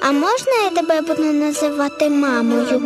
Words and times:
а 0.00 0.12
можна 0.12 0.52
я 0.64 0.70
тебе 0.70 1.00
буду 1.00 1.32
називати 1.32 2.10
мамою? 2.10 2.82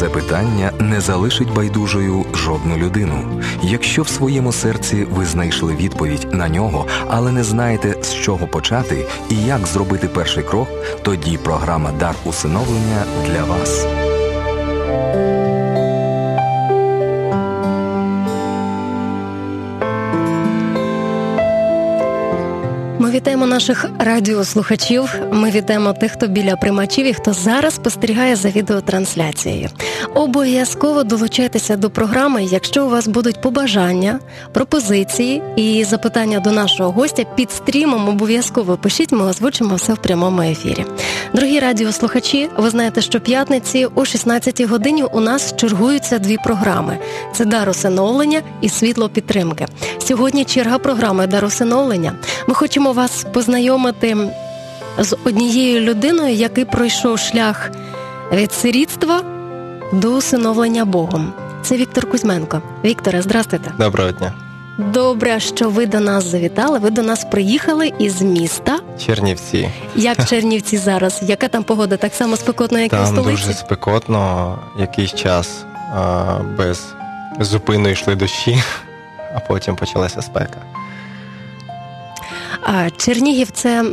Це 0.00 0.08
питання 0.08 0.72
не 0.78 1.00
залишить 1.00 1.52
байдужою 1.52 2.24
жодну 2.34 2.76
людину. 2.76 3.42
Якщо 3.62 4.02
в 4.02 4.08
своєму 4.08 4.52
серці 4.52 5.06
ви 5.10 5.24
знайшли 5.24 5.74
відповідь 5.74 6.26
на 6.32 6.48
нього, 6.48 6.86
але 7.08 7.32
не 7.32 7.44
знаєте 7.44 8.02
з 8.02 8.14
чого 8.14 8.46
почати 8.46 9.06
і 9.30 9.34
як 9.34 9.66
зробити 9.66 10.08
перший 10.08 10.44
крок, 10.44 10.68
тоді 11.02 11.38
програма 11.38 11.92
Дар 11.92 12.14
усиновлення 12.24 13.04
для 13.26 13.44
вас. 13.44 13.86
Вітаємо 23.10 23.46
наших 23.46 23.86
радіослухачів. 23.98 25.14
Ми 25.32 25.50
вітаємо 25.50 25.92
тих, 25.92 26.12
хто 26.12 26.26
біля 26.26 26.56
приймачів 26.56 27.06
і 27.06 27.14
хто 27.14 27.32
зараз 27.32 27.74
спостерігає 27.74 28.36
за 28.36 28.48
відеотрансляцією. 28.48 29.68
Обов'язково 30.14 31.04
долучайтеся 31.04 31.76
до 31.76 31.90
програми, 31.90 32.44
якщо 32.44 32.86
у 32.86 32.88
вас 32.88 33.08
будуть 33.08 33.40
побажання, 33.40 34.18
пропозиції 34.52 35.42
і 35.56 35.84
запитання 35.84 36.40
до 36.40 36.50
нашого 36.50 36.90
гостя 36.90 37.24
під 37.34 37.50
стрімом. 37.50 38.08
Обов'язково 38.08 38.76
пишіть, 38.76 39.12
ми 39.12 39.24
озвучимо 39.24 39.74
все 39.74 39.92
в 39.92 39.98
прямому 39.98 40.42
ефірі. 40.42 40.84
Дорогі 41.34 41.60
радіослухачі, 41.60 42.48
ви 42.56 42.70
знаєте, 42.70 43.00
що 43.00 43.20
п'ятниці 43.20 43.86
о 43.94 44.00
16-й 44.00 44.64
годині 44.64 45.02
у 45.02 45.20
нас 45.20 45.56
чергуються 45.56 46.18
дві 46.18 46.36
програми: 46.44 46.98
це 47.34 47.44
дар 47.44 47.68
усиновлення 47.68 48.42
і 48.60 48.68
світло 48.68 49.08
підтримки. 49.08 49.66
Сьогодні 49.98 50.44
черга 50.44 50.78
програми 50.78 51.26
дар 51.26 51.44
усиновлення. 51.44 52.12
Ми 52.46 52.54
хочемо 52.54 52.92
вас 53.00 53.26
познайомити 53.32 54.16
з 54.98 55.16
однією 55.24 55.80
людиною, 55.80 56.34
який 56.34 56.64
пройшов 56.64 57.18
шлях 57.18 57.70
від 58.32 58.52
сирітства 58.52 59.22
до 59.92 60.08
усиновлення 60.08 60.84
Богом. 60.84 61.32
Це 61.62 61.76
Віктор 61.76 62.10
Кузьменко. 62.10 62.62
Вікторе, 62.84 63.22
здрастуйте. 63.22 63.72
Доброго 63.78 64.10
дня. 64.10 64.32
Добре, 64.78 65.40
що 65.40 65.70
ви 65.70 65.86
до 65.86 66.00
нас 66.00 66.24
завітали. 66.24 66.78
Ви 66.78 66.90
до 66.90 67.02
нас 67.02 67.24
приїхали 67.24 67.92
із 67.98 68.22
міста. 68.22 68.78
Чернівці. 69.06 69.68
Як 69.96 70.28
Чернівці 70.28 70.76
зараз? 70.76 71.20
Яка 71.22 71.48
там 71.48 71.62
погода? 71.62 71.96
Так 71.96 72.14
само 72.14 72.36
спекотно, 72.36 72.78
як 72.78 72.90
там 72.90 73.00
і 73.00 73.04
в 73.04 73.06
столиці? 73.06 73.30
дуже 73.30 73.54
спекотно, 73.54 74.58
якийсь 74.78 75.14
час 75.14 75.64
а, 75.94 76.24
без 76.58 76.94
зупину 77.40 77.88
йшли 77.88 78.14
дощі, 78.14 78.62
а 79.34 79.40
потім 79.40 79.76
почалася 79.76 80.22
спека. 80.22 80.58
Чернігів 82.96 83.50
це 83.50 83.84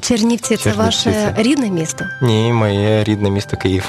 Чернівці, 0.00 0.56
це 0.56 0.72
ваше 0.72 1.34
рідне 1.36 1.70
місто? 1.70 2.04
Ні, 2.22 2.52
моє 2.52 3.04
рідне 3.04 3.30
місто 3.30 3.56
Київ. 3.56 3.84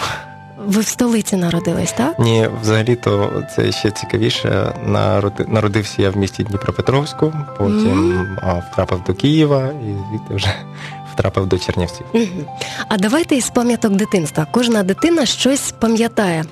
Ви 0.66 0.82
в 0.82 0.88
столиці 0.88 1.36
народились, 1.36 1.92
так? 1.92 2.20
Ні, 2.20 2.50
взагалі-то 2.62 3.44
це 3.56 3.72
ще 3.72 3.92
цікавіше. 3.92 4.74
Народи- 4.86 5.46
Народився 5.48 6.02
я 6.02 6.10
в 6.10 6.18
місті 6.18 6.44
Дніпропетровську, 6.44 7.34
потім 7.58 8.28
а, 8.42 8.54
втрапив 8.54 9.04
до 9.08 9.14
Києва 9.14 9.68
і 9.68 9.86
звідти 10.10 10.34
вже 10.36 10.54
втрапив 11.14 11.46
до 11.46 11.58
Чернівців. 11.60 12.06
Мгм. 12.14 12.46
А 12.88 12.98
давайте 12.98 13.36
із 13.36 13.50
пам'яток 13.50 13.94
дитинства. 13.96 14.48
Кожна 14.52 14.84
дитина 14.84 15.26
щось 15.26 15.72
пам'ятає. 15.80 16.46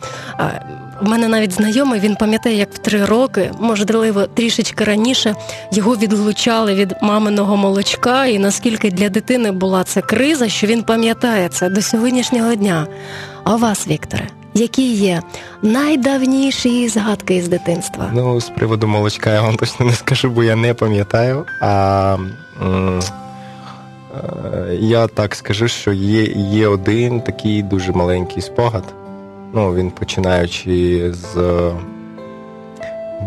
У 1.02 1.10
мене 1.10 1.28
навіть 1.28 1.52
знайомий, 1.52 2.00
він 2.00 2.16
пам'ятає, 2.16 2.58
як 2.58 2.74
в 2.74 2.78
три 2.78 3.06
роки, 3.06 3.52
можливо, 3.60 4.26
трішечки 4.26 4.84
раніше 4.84 5.36
його 5.72 5.96
відлучали 5.96 6.74
від 6.74 6.96
маминого 7.02 7.58
молочка, 7.58 8.26
і 8.26 8.40
наскільки 8.40 8.92
для 8.92 9.10
дитини 9.10 9.52
була 9.52 9.84
це 9.84 10.02
криза, 10.02 10.50
що 10.50 10.68
він 10.68 10.84
пам'ятає 10.84 11.50
це 11.50 11.70
до 11.70 11.82
сьогоднішнього 11.82 12.56
дня. 12.56 12.88
А 13.44 13.56
у 13.56 13.58
вас, 13.58 13.88
Вікторе, 13.88 14.28
які 14.54 14.94
є 14.94 15.22
найдавніші 15.62 16.90
згадки 16.90 17.36
із 17.36 17.48
дитинства? 17.48 18.12
Ну, 18.14 18.42
з 18.42 18.50
приводу 18.50 18.88
молочка 18.88 19.34
я 19.34 19.42
вам 19.42 19.56
точно 19.56 19.86
не 19.86 19.94
скажу, 19.94 20.30
бо 20.30 20.44
я 20.44 20.56
не 20.56 20.74
пам'ятаю. 20.74 21.46
А 21.62 22.18
е, 22.62 23.00
я 24.80 25.08
так 25.08 25.36
скажу, 25.36 25.68
що 25.68 25.94
є, 25.94 26.24
є 26.36 26.68
один 26.68 27.22
такий 27.22 27.64
дуже 27.64 27.92
маленький 27.92 28.42
спогад. 28.42 28.84
Ну, 29.53 29.75
він 29.75 29.91
починаючи 29.91 31.13
з 31.13 31.38
е, 31.38 31.72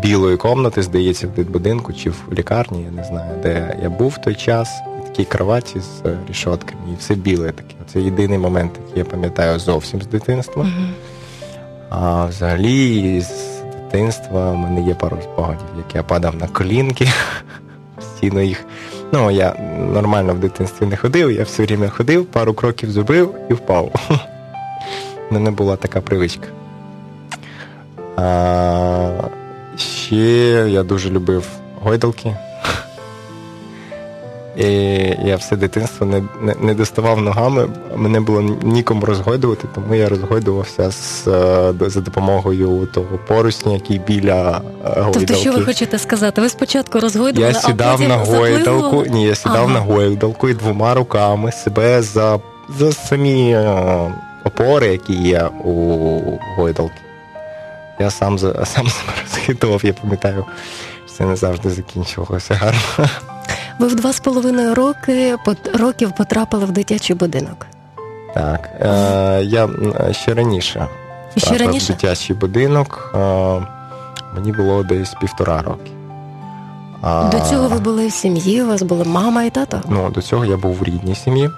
білої 0.01 0.37
комнати, 0.37 0.81
здається, 0.81 1.27
в 1.27 1.29
дитбудинку 1.29 1.93
чи 1.93 2.09
в 2.09 2.23
лікарні, 2.33 2.83
я 2.83 2.91
не 2.91 3.03
знаю, 3.03 3.31
де 3.43 3.77
я 3.83 3.89
був 3.89 4.09
в 4.09 4.17
той 4.17 4.35
час. 4.35 4.69
І 4.99 5.07
такій 5.07 5.25
кроваті 5.25 5.79
з 5.79 6.05
е, 6.05 6.17
рішотками, 6.29 6.81
і 6.93 6.95
все 6.99 7.15
біле 7.15 7.51
таке. 7.51 7.75
Це 7.93 8.01
єдиний 8.01 8.37
момент, 8.37 8.71
який 8.87 8.99
я 8.99 9.05
пам'ятаю 9.05 9.59
зовсім 9.59 10.01
з 10.01 10.07
дитинства. 10.07 10.67
А 11.89 12.25
взагалі 12.25 13.21
з 13.21 13.61
дитинства 13.73 14.51
в 14.51 14.57
мене 14.57 14.87
є 14.87 14.93
пару 14.93 15.17
спогадів, 15.23 15.67
як 15.77 15.95
я 15.95 16.03
падав 16.03 16.35
на 16.35 16.47
колінки, 16.47 17.07
постійно 17.95 18.41
їх. 18.41 18.65
Ну, 19.13 19.31
я 19.31 19.53
нормально 19.93 20.33
в 20.33 20.39
дитинстві 20.39 20.85
не 20.85 20.97
ходив, 20.97 21.31
я 21.31 21.43
все 21.43 21.63
время 21.63 21.89
ходив, 21.89 22.25
пару 22.25 22.53
кроків 22.53 22.91
зробив 22.91 23.35
і 23.49 23.53
впав. 23.53 23.91
Мене 25.31 25.51
була 25.51 25.75
така 25.75 26.01
привичка. 26.01 26.47
А, 28.17 29.11
ще 29.77 30.15
я 30.69 30.83
дуже 30.83 31.09
любив 31.09 31.47
гойдалки. 31.83 32.35
І 34.57 34.65
я 35.25 35.35
все 35.35 35.55
дитинство 35.55 36.05
не, 36.05 36.23
не, 36.41 36.55
не 36.61 36.73
доставав 36.73 37.21
ногами, 37.21 37.67
мене 37.95 38.19
було 38.19 38.41
нікому 38.63 39.05
розгойдувати, 39.05 39.67
тому 39.75 39.95
я 39.95 40.09
розгойдувався 40.09 40.91
з, 40.91 41.27
е, 41.27 41.73
за 41.79 42.01
допомогою 42.01 42.87
того 42.93 43.19
поручня, 43.27 43.73
який 43.73 43.99
біля 43.99 44.61
е, 44.85 44.89
гойдалки. 44.89 45.19
Тобто, 45.19 45.35
що 45.35 45.51
ви 45.51 45.61
хочете 45.65 45.99
сказати? 45.99 46.41
Ви 46.41 46.49
спочатку 46.49 46.99
розгойдували, 46.99 47.53
Я 47.53 47.59
а 47.59 47.67
сідав 47.67 47.91
потім 47.97 48.09
на 48.09 48.17
гойдалку, 48.17 49.03
ні, 49.09 49.25
я 49.25 49.35
сідав 49.35 49.63
Ага. 49.63 49.73
на 49.73 49.79
гойдалку 49.79 50.49
і 50.49 50.53
двома 50.53 50.93
руками 50.93 51.51
себе 51.51 52.01
за, 52.01 52.39
за 52.79 52.91
самі 52.91 53.51
е, 53.51 54.13
опори, 54.45 54.87
які 54.87 55.13
є 55.13 55.49
у 55.63 56.39
гойдалки. 56.57 57.01
Я 57.99 58.09
сам 58.09 58.39
сам 58.39 58.87
себе 58.87 59.13
розхитував, 59.23 59.85
я 59.85 59.93
пам'ятаю, 59.93 60.45
що 61.05 61.15
це 61.15 61.25
не 61.25 61.35
завжди 61.35 61.69
закінчувалося 61.69 62.53
гарно. 62.53 62.79
Ви 63.79 63.87
в 63.87 63.95
два 63.95 64.13
з 64.13 64.19
половиною 64.19 64.75
роки 64.75 65.35
років 65.73 66.11
потрапили 66.17 66.65
в 66.65 66.71
дитячий 66.71 67.15
будинок. 67.15 67.67
Так, 68.33 68.69
е, 68.81 69.43
я 69.43 69.69
ще 70.11 70.33
раніше 70.33 70.87
ще 71.37 71.57
раніше? 71.57 71.93
в 71.93 71.95
дитячий 71.95 72.35
будинок. 72.35 73.11
Е, 73.15 73.17
мені 74.35 74.51
було 74.51 74.83
десь 74.83 75.13
півтора 75.13 75.61
роки. 75.61 75.91
А, 77.01 77.29
До 77.29 77.39
цього 77.39 77.67
ви 77.67 77.79
були 77.79 78.07
в 78.07 78.11
сім'ї, 78.11 78.63
у 78.63 78.67
вас 78.67 78.81
були 78.81 79.03
мама 79.03 79.43
і 79.43 79.49
тато. 79.49 79.81
Ну, 79.89 80.09
до 80.09 80.21
цього 80.21 80.45
я 80.45 80.57
був 80.57 80.75
в 80.75 80.83
рідній 80.83 81.15
сім'ї. 81.15 81.49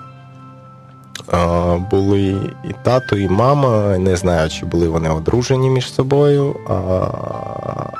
Були 1.92 2.38
і 2.64 2.74
тато, 2.84 3.18
і 3.18 3.30
мама. 3.30 3.98
Не 3.98 4.16
знаю, 4.16 4.50
чи 4.50 4.66
були 4.66 4.88
вони 4.88 5.10
одружені 5.10 5.70
між 5.70 5.94
собою. 5.94 6.56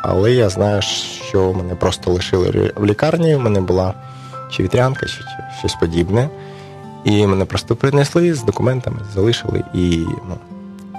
Але 0.04 0.32
я 0.32 0.50
знаю, 0.50 0.82
що 1.30 1.54
мене 1.54 1.76
просто 1.76 2.12
лишили 2.12 2.72
в 2.76 2.86
лікарні. 2.86 3.36
У 3.36 3.40
мене 3.40 3.62
була 3.62 3.94
чи 4.52 4.64
вітрянка, 4.64 5.06
чи, 5.06 5.22
щось 5.60 5.76
подібне. 5.76 6.30
І 7.04 7.28
мене 7.28 7.46
просто 7.46 7.76
принесли 7.76 8.34
з 8.34 8.44
документами, 8.44 8.98
залишили 9.16 9.64
і, 9.74 10.06
ну, 10.30 10.36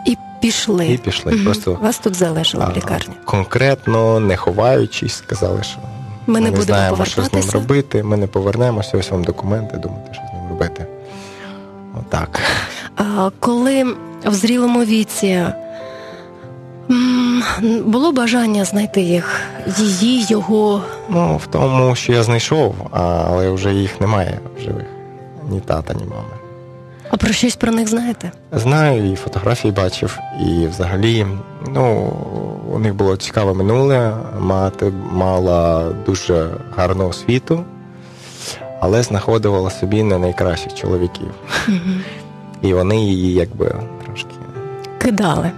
І 0.06 0.16
пішли. 0.41 0.87
і 0.87 0.97
пішли. 0.97 1.33
Мгм. 1.33 1.45
Просто 1.45 1.78
Вас 1.83 1.99
тут 1.99 2.15
залишили 2.15 2.65
в 2.75 2.77
лікарні. 2.77 3.15
Конкретно, 3.25 4.21
не 4.21 4.37
ховаючись, 4.37 5.15
сказали, 5.15 5.62
що 5.62 5.78
Ми 6.27 6.41
не 6.41 6.47
будемо 6.50 6.65
знаємо, 6.65 7.05
що 7.05 7.25
з 7.25 7.33
ним 7.33 7.45
робити. 7.53 8.03
Ми 8.03 8.16
не 8.16 8.27
повернемося, 8.27 8.99
ось 8.99 9.10
вам 9.10 9.25
документи, 9.25 9.77
думайте, 9.77 10.15
що 10.15 10.22
з 10.31 10.33
ним 10.34 10.49
робити. 10.50 10.87
Отак. 12.00 12.41
А 12.97 13.30
коли 13.41 13.84
в 14.24 14.34
зрілому 14.34 14.84
віці 14.84 15.45
було 17.84 18.12
бажання 18.12 18.65
знайти 18.65 19.00
їх, 19.00 19.41
її, 19.78 20.27
його. 20.28 20.83
Ну, 21.09 21.36
в 21.36 21.47
тому, 21.47 21.95
що 21.95 22.12
я 22.12 22.22
знайшов, 22.22 22.74
але 22.92 23.50
вже 23.50 23.74
їх 23.74 24.00
немає 24.00 24.39
в 24.59 24.60
живих. 24.60 24.86
Ні 25.50 25.60
тата, 25.60 25.95
ні 25.95 26.04
мами. 26.04 26.34
А 27.10 27.16
про 27.16 27.33
щось 27.33 27.56
про 27.56 27.72
них 27.72 27.89
знаєте? 27.89 28.33
Знаю, 28.53 29.12
і 29.12 29.16
фотографії 29.16 29.72
бачив, 29.72 30.18
і 30.47 30.66
взагалі, 30.66 31.27
ну, 31.74 32.12
у 32.72 32.78
них 32.78 32.95
було 32.95 33.16
цікаве 33.16 33.54
минуле. 33.54 34.12
Мати 34.41 34.92
мала 35.12 35.91
дуже 36.06 36.50
гарну 36.77 37.09
освіту, 37.09 37.65
але 38.80 39.03
знаходила 39.03 39.71
собі 39.71 40.03
не 40.03 40.19
найкращих 40.19 40.75
чоловіків. 40.75 41.30
Мгм. 41.69 42.03
І 42.63 42.75
вони 42.75 42.97
її 42.97 43.33
якби 43.34 43.75
трошки. 44.04 44.30
Кидали. 44.98 45.51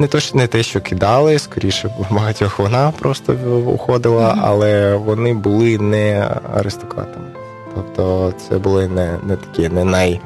Не 0.00 0.06
то, 0.06 0.18
не 0.34 0.46
те, 0.46 0.62
що 0.62 0.80
кидали, 0.80 1.38
скоріше 1.38 1.90
багатьох 2.10 2.58
вона 2.58 2.90
просто 2.98 3.32
уходила, 3.66 4.28
Мгм. 4.34 4.40
але 4.44 4.96
вони 4.96 5.34
були 5.34 5.78
не 5.78 6.28
аристократами. 6.56 7.26
Тобто 7.74 8.32
це 8.48 8.58
були 8.58 8.88
не, 8.88 9.18
не 9.22 9.36
такі, 9.36 9.68
не 9.68 9.84
най, 9.84 10.20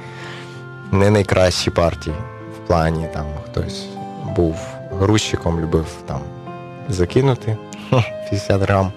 не 0.93 1.11
найкращі 1.11 1.71
партії 1.71 2.17
в 2.57 2.67
плані 2.67 3.07
там 3.15 3.25
хтось 3.45 3.85
був 4.37 4.57
грузчиком, 5.01 5.61
любив 5.61 5.87
там 6.07 6.21
закинути 6.89 7.57
50 8.31 8.63
грам, 8.63 8.93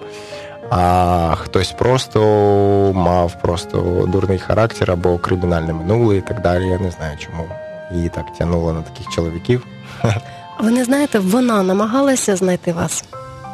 а 0.70 1.34
хтось 1.36 1.72
просто 1.72 2.20
мав 2.94 3.42
просто 3.42 4.04
дурний 4.08 4.38
характер 4.38 4.90
або 4.90 5.18
кримінальне 5.18 5.72
минуле 5.72 6.16
і 6.16 6.20
так 6.20 6.42
далі. 6.42 6.66
Я 6.66 6.78
не 6.78 6.90
знаю, 6.90 7.18
чому 7.18 7.44
її 7.94 8.08
так 8.08 8.32
тягнуло 8.38 8.72
на 8.72 8.82
таких 8.82 9.08
чоловіків. 9.08 9.66
Ви 10.60 10.70
не 10.70 10.84
знаєте, 10.84 11.18
вона 11.18 11.62
намагалася 11.62 12.36
знайти 12.36 12.72
вас? 12.72 13.04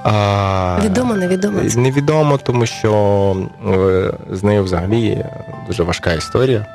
А, 0.05 0.79
Відомо, 0.85 1.15
невідомо. 1.15 1.61
Невідомо, 1.77 2.39
тому 2.39 2.67
що 2.67 3.37
е, 3.67 4.13
з 4.31 4.43
нею 4.43 4.65
взагалі 4.65 5.25
дуже 5.67 5.83
важка 5.83 6.13
історія. 6.13 6.67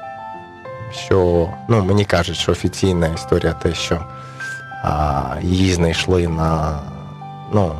Що 1.05 1.49
ну, 1.67 1.83
мені 1.85 2.05
кажуть, 2.05 2.37
що 2.37 2.51
офіційна 2.51 3.07
історія 3.07 3.53
те, 3.53 3.73
що 3.73 3.99
а, 4.83 5.21
її 5.41 5.73
знайшли 5.73 6.27
на 6.27 6.79
ну, 7.53 7.71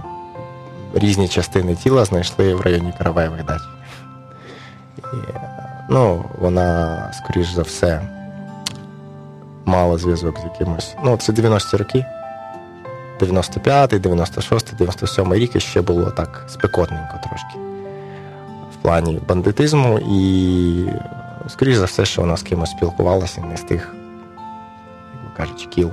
різні 0.93 1.27
частини 1.27 1.75
тіла 1.75 2.05
знайшли 2.05 2.55
в 2.55 2.61
районі 2.61 2.93
Караваєвих 2.97 3.45
дач. 3.45 3.61
І, 4.97 5.17
ну, 5.89 6.25
вона, 6.39 7.11
скоріш 7.13 7.47
за 7.47 7.61
все, 7.61 8.01
мала 9.65 9.97
зв'язок 9.97 10.39
з 10.39 10.43
якимось. 10.43 10.95
Ну, 11.03 11.17
це 11.17 11.33
90-ті 11.33 11.77
роки. 11.77 12.05
95-й, 13.19 13.97
96-й, 13.97 14.85
97-й 14.85 15.39
рік 15.39 15.55
і 15.55 15.59
ще 15.59 15.81
було 15.81 16.11
так 16.11 16.45
спекотненько 16.47 17.19
трошки 17.23 17.55
в 18.73 18.75
плані 18.81 19.19
бандитизму, 19.27 19.99
і, 19.99 20.85
скоріш 21.47 21.75
за 21.75 21.85
все, 21.85 22.05
що 22.05 22.21
вона 22.21 22.37
з 22.37 22.43
кимось 22.43 22.71
спілкувалася 22.71 23.41
не 23.41 23.57
з 23.57 23.61
тих, 23.61 23.95
як 25.23 25.33
кажуть, 25.37 25.67
кіл. 25.71 25.91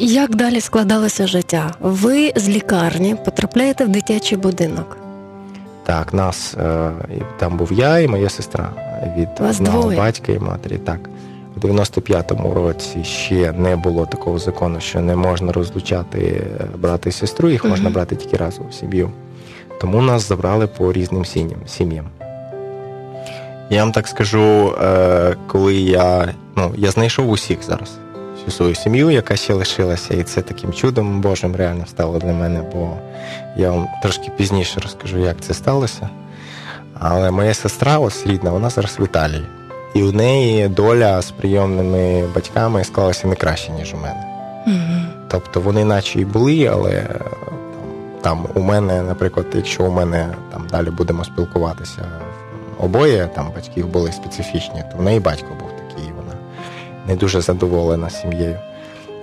Як 0.00 0.34
далі 0.36 0.60
складалося 0.60 1.26
життя? 1.26 1.74
Ви 1.80 2.32
з 2.36 2.48
лікарні 2.48 3.16
потрапляєте 3.24 3.84
в 3.84 3.88
дитячий 3.88 4.38
будинок. 4.38 4.96
Так, 5.84 6.14
нас 6.14 6.54
е, 6.54 6.90
там 7.38 7.56
був 7.56 7.72
я 7.72 7.98
і 7.98 8.08
моя 8.08 8.28
сестра 8.28 8.70
від 9.16 9.28
Вас 9.40 9.56
одного 9.60 9.80
двоє? 9.82 9.98
батька 9.98 10.32
і 10.32 10.38
матері. 10.38 10.78
Так. 10.78 10.98
У 11.56 11.60
95-му 11.60 12.54
році 12.54 13.04
ще 13.04 13.52
не 13.52 13.76
було 13.76 14.06
такого 14.06 14.38
закону, 14.38 14.80
що 14.80 15.00
не 15.00 15.16
можна 15.16 15.52
розлучати 15.52 16.18
е, 16.18 16.64
брата 16.78 17.08
і 17.08 17.12
сестру, 17.12 17.50
їх 17.50 17.64
можна 17.64 17.90
брати 17.90 18.16
тільки 18.16 18.36
разом 18.36 18.66
в 18.70 18.74
сім'ю. 18.74 19.10
Тому 19.80 20.02
нас 20.02 20.28
забрали 20.28 20.66
по 20.66 20.92
різним 20.92 21.24
сім'ям. 21.24 21.60
сім'ям. 21.66 22.06
Я 23.70 23.80
вам 23.84 23.92
так 23.92 24.08
скажу, 24.08 24.74
е, 24.82 25.36
коли 25.46 25.74
я, 25.74 26.28
ну, 26.56 26.72
я 26.76 26.90
знайшов 26.90 27.30
усіх 27.30 27.62
зараз 27.62 27.98
всю 28.46 28.56
свою 28.56 28.74
сім'ю, 28.74 29.10
яка 29.10 29.36
ще 29.36 29.54
лишилася, 29.54 30.14
і 30.14 30.22
це 30.22 30.42
таким 30.42 30.72
чудом 30.72 31.20
Божим 31.20 31.56
реально 31.56 31.86
стало 31.86 32.18
для 32.18 32.32
мене, 32.32 32.62
бо 32.72 32.96
я 33.56 33.70
вам 33.70 33.88
трошки 34.02 34.30
пізніше 34.36 34.80
розкажу, 34.80 35.18
як 35.18 35.40
це 35.40 35.54
сталося. 35.54 36.08
Але 36.98 37.30
моя 37.30 37.54
сестра, 37.54 37.98
ось 37.98 38.26
рідна, 38.26 38.50
вона 38.50 38.70
зараз 38.70 38.96
в 38.98 39.04
Італії. 39.04 39.46
І 39.94 40.02
у 40.02 40.12
неї 40.12 40.68
доля 40.68 41.22
з 41.22 41.30
прийомними 41.30 42.24
батьками 42.34 42.84
склалася 42.84 43.28
не 43.28 43.36
краще, 43.36 43.72
ніж 43.72 43.94
у 43.94 43.96
мене. 43.96 44.24
Мгм. 44.66 45.06
Тобто 45.28 45.60
вони 45.60 45.84
наче 45.84 46.20
і 46.20 46.24
були, 46.24 46.66
але 46.66 47.02
там, 48.20 48.46
у 48.54 48.60
мене, 48.60 49.02
наприклад, 49.02 49.46
якщо 49.54 49.84
у 49.84 49.90
мене 49.90 50.28
там 50.52 50.66
далі 50.70 50.90
будемо 50.90 51.24
спілкуватися, 51.24 52.02
обоє 52.78 53.28
там 53.34 53.50
батьків 53.54 53.88
були 53.88 54.12
специфічні, 54.12 54.84
то 54.92 54.98
в 54.98 55.02
неї 55.02 55.20
батько 55.20 55.48
був 55.60 55.65
не 57.08 57.16
дуже 57.16 57.40
задоволена 57.40 58.10
сім'єю. 58.10 58.58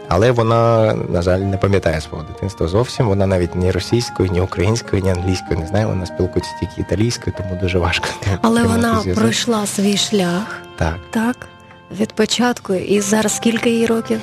Але 0.07 0.31
вона, 0.31 0.93
на 0.93 1.21
жаль, 1.21 1.39
не 1.39 1.57
пам'ятає 1.57 2.01
свого 2.01 2.23
дитинства 2.23 2.67
зовсім. 2.67 3.07
Вона 3.07 3.27
навіть 3.27 3.55
ні 3.55 3.71
російською, 3.71 4.29
ні 4.31 4.41
українською, 4.41 5.01
ні 5.03 5.11
англійською 5.11 5.59
не 5.59 5.67
знає. 5.67 5.85
Вона 5.85 6.05
спілкується 6.05 6.51
тільки 6.59 6.81
італійською, 6.81 7.35
тому 7.37 7.59
дуже 7.61 7.79
важко. 7.79 8.07
Але 8.41 8.63
вона 8.63 9.03
пройшла 9.15 9.65
свій 9.65 9.97
шлях, 9.97 10.61
Так. 10.77 10.95
так? 11.11 11.47
Від 11.99 12.13
початку. 12.13 12.73
І 12.73 13.01
зараз 13.01 13.35
скільки 13.35 13.69
їй 13.69 13.85
років? 13.85 14.19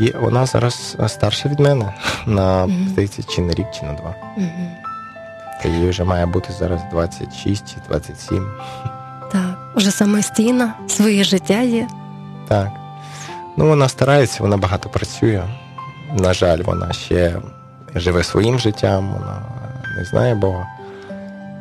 Є, 0.00 0.12
вона 0.20 0.46
зараз 0.46 0.96
старша 1.06 1.48
від 1.48 1.60
мене 1.60 1.94
на 2.26 2.68
здається, 2.88 3.22
чи 3.22 3.42
на 3.42 3.54
рік, 3.54 3.66
чи 3.80 3.86
на 3.86 3.92
два. 3.92 4.14
Мгм. 4.36 4.68
Та 5.62 5.68
їй 5.68 5.88
вже 5.88 6.04
має 6.04 6.26
бути 6.26 6.52
зараз 6.58 6.80
26 6.90 7.74
чи 7.74 7.76
27. 7.88 8.48
Так, 9.32 9.58
вже 9.76 9.90
самостійна, 9.90 10.74
своє 10.88 11.24
життя 11.24 11.60
є. 11.60 11.88
Так. 12.48 12.68
Ну, 13.56 13.68
вона 13.68 13.88
старається, 13.88 14.42
вона 14.42 14.56
багато 14.56 14.88
працює. 14.88 15.42
На 16.18 16.34
жаль, 16.34 16.58
вона 16.64 16.92
ще 16.92 17.36
живе 17.94 18.24
своїм 18.24 18.58
життям, 18.58 19.12
вона 19.12 19.42
не 19.98 20.04
знає 20.04 20.34
Бога. 20.34 20.66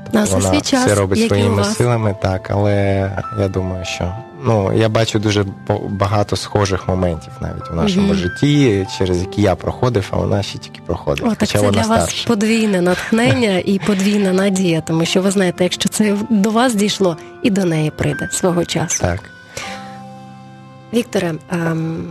Тобто 0.04 0.18
На 0.20 0.24
все 0.24 0.36
вона 0.36 0.50
свій 0.50 0.62
час, 0.62 0.86
все 0.86 0.96
робить 0.96 1.28
своїми 1.28 1.64
силами, 1.64 2.16
так, 2.22 2.50
але 2.52 2.76
я 3.40 3.48
думаю, 3.48 3.86
що 3.86 4.14
ну, 4.44 4.74
я 4.74 4.90
бачу 4.90 5.20
дуже 5.20 5.46
багато 5.90 6.36
схожих 6.36 6.88
моментів 6.88 7.32
навіть 7.42 7.72
у 7.72 7.76
нашому 7.76 8.08
Мгм. 8.08 8.16
житті, 8.16 8.88
через 8.98 9.20
які 9.20 9.42
я 9.42 9.56
проходив, 9.56 10.08
а 10.12 10.18
вона 10.18 10.44
ще 10.44 10.58
тільки 10.60 10.82
проходить. 10.86 11.26
О, 11.26 11.30
так 11.30 11.40
хоча 11.40 11.60
це 11.60 11.66
вона 11.66 11.82
для 11.82 11.88
вас 11.90 12.04
старша. 12.04 12.28
подвійне 12.28 12.82
натхнення 12.82 13.58
і 13.66 13.80
подвійна 13.80 14.34
надія, 14.34 14.82
тому 14.82 15.06
що 15.06 15.22
ви 15.22 15.32
знаєте, 15.32 15.64
якщо 15.64 15.90
це 15.90 16.16
до 16.30 16.50
вас 16.50 16.76
дійшло, 16.76 17.18
і 17.44 17.50
до 17.50 17.66
неї 17.66 17.92
прийде 17.92 18.30
свого 18.32 18.66
часу. 18.66 19.00
Так. 19.02 19.20
Вікторе, 20.94 21.34
ем, 21.52 22.04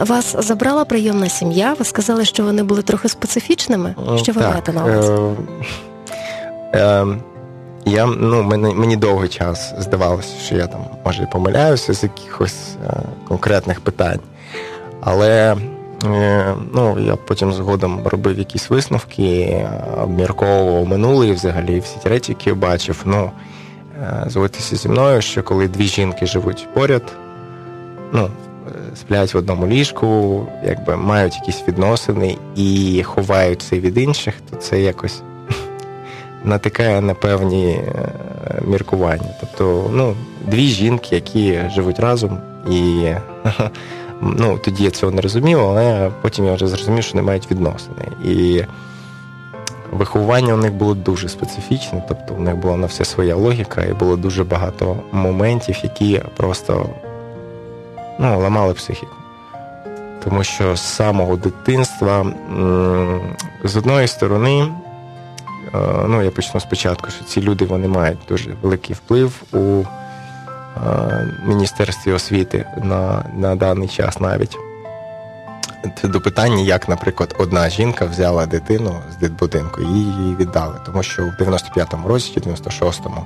вас 0.00 0.36
забрала 0.38 0.84
прийомна 0.84 1.28
сім'я. 1.28 1.74
Ви 1.78 1.84
сказали, 1.84 2.24
що 2.24 2.44
вони 2.44 2.62
були 2.62 2.82
трохи 2.82 3.08
специфічними. 3.08 3.94
Що 4.22 4.32
ви 4.32 4.42
маєте 4.42 4.72
на 4.72 4.84
увазі? 4.84 5.12
е, 6.72 6.78
е, 6.78 7.06
я, 7.84 8.06
ну, 8.06 8.42
мені, 8.42 8.74
мені 8.74 8.96
довгий 8.96 9.28
час 9.28 9.74
здавалося, 9.78 10.34
що 10.44 10.56
я 10.56 10.66
там, 10.66 10.80
може, 11.04 11.22
і 11.22 11.26
помиляюся 11.32 11.94
з 11.94 12.02
якихось 12.02 12.76
е, 12.86 12.90
конкретних 13.28 13.80
питань. 13.80 14.20
Але 15.00 15.56
е, 16.04 16.54
ну, 16.74 16.98
я 16.98 17.16
потім 17.16 17.52
згодом 17.52 18.00
робив 18.04 18.38
якісь 18.38 18.70
висновки, 18.70 19.22
е, 19.22 19.70
обмірковував 20.02 20.86
минуле 20.86 21.26
і 21.28 21.32
взагалі 21.32 21.80
всі 21.80 21.96
ті 22.02 22.08
речі, 22.08 22.32
які 22.32 22.48
я 22.50 22.54
бачив. 22.54 23.02
Ну, 23.04 23.30
е, 24.02 24.24
згодьтеся 24.26 24.76
зі 24.76 24.88
мною, 24.88 25.22
що 25.22 25.42
коли 25.42 25.68
дві 25.68 25.84
жінки 25.84 26.26
живуть 26.26 26.68
поряд, 26.74 27.02
ну, 28.12 28.30
е, 28.66 28.96
сплять 28.96 29.34
в 29.34 29.36
одному 29.36 29.66
ліжку, 29.66 30.46
якби 30.64 30.96
мають 30.96 31.34
якісь 31.34 31.62
відносини 31.68 32.36
і 32.56 33.02
ховають 33.02 33.62
це 33.62 33.78
від 33.78 33.98
інших, 33.98 34.34
то 34.50 34.56
це 34.56 34.80
якось 34.80 35.22
натикає 36.44 37.00
на 37.00 37.14
певні 37.14 37.70
е, 37.70 38.12
міркування. 38.66 39.30
Тобто, 39.40 39.90
ну, 39.92 40.14
дві 40.46 40.66
жінки, 40.66 41.14
які 41.14 41.60
живуть 41.74 42.00
разом, 42.00 42.38
і 42.70 43.12
ну, 44.20 44.58
тоді 44.64 44.84
я 44.84 44.90
цього 44.90 45.12
не 45.12 45.20
розумів, 45.20 45.60
але 45.60 46.10
потім 46.22 46.44
я 46.44 46.54
вже 46.54 46.66
зрозумів, 46.66 47.04
що 47.04 47.16
не 47.16 47.22
мають 47.22 47.50
відносини. 47.50 48.04
І 48.24 48.62
виховання 49.92 50.54
у 50.54 50.56
них 50.56 50.72
було 50.72 50.94
дуже 50.94 51.28
специфічне, 51.28 52.02
тобто 52.08 52.34
у 52.34 52.40
них 52.40 52.56
була 52.56 52.76
на 52.76 52.86
все 52.86 53.04
своя 53.04 53.34
логіка, 53.34 53.84
і 53.84 53.92
було 53.92 54.16
дуже 54.16 54.44
багато 54.44 54.96
моментів, 55.12 55.76
які 55.82 56.22
просто 56.36 56.86
ну, 58.18 58.40
ламали 58.40 58.74
психіку. 58.74 59.16
Тому 60.24 60.44
що 60.44 60.76
з 60.76 60.80
самого 60.80 61.36
дитинства, 61.36 62.26
з 63.64 63.76
одної 63.76 64.08
сторони, 64.08 64.72
е, 65.74 65.78
ну, 66.08 66.22
я 66.22 66.30
почну 66.30 66.60
спочатку, 66.60 67.10
що 67.10 67.24
ці 67.24 67.40
люди 67.40 67.64
вони 67.64 67.88
мають 67.88 68.18
дуже 68.28 68.50
великий 68.62 68.96
вплив 68.96 69.42
у 69.52 69.58
е, 69.58 69.84
Міністерстві 71.46 72.12
освіти 72.12 72.64
на, 72.82 73.24
на 73.36 73.56
даний 73.56 73.88
час 73.88 74.20
навіть. 74.20 74.56
Це 76.00 76.08
до 76.08 76.20
питання, 76.20 76.62
як, 76.62 76.88
наприклад, 76.88 77.34
одна 77.38 77.68
жінка 77.68 78.04
взяла 78.04 78.46
дитину 78.46 78.96
з 79.12 79.16
дитбудинку 79.16 79.82
і 79.82 79.86
її 79.86 80.36
віддали. 80.36 80.74
Тому 80.86 81.02
що 81.02 81.22
в 81.22 81.42
95-му 81.42 82.08
році 82.08 82.32
чи 82.34 82.40
96-му 82.40 83.24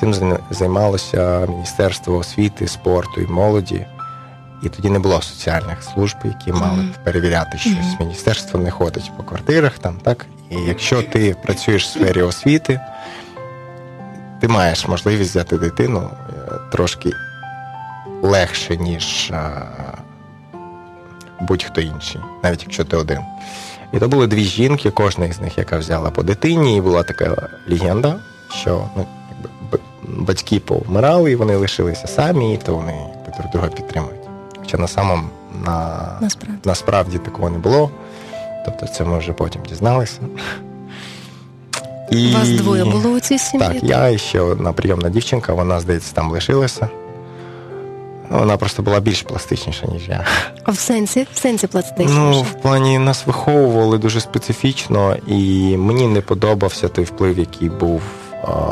цим 0.00 0.38
займалося 0.50 1.46
Міністерство 1.48 2.16
освіти, 2.16 2.68
спорту 2.68 3.20
і 3.20 3.26
молоді. 3.26 3.86
І 4.62 4.68
тоді 4.68 4.90
не 4.90 4.98
було 4.98 5.22
соціальних 5.22 5.82
служб, 5.82 6.16
які 6.24 6.52
мали 6.52 6.76
Мгм. 6.76 6.94
перевіряти 7.04 7.58
щось. 7.58 8.00
Міністерство 8.00 8.60
не 8.60 8.70
ходить 8.70 9.12
по 9.16 9.22
квартирах, 9.22 9.78
там 9.78 9.94
так. 10.02 10.26
І 10.50 10.54
якщо 10.56 11.02
ти 11.02 11.36
працюєш 11.42 11.84
в 11.84 11.90
сфері 11.90 12.22
освіти, 12.22 12.80
ти 14.40 14.48
маєш 14.48 14.88
можливість 14.88 15.30
взяти 15.30 15.58
дитину 15.58 16.10
е, 16.30 16.52
трошки 16.72 17.12
легше, 18.22 18.76
ніж 18.76 19.30
е, 19.30 19.50
будь-хто 21.40 21.80
інший, 21.80 22.20
навіть 22.42 22.62
якщо 22.62 22.84
ти 22.84 22.96
один. 22.96 23.18
І 23.92 23.98
то 23.98 24.08
були 24.08 24.26
дві 24.26 24.44
жінки, 24.44 24.90
кожна 24.90 25.26
із 25.26 25.40
них, 25.40 25.58
яка 25.58 25.78
взяла 25.78 26.10
по 26.10 26.22
дитині, 26.22 26.76
і 26.76 26.80
була 26.80 27.02
така 27.02 27.48
легенда, 27.68 28.20
що 28.60 28.84
ну, 28.96 29.06
якби, 29.62 29.78
батьки 30.08 30.60
повмирали, 30.60 31.32
і 31.32 31.36
вони 31.36 31.56
лишилися 31.56 32.06
самі, 32.06 32.54
і 32.54 32.56
то 32.56 32.74
вони 32.74 32.94
друг 33.38 33.50
друга 33.52 33.68
підтримують. 33.68 34.19
Хоча 34.70 34.82
на 34.82 34.88
самому 34.88 35.22
на, 35.64 36.18
Насправді. 36.20 36.58
насправді 36.64 37.18
такого 37.18 37.50
не 37.50 37.58
було. 37.58 37.90
Тобто 38.64 38.86
це 38.86 39.04
ми 39.04 39.18
вже 39.18 39.32
потім 39.32 39.62
дізналися. 39.68 40.20
І... 42.10 42.32
Вас 42.34 42.48
двоє 42.48 42.84
було 42.84 43.10
у 43.10 43.20
цій 43.20 43.38
сім'ї? 43.38 43.66
Так, 43.68 43.82
я 43.82 44.08
і 44.08 44.18
ще 44.18 44.40
одна 44.40 44.72
прийомна 44.72 45.08
дівчинка, 45.08 45.52
вона, 45.52 45.80
здається, 45.80 46.14
там 46.14 46.30
лишилася. 46.30 46.88
Ну, 48.30 48.38
Вона 48.38 48.56
просто 48.56 48.82
була 48.82 49.00
більш 49.00 49.22
пластичніша, 49.22 49.86
ніж 49.86 50.08
я. 50.08 50.24
А 50.64 50.70
в 50.70 50.78
сенсі? 50.78 51.26
В 51.32 51.38
сенсі 51.38 51.66
пластичніше? 51.66 52.20
Ну, 52.20 52.42
в 52.42 52.52
плані 52.52 52.98
нас 52.98 53.26
виховували 53.26 53.98
дуже 53.98 54.20
специфічно, 54.20 55.16
і 55.26 55.76
мені 55.76 56.06
не 56.06 56.20
подобався 56.20 56.88
той 56.88 57.04
вплив, 57.04 57.38
який 57.38 57.68
був. 57.68 58.02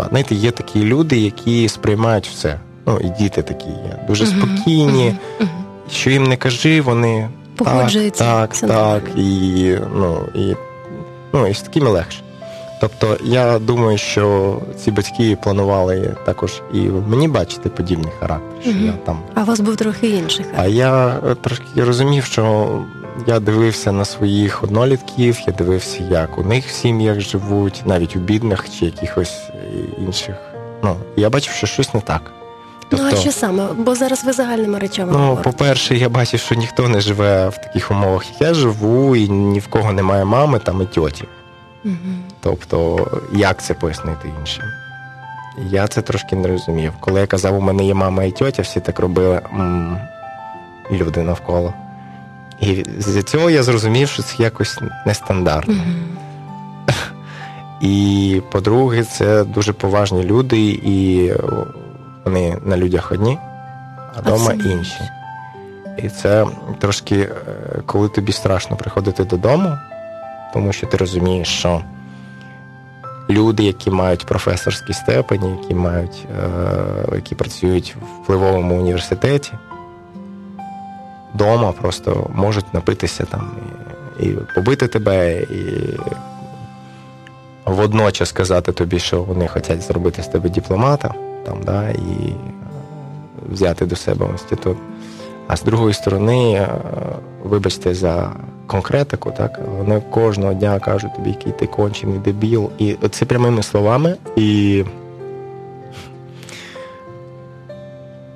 Знаєте, 0.09 0.35
є 0.35 0.51
такі 0.51 0.85
люди, 0.85 1.19
які 1.19 1.69
сприймають 1.69 2.29
все. 2.29 2.61
Ну, 2.87 2.99
і 3.01 3.09
діти 3.09 3.43
такі 3.43 3.69
є. 3.69 4.05
Дуже 4.09 4.27
спокійні. 4.27 5.05
мгм, 5.07 5.19
мгм. 5.41 5.65
Що 5.91 6.11
їм 6.11 6.25
не 6.25 6.37
кажи, 6.37 6.81
вони 6.81 7.29
Погоджуються, 7.57 8.25
Так, 8.25 8.57
так, 8.57 8.71
так. 8.71 9.03
І, 9.17 9.77
ну, 9.95 10.19
і, 10.35 10.55
ну, 11.33 11.47
і 11.47 11.55
з 11.55 11.63
такими 11.63 11.91
легше. 11.91 12.23
Тобто, 12.81 13.17
я 13.25 13.59
думаю, 13.59 13.99
що 13.99 14.57
ці 14.77 14.91
батьки 14.91 15.39
планували 15.43 16.17
також 16.25 16.63
і 16.75 16.79
мені 16.81 17.29
бачити 17.29 17.69
подібний 17.69 18.13
характер, 18.21 18.63
що 18.63 18.71
Мгм. 18.71 18.87
я 18.87 18.93
там. 18.93 19.21
А 19.35 19.43
у 19.43 19.45
вас 19.45 19.61
був 19.61 19.77
трохи 19.77 20.09
інший 20.09 20.45
А 20.57 20.67
я 20.67 21.21
е, 21.27 21.35
трошки 21.35 21.65
розумів, 21.85 22.25
що 22.25 22.69
я 23.27 23.41
дивився 23.41 23.93
на 23.93 24.05
своїх 24.05 24.65
однолітків, 24.65 25.39
я 25.47 25.53
дивився, 25.53 26.03
як 26.11 26.39
у 26.39 26.43
них 26.43 26.67
в 26.67 26.71
сім'ях 26.71 27.21
живуть, 27.21 27.83
навіть 27.87 28.17
у 28.17 28.19
бідних 28.19 28.67
чи 28.79 28.85
якихось 28.85 29.41
е, 29.51 29.59
інших. 29.99 30.35
Ну, 30.83 30.97
я 31.17 31.31
бачив, 31.31 31.53
що 31.53 31.67
щось 31.67 31.95
не 31.95 32.01
так. 32.01 32.33
Ну, 32.91 32.99
а 33.13 33.17
що 33.17 33.33
саме? 33.33 33.67
Бо 33.79 33.95
зараз 33.95 34.25
ви 34.25 34.33
загальними 34.33 34.79
речами 34.79 35.13
Ну, 35.13 35.19
говорите. 35.19 35.51
по-перше, 35.51 35.97
я 35.97 36.09
бачив, 36.09 36.41
що 36.41 36.55
ніхто 36.55 36.89
не 36.89 37.01
живе 37.01 37.49
в 37.49 37.57
таких 37.59 37.91
умовах, 37.91 38.27
як 38.33 38.41
я 38.41 38.55
живу, 38.55 39.17
і 39.17 39.29
ні 39.29 39.59
в 39.61 39.67
кого 39.67 39.93
немає 39.93 40.25
мами 40.25 40.59
там 40.59 40.83
і 40.83 40.85
тьоті. 40.87 41.25
Мгм. 41.85 42.19
Тобто, 42.41 43.07
як 43.33 43.63
це 43.63 43.75
пояснити 43.75 44.33
іншим? 44.41 44.65
Я 45.71 45.87
це 45.89 46.03
трошки 46.03 46.37
не 46.37 46.49
розумів. 46.49 46.93
Коли 47.01 47.21
я 47.21 47.27
казав, 47.27 47.57
у 47.57 47.61
мене 47.61 47.85
є 47.85 47.95
мама 47.95 48.25
і 48.25 48.31
тьотя, 48.31 48.63
всі 48.63 48.81
так 48.81 48.99
робили 49.01 49.41
м 49.55 49.99
люди 50.93 51.23
навколо. 51.23 51.75
І 52.61 52.85
з 52.99 53.23
цього 53.23 53.51
я 53.51 53.63
зрозумів, 53.63 54.09
що 54.09 54.23
це 54.23 54.43
якось 54.43 54.79
нестандартно. 55.07 55.75
Мгм. 55.75 55.95
І 57.81 58.43
по-друге, 58.53 59.05
це 59.05 59.45
дуже 59.45 59.73
поважні 59.73 60.25
люди, 60.25 60.59
і 60.83 61.31
вони 62.29 62.57
на 62.65 62.77
людях 62.77 63.13
одні, 63.13 63.39
а 64.17 64.21
вдома 64.21 64.53
інші. 64.53 65.01
І 65.97 66.09
це 66.09 66.47
трошки, 66.79 67.17
е, 67.17 67.31
коли 67.87 68.09
тобі 68.09 68.33
страшно 68.33 68.77
приходити 68.77 69.25
додому, 69.25 69.79
тому 70.53 70.73
що 70.73 70.87
ти 70.87 70.97
розумієш, 70.97 71.49
що 71.49 71.83
люди, 73.31 73.63
які 73.63 73.91
мають 73.91 74.27
професорські 74.27 74.93
степені, 74.93 75.59
які 75.63 75.75
мають, 75.75 76.27
е, 76.39 77.15
які 77.15 77.35
працюють 77.35 77.97
в 78.01 78.23
впливовому 78.23 78.79
університеті, 78.79 79.53
вдома 81.35 81.73
просто 81.73 82.31
можуть 82.35 82.75
напитися 82.75 83.25
там 83.25 83.51
і, 84.21 84.27
і 84.27 84.39
побити 84.55 84.89
тебе, 84.89 85.43
і 85.43 85.99
водночас 87.65 88.29
сказати 88.29 88.73
тобі, 88.73 88.99
що 88.99 89.23
вони 89.23 89.49
хочуть 89.49 89.83
зробити 89.83 90.23
з 90.23 90.27
тебе 90.27 90.49
дипломата, 90.51 91.15
там, 91.47 91.63
да, 91.63 91.91
і 91.91 92.29
е, 92.29 92.35
взяти 93.53 93.87
до 93.87 93.97
себе 93.97 94.27
інститут. 94.33 94.77
А 95.47 95.57
з 95.57 95.63
другої 95.63 95.95
сторони, 95.95 96.53
е, 96.53 96.69
вибачте 97.45 97.95
за 97.95 98.33
конкретику, 98.67 99.31
так, 99.31 99.61
вони 99.79 100.03
кожного 100.11 100.55
дня 100.55 100.79
кажуть 100.79 101.15
тобі, 101.15 101.31
який 101.31 101.53
ти 101.53 101.67
кончений 101.67 102.19
дебіл. 102.19 102.71
І 102.79 102.97
це 103.11 103.25
прямими 103.25 103.63
словами. 103.63 104.17
І 104.37 104.85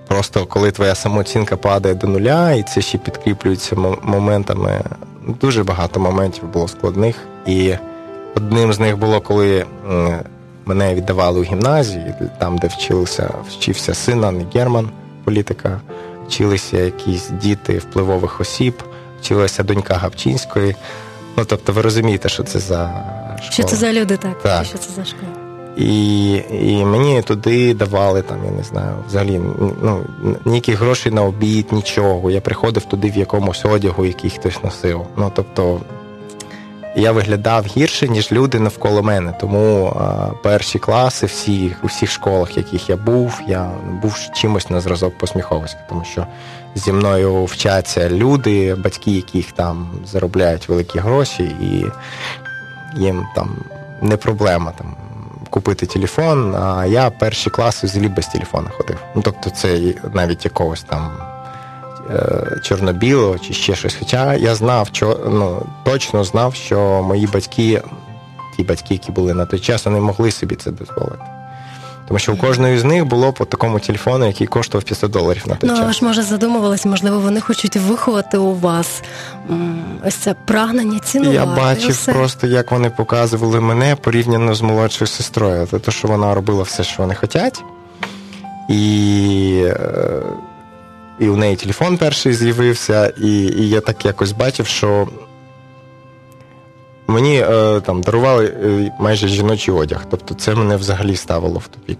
просто 0.09 0.47
коли 0.47 0.71
твоя 0.71 0.95
самооцінка 0.95 1.57
падає 1.57 1.95
до 1.95 2.07
нуля, 2.07 2.53
і 2.53 2.63
це 2.63 2.81
ще 2.81 2.99
підкріплюється 2.99 3.77
моментами. 4.03 4.83
Дуже 5.41 5.65
багато 5.65 6.01
моментів 6.01 6.45
було 6.53 6.69
складних. 6.69 7.17
І 7.47 7.75
одним 8.37 8.73
з 8.73 8.81
них 8.81 8.99
було, 8.99 9.21
коли 9.21 9.67
мене 10.65 10.95
віддавали 10.95 11.41
у 11.41 11.45
гімназії, 11.45 12.15
там, 12.39 12.59
де 12.59 12.67
вчився, 12.67 13.31
вчився 13.49 13.95
син 13.95 14.25
Анни 14.25 14.47
Герман, 14.55 14.91
політика, 15.25 15.81
вчилися 16.27 16.77
якісь 16.77 17.31
діти 17.31 17.79
впливових 17.79 18.41
осіб, 18.41 18.83
вчилася 19.21 19.63
донька 19.63 19.95
Гапчинської. 19.95 20.77
Ну, 21.37 21.45
тобто, 21.45 21.73
ви 21.73 21.83
розумієте, 21.83 22.29
що 22.29 22.43
це 22.43 22.59
за 22.59 22.87
школа. 23.37 23.51
Що 23.51 23.63
це 23.63 23.77
за 23.77 23.93
люди, 23.93 24.17
так? 24.17 24.43
Так. 24.43 24.65
Що 24.65 24.79
це 24.79 24.91
за 24.93 25.05
школа? 25.05 25.33
І, 25.77 26.33
і 26.51 26.85
мені 26.85 27.23
туди 27.23 27.75
давали 27.75 28.23
там, 28.23 28.39
я 28.45 28.51
не 28.51 28.63
знаю, 28.63 28.95
взагалі 29.09 29.41
ну, 29.83 30.05
ніяких 30.45 30.79
грошей 30.79 31.13
на 31.13 31.23
обід, 31.23 31.67
нічого. 31.73 32.31
Я 32.31 32.41
приходив 32.41 32.85
туди 32.85 33.11
в 33.11 33.17
якомусь 33.17 33.65
одягу, 33.65 34.07
який 34.07 34.31
хтось 34.31 34.65
носив. 34.65 35.07
Ну 35.17 35.33
тобто 35.35 35.81
я 36.97 37.13
виглядав 37.13 37.67
гірше, 37.67 38.09
ніж 38.09 38.33
люди 38.33 38.59
навколо 38.59 39.03
мене. 39.03 39.35
Тому 39.41 39.97
перші 40.43 40.79
класи 40.79 41.27
всі, 41.27 41.77
у 41.83 41.87
всіх 41.87 42.11
школах, 42.11 42.57
в 42.57 42.59
яких 42.59 42.91
я 42.91 42.97
був, 42.97 43.41
я 43.49 43.71
був 44.03 44.17
чимось 44.35 44.71
на 44.71 44.81
зразок 44.81 45.19
посміховиська, 45.19 45.81
тому 45.89 46.05
що 46.05 46.27
зі 46.75 46.93
мною 46.93 47.45
вчаться 47.45 48.11
люди, 48.11 48.75
батьки, 48.75 49.11
яких 49.11 49.53
там 49.53 49.91
заробляють 50.07 50.69
великі 50.69 50.99
гроші, 50.99 51.43
і 51.43 51.85
їм 53.01 53.27
там 53.35 53.57
не 54.01 54.17
проблема 54.17 54.73
там 54.79 54.97
купити 55.51 55.87
телефон, 55.87 56.55
а 56.55 56.87
я 56.87 57.11
перші 57.11 57.51
класи 57.51 57.87
взагалі 57.87 58.09
без 58.09 58.27
телефона 58.27 58.71
ходив. 58.71 58.99
Ну 59.15 59.23
тобто, 59.23 59.51
це 59.51 59.95
навіть 60.15 60.45
якогось 60.45 60.83
там 60.83 61.11
чорно-білого 62.63 63.39
чи 63.39 63.53
ще 63.53 63.75
щось. 63.75 63.97
Хоча 63.99 64.35
я 64.35 64.55
знав, 64.55 64.89
що 64.93 65.21
ну 65.31 65.63
точно 65.85 66.25
знав, 66.25 66.55
що 66.55 67.03
мої 67.03 67.27
батьки, 67.27 67.83
ті 68.57 68.63
батьки, 68.63 68.95
які 68.95 69.13
були 69.13 69.35
на 69.35 69.47
той 69.47 69.61
час, 69.61 69.85
вони 69.85 70.01
могли 70.01 70.31
собі 70.31 70.55
це 70.55 70.71
дозволити. 70.71 71.19
Тому 72.09 72.19
що 72.19 72.33
у 72.33 72.37
кожної 72.37 72.79
з 72.79 72.85
них 72.85 73.05
було 73.05 73.33
по 73.33 73.45
такому 73.45 73.79
телефону, 73.81 74.27
який 74.27 74.47
коштував 74.47 74.85
500 74.85 75.11
доларів 75.11 75.43
на 75.47 75.55
той 75.55 75.71
Ну, 75.71 75.77
час. 75.77 75.85
але 75.85 75.93
ж 75.93 76.05
може 76.05 76.23
задумувалися, 76.23 76.89
можливо, 76.89 77.19
вони 77.21 77.41
хочуть 77.41 77.77
виховати 77.77 78.39
у 78.39 78.55
вас 78.55 79.03
ось 80.07 80.15
це 80.15 80.35
прагнення 80.45 80.99
цінувати. 80.99 81.35
Я 81.37 81.47
бачив 81.47 81.91
все. 81.91 82.13
просто, 82.13 82.47
як 82.47 82.73
вони 82.73 82.91
показували 82.91 83.61
мене 83.61 83.97
порівняно 83.97 84.55
з 84.55 84.63
молодшою 84.63 85.09
сестрою. 85.09 85.67
Це 85.71 85.79
те, 85.79 85.91
що 85.93 86.09
вона 86.09 86.35
робила 86.35 86.63
все, 86.63 86.85
що 86.85 87.03
вони 87.03 87.15
хочуть. 87.15 87.63
І, 88.69 89.63
е, 89.67 90.23
і 91.19 91.29
у 91.29 91.37
неї 91.37 91.57
телефон 91.57 91.97
перший 91.97 92.33
з'явився, 92.33 93.13
і, 93.23 93.33
і 93.33 93.69
я 93.69 93.81
так 93.81 94.05
якось 94.05 94.33
бачив, 94.33 94.67
що 94.67 95.09
мені 97.07 97.41
е, 97.41 97.81
там 97.81 98.03
дарували 98.03 98.47
е, 98.47 98.93
майже 99.01 99.29
жіночий 99.29 99.75
одяг. 99.75 100.07
Тобто 100.11 100.35
це 100.35 100.55
мене 100.55 100.77
взагалі 100.77 101.17
ставило 101.17 101.59
в 101.59 101.69
тупік. 101.69 101.99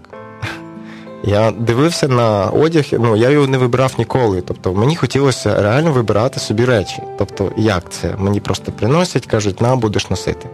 Я 1.23 1.51
дивився 1.51 2.07
на 2.07 2.45
одяг, 2.45 2.85
ну 2.91 3.15
я 3.15 3.29
його 3.29 3.47
не 3.47 3.57
вибирав 3.57 3.93
ніколи. 3.97 4.41
Тобто 4.41 4.73
мені 4.73 4.95
хотілося 4.95 5.61
реально 5.61 5.91
вибирати 5.91 6.39
собі 6.39 6.65
речі. 6.65 7.01
Тобто, 7.17 7.51
як 7.57 7.91
це? 7.91 8.15
Мені 8.17 8.39
просто 8.39 8.71
приносять, 8.71 9.25
кажуть, 9.25 9.61
на, 9.61 9.75
будеш 9.75 10.09
носити. 10.09 10.49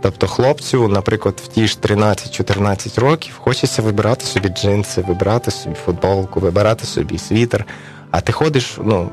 Тобто, 0.00 0.26
хлопцю, 0.26 0.88
наприклад, 0.88 1.42
в 1.44 1.48
ті 1.48 1.66
ж 1.66 1.78
13-14 1.82 3.00
років 3.00 3.40
хочеться 3.44 3.82
вибирати 3.82 4.24
собі 4.24 4.48
джинси, 4.48 5.04
вибирати 5.08 5.50
собі 5.50 5.74
футболку, 5.74 6.40
вибирати 6.40 6.86
собі 6.86 7.18
світер, 7.18 7.64
а 8.10 8.20
ти 8.20 8.32
ходиш, 8.32 8.78
ну, 8.84 9.10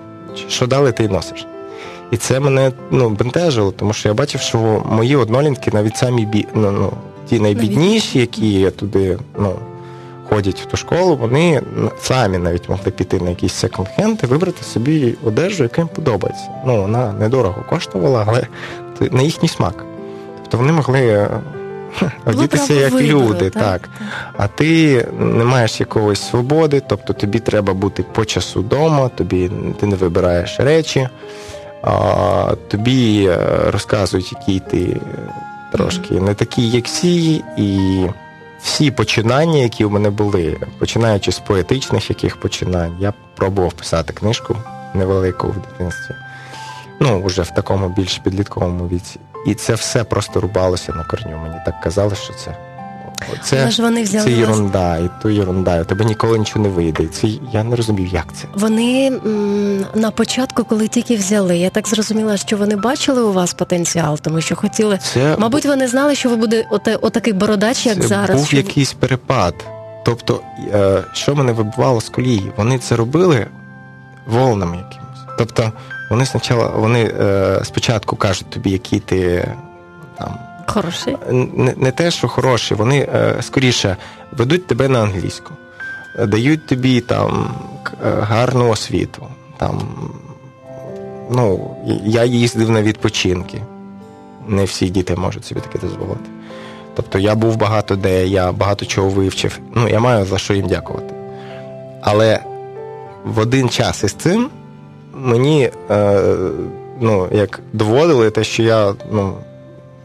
що 0.50 0.68
дали, 0.68 0.92
ти 0.92 1.04
й 1.04 1.08
носиш. 1.08 1.48
І 2.12 2.18
це 2.18 2.40
мене 2.40 2.72
ну, 2.92 3.10
бентежило, 3.10 3.72
тому 3.72 3.94
що 3.94 4.10
я 4.10 4.14
бачив, 4.14 4.42
що 4.42 4.84
мої 4.92 5.16
однолітки 5.16 5.72
навіть 5.74 5.98
самі 5.98 6.26
бі... 6.26 6.48
ну, 6.54 6.72
ну, 6.72 6.94
ті 7.30 7.40
найбідніші, 7.40 8.20
які 8.20 8.72
туди 8.72 9.18
ну, 9.40 9.56
ходять 10.30 10.60
в 10.60 10.66
ту 10.66 10.78
школу, 10.78 11.16
вони 11.16 11.62
самі 12.02 12.38
навіть 12.38 12.70
могли 12.70 12.92
піти 12.92 13.20
на 13.20 13.30
якийсь 13.30 13.64
секонд-хенд 13.64 14.24
і 14.24 14.26
вибрати 14.26 14.64
собі 14.64 15.16
одежу, 15.24 15.64
яка 15.64 15.82
їм 15.82 15.88
подобається. 15.88 16.46
Ну, 16.66 16.82
вона 16.82 17.14
недорого 17.14 17.64
коштувала, 17.70 18.26
але 18.28 18.48
на 19.12 19.22
їхній 19.22 19.50
смак. 19.50 19.86
Тобто 20.46 20.58
вони 20.58 20.72
могли 20.72 21.00
е, 21.00 21.30
одітися 22.26 22.74
як 22.74 22.94
вибору, 22.94 23.20
люди, 23.20 23.50
так, 23.50 23.64
так. 23.64 23.90
А 24.38 24.48
ти 24.48 25.08
не 25.20 25.44
маєш 25.44 25.80
якоїсь 25.80 26.22
свободи, 26.22 26.82
тобто 26.88 27.14
тобі 27.14 27.40
треба 27.40 27.74
бути 27.74 28.04
по 28.04 28.26
часу 28.26 28.60
вдома, 28.60 29.10
тобі 29.10 29.52
ти 29.80 29.86
не 29.86 29.96
вибираєш 29.96 30.60
речі, 30.60 31.10
а, 31.84 32.56
тобі 32.68 33.26
е, 33.26 33.38
розказують, 33.72 34.34
який 34.34 34.60
ти 34.60 34.98
трошки 35.72 36.14
не 36.14 36.34
такий, 36.34 36.72
як 36.72 36.86
всі, 36.86 37.44
і 37.58 38.00
всі 38.62 38.92
починання, 38.92 39.58
які 39.58 39.86
в 39.86 39.92
мене 39.92 40.10
були, 40.10 40.58
починаючи 40.80 41.32
з 41.32 41.40
поетичних 41.40 42.10
яких 42.10 42.38
починань, 42.38 42.98
я 43.00 43.14
пробував 43.36 43.74
писати 43.74 44.14
книжку 44.14 44.56
невелику 44.94 45.48
в 45.48 45.56
дитинстві. 45.56 46.16
Ну, 47.00 47.24
вже 47.24 47.42
в 47.42 47.50
такому 47.50 47.90
більш 47.90 48.18
підлітковому 48.18 48.88
віці. 48.88 49.20
І 49.46 49.54
це 49.56 49.74
все 49.74 50.04
просто 50.04 50.42
рубалося 50.42 50.94
на 50.94 51.04
корню. 51.04 51.38
Мені 51.38 51.56
так 51.66 51.80
казали, 51.82 52.16
що 52.16 52.34
це. 52.34 52.56
Це, 53.44 53.62
Але 53.62 53.72
ж 53.72 53.82
вони 53.82 54.04
взяли 54.04 54.26
це 54.26 54.42
ерунда, 54.42 54.98
і 54.98 55.10
то 55.22 55.30
ерунда, 55.30 55.82
у 55.82 55.86
тебе 55.86 56.06
ніколи 56.06 56.40
нічого 56.40 56.64
не 56.66 56.70
вийде. 56.70 57.08
Це 57.08 57.28
я 57.54 57.64
не 57.64 57.76
розумів, 57.76 58.08
як 58.08 58.26
це. 58.34 58.48
Вони 58.54 59.08
м, 59.26 59.86
на 59.96 60.12
початку, 60.12 60.64
коли 60.64 60.88
тільки 60.88 61.16
взяли, 61.16 61.58
я 61.58 61.70
так 61.70 61.88
зрозуміла, 61.88 62.38
що 62.38 62.58
вони 62.58 62.76
бачили 62.76 63.22
у 63.24 63.34
вас 63.34 63.54
потенціал, 63.54 64.20
тому 64.20 64.42
що 64.42 64.56
хотіли. 64.56 64.98
Це 64.98 65.36
Мабуть, 65.40 65.66
вони 65.66 65.88
знали, 65.88 66.16
що 66.16 66.30
ви 66.30 66.36
буде 66.36 66.66
оте, 66.72 66.96
отакий 66.96 67.34
бородач, 67.34 67.86
як 67.86 67.96
це 68.02 68.08
зараз. 68.08 68.38
був 68.38 68.48
що 68.48 68.58
якийсь 68.58 68.94
перепад. 68.94 69.54
Тобто, 70.06 70.40
е, 70.74 71.04
що 71.14 71.36
мене 71.36 71.52
вибивало 71.52 72.02
з 72.02 72.10
колії? 72.10 72.52
Вони 72.58 72.80
це 72.80 72.96
робили 72.96 73.48
волнами 74.28 74.76
якимось. 74.78 75.20
Тобто, 75.38 75.72
вони 76.10 76.26
спочатку, 76.26 76.82
вони 76.82 77.14
е, 77.20 77.60
спочатку 77.64 78.16
кажуть 78.16 78.50
тобі, 78.50 78.72
які 78.72 79.00
ти 79.00 79.52
там. 80.18 80.38
Хороший. 80.68 81.18
Не, 81.32 81.74
не 81.78 81.92
те, 81.92 82.12
що 82.12 82.28
хороші, 82.28 82.76
вони 82.76 83.00
е, 83.00 83.36
скоріше 83.42 83.98
ведуть 84.32 84.68
тебе 84.68 84.88
на 84.88 85.02
англійську, 85.02 85.52
дають 86.28 86.68
тобі 86.68 87.02
там 87.02 87.56
е, 88.06 88.10
гарну 88.10 88.70
освіту. 88.70 89.28
Там, 89.58 89.82
ну, 91.32 91.76
я 92.06 92.24
їздив 92.24 92.70
на 92.70 92.82
відпочинки. 92.82 93.62
Не 94.48 94.64
всі 94.64 94.90
діти 94.90 95.16
можуть 95.16 95.46
собі 95.46 95.62
таке 95.62 95.80
дозволити. 95.80 96.30
Тобто 96.96 97.20
я 97.20 97.36
був 97.36 97.58
багато 97.58 97.96
де, 97.96 98.28
я 98.28 98.52
багато 98.52 98.86
чого 98.86 99.10
вивчив. 99.10 99.60
Ну, 99.76 99.88
я 99.88 100.00
маю 100.00 100.26
за 100.26 100.38
що 100.38 100.54
їм 100.54 100.68
дякувати. 100.68 101.16
Але 102.02 102.40
в 103.26 103.40
один 103.40 103.70
час 103.70 104.04
із 104.04 104.14
цим 104.14 104.50
мені 105.16 105.70
е, 105.90 106.22
ну, 107.00 107.28
як 107.32 107.60
доводили 107.74 108.30
те, 108.30 108.44
що 108.44 108.64
я 108.64 108.94
ну, 109.12 109.38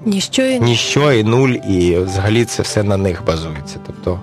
Ніщо 0.05 0.43
і 0.43 0.61
ніщо 0.61 1.13
і 1.13 1.25
нуль, 1.25 1.49
і 1.49 1.99
взагалі 1.99 2.45
це 2.45 2.63
все 2.63 2.83
на 2.83 2.97
них 2.97 3.25
базується. 3.25 3.77
Тобто, 3.87 4.21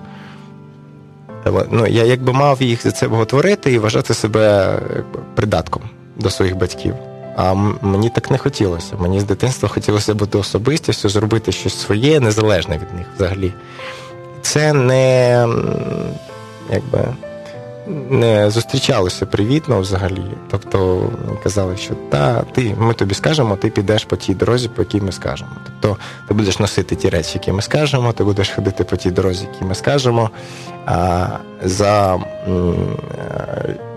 ну, 1.70 1.86
я 1.86 2.04
якби 2.04 2.32
мав 2.32 2.62
їх 2.62 2.82
за 2.82 2.90
це 2.90 3.08
боготворити 3.08 3.72
і 3.72 3.78
вважати 3.78 4.14
себе 4.14 4.78
якби, 4.96 5.20
придатком 5.34 5.82
до 6.16 6.30
своїх 6.30 6.56
батьків. 6.56 6.94
А 7.36 7.54
мені 7.82 8.10
так 8.10 8.30
не 8.30 8.38
хотілося. 8.38 8.96
Мені 8.98 9.20
з 9.20 9.24
дитинства 9.24 9.68
хотілося 9.68 10.14
бути 10.14 10.38
особистістю, 10.38 11.08
зробити 11.08 11.52
щось 11.52 11.80
своє, 11.80 12.20
незалежне 12.20 12.74
від 12.74 12.94
них 12.98 13.06
взагалі. 13.16 13.52
Це 14.42 14.72
не 14.72 15.46
якби. 16.72 17.27
Не 18.10 18.50
зустрічалося 18.50 19.26
привітно 19.26 19.80
взагалі. 19.80 20.24
Тобто 20.50 21.10
казали, 21.42 21.76
що 21.76 21.94
та 21.94 22.42
ти, 22.42 22.74
ми 22.78 22.94
тобі 22.94 23.14
скажемо, 23.14 23.56
ти 23.56 23.70
підеш 23.70 24.04
по 24.04 24.16
тій 24.16 24.34
дорозі, 24.34 24.68
по 24.68 24.82
якій 24.82 25.00
ми 25.00 25.12
скажемо. 25.12 25.50
Тобто 25.64 26.02
ти 26.28 26.34
будеш 26.34 26.58
носити 26.58 26.96
ті 26.96 27.08
речі, 27.08 27.30
які 27.34 27.52
ми 27.52 27.62
скажемо, 27.62 28.12
ти 28.12 28.24
будеш 28.24 28.50
ходити 28.50 28.84
по 28.84 28.96
тій 28.96 29.10
дорозі, 29.10 29.48
які 29.52 29.64
ми 29.64 29.74
скажемо. 29.74 30.30
А, 30.86 31.28
за, 31.62 32.14
е, 32.14 32.20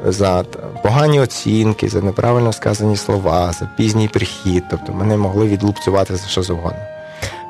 за 0.05 0.43
погані 0.83 1.19
оцінки, 1.19 1.89
за 1.89 2.01
неправильно 2.01 2.53
сказані 2.53 2.97
слова, 2.97 3.51
за 3.51 3.69
пізній 3.77 4.07
прихід. 4.07 4.63
Тобто 4.69 4.93
мене 4.93 5.17
могли 5.17 5.47
відлупцювати 5.47 6.15
за 6.15 6.27
що 6.27 6.43
завгодно. 6.43 6.79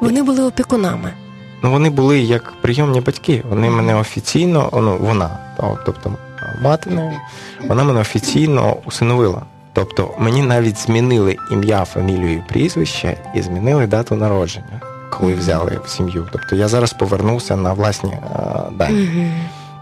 вони 0.01 0.24
були 0.24 0.43
опікунами. 0.43 1.13
Ну, 1.63 1.71
вони 1.71 1.89
були 1.89 2.19
як 2.19 2.53
прийомні 2.62 3.01
батьки. 3.01 3.43
Вони 3.50 3.69
мене 3.69 3.95
офіційно, 3.95 4.69
ну 4.74 4.98
вона, 4.98 5.29
тобто 5.86 6.17
мати 6.62 7.12
вона 7.68 7.84
мене 7.84 8.00
офіційно 8.00 8.77
усиновила. 8.86 9.41
Тобто 9.74 10.10
мені 10.19 10.43
навіть 10.43 10.78
змінили 10.78 11.38
ім'я, 11.52 11.86
фамілію 11.86 12.34
і 12.34 12.43
прізвище 12.50 13.17
і 13.36 13.41
змінили 13.41 13.88
дату 13.88 14.15
народження, 14.15 14.82
коли 15.12 15.34
взяли 15.34 15.80
в 15.86 15.89
сім'ю. 15.89 16.28
Тобто 16.32 16.56
я 16.56 16.67
зараз 16.67 16.93
повернувся 16.93 17.56
на 17.56 17.74
власні 17.74 18.12
е, 18.12 18.19
дані. 18.71 19.32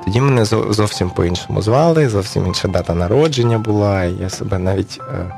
Тоді 0.05 0.21
мене 0.21 0.45
зовсім 0.45 1.09
по-іншому 1.09 1.61
звали, 1.61 2.09
зовсім 2.09 2.47
інша 2.47 2.67
дата 2.67 2.93
народження 2.95 3.57
була. 3.57 4.03
І 4.03 4.13
я 4.13 4.29
себе 4.29 4.57
навіть. 4.59 4.99
е, 5.13 5.33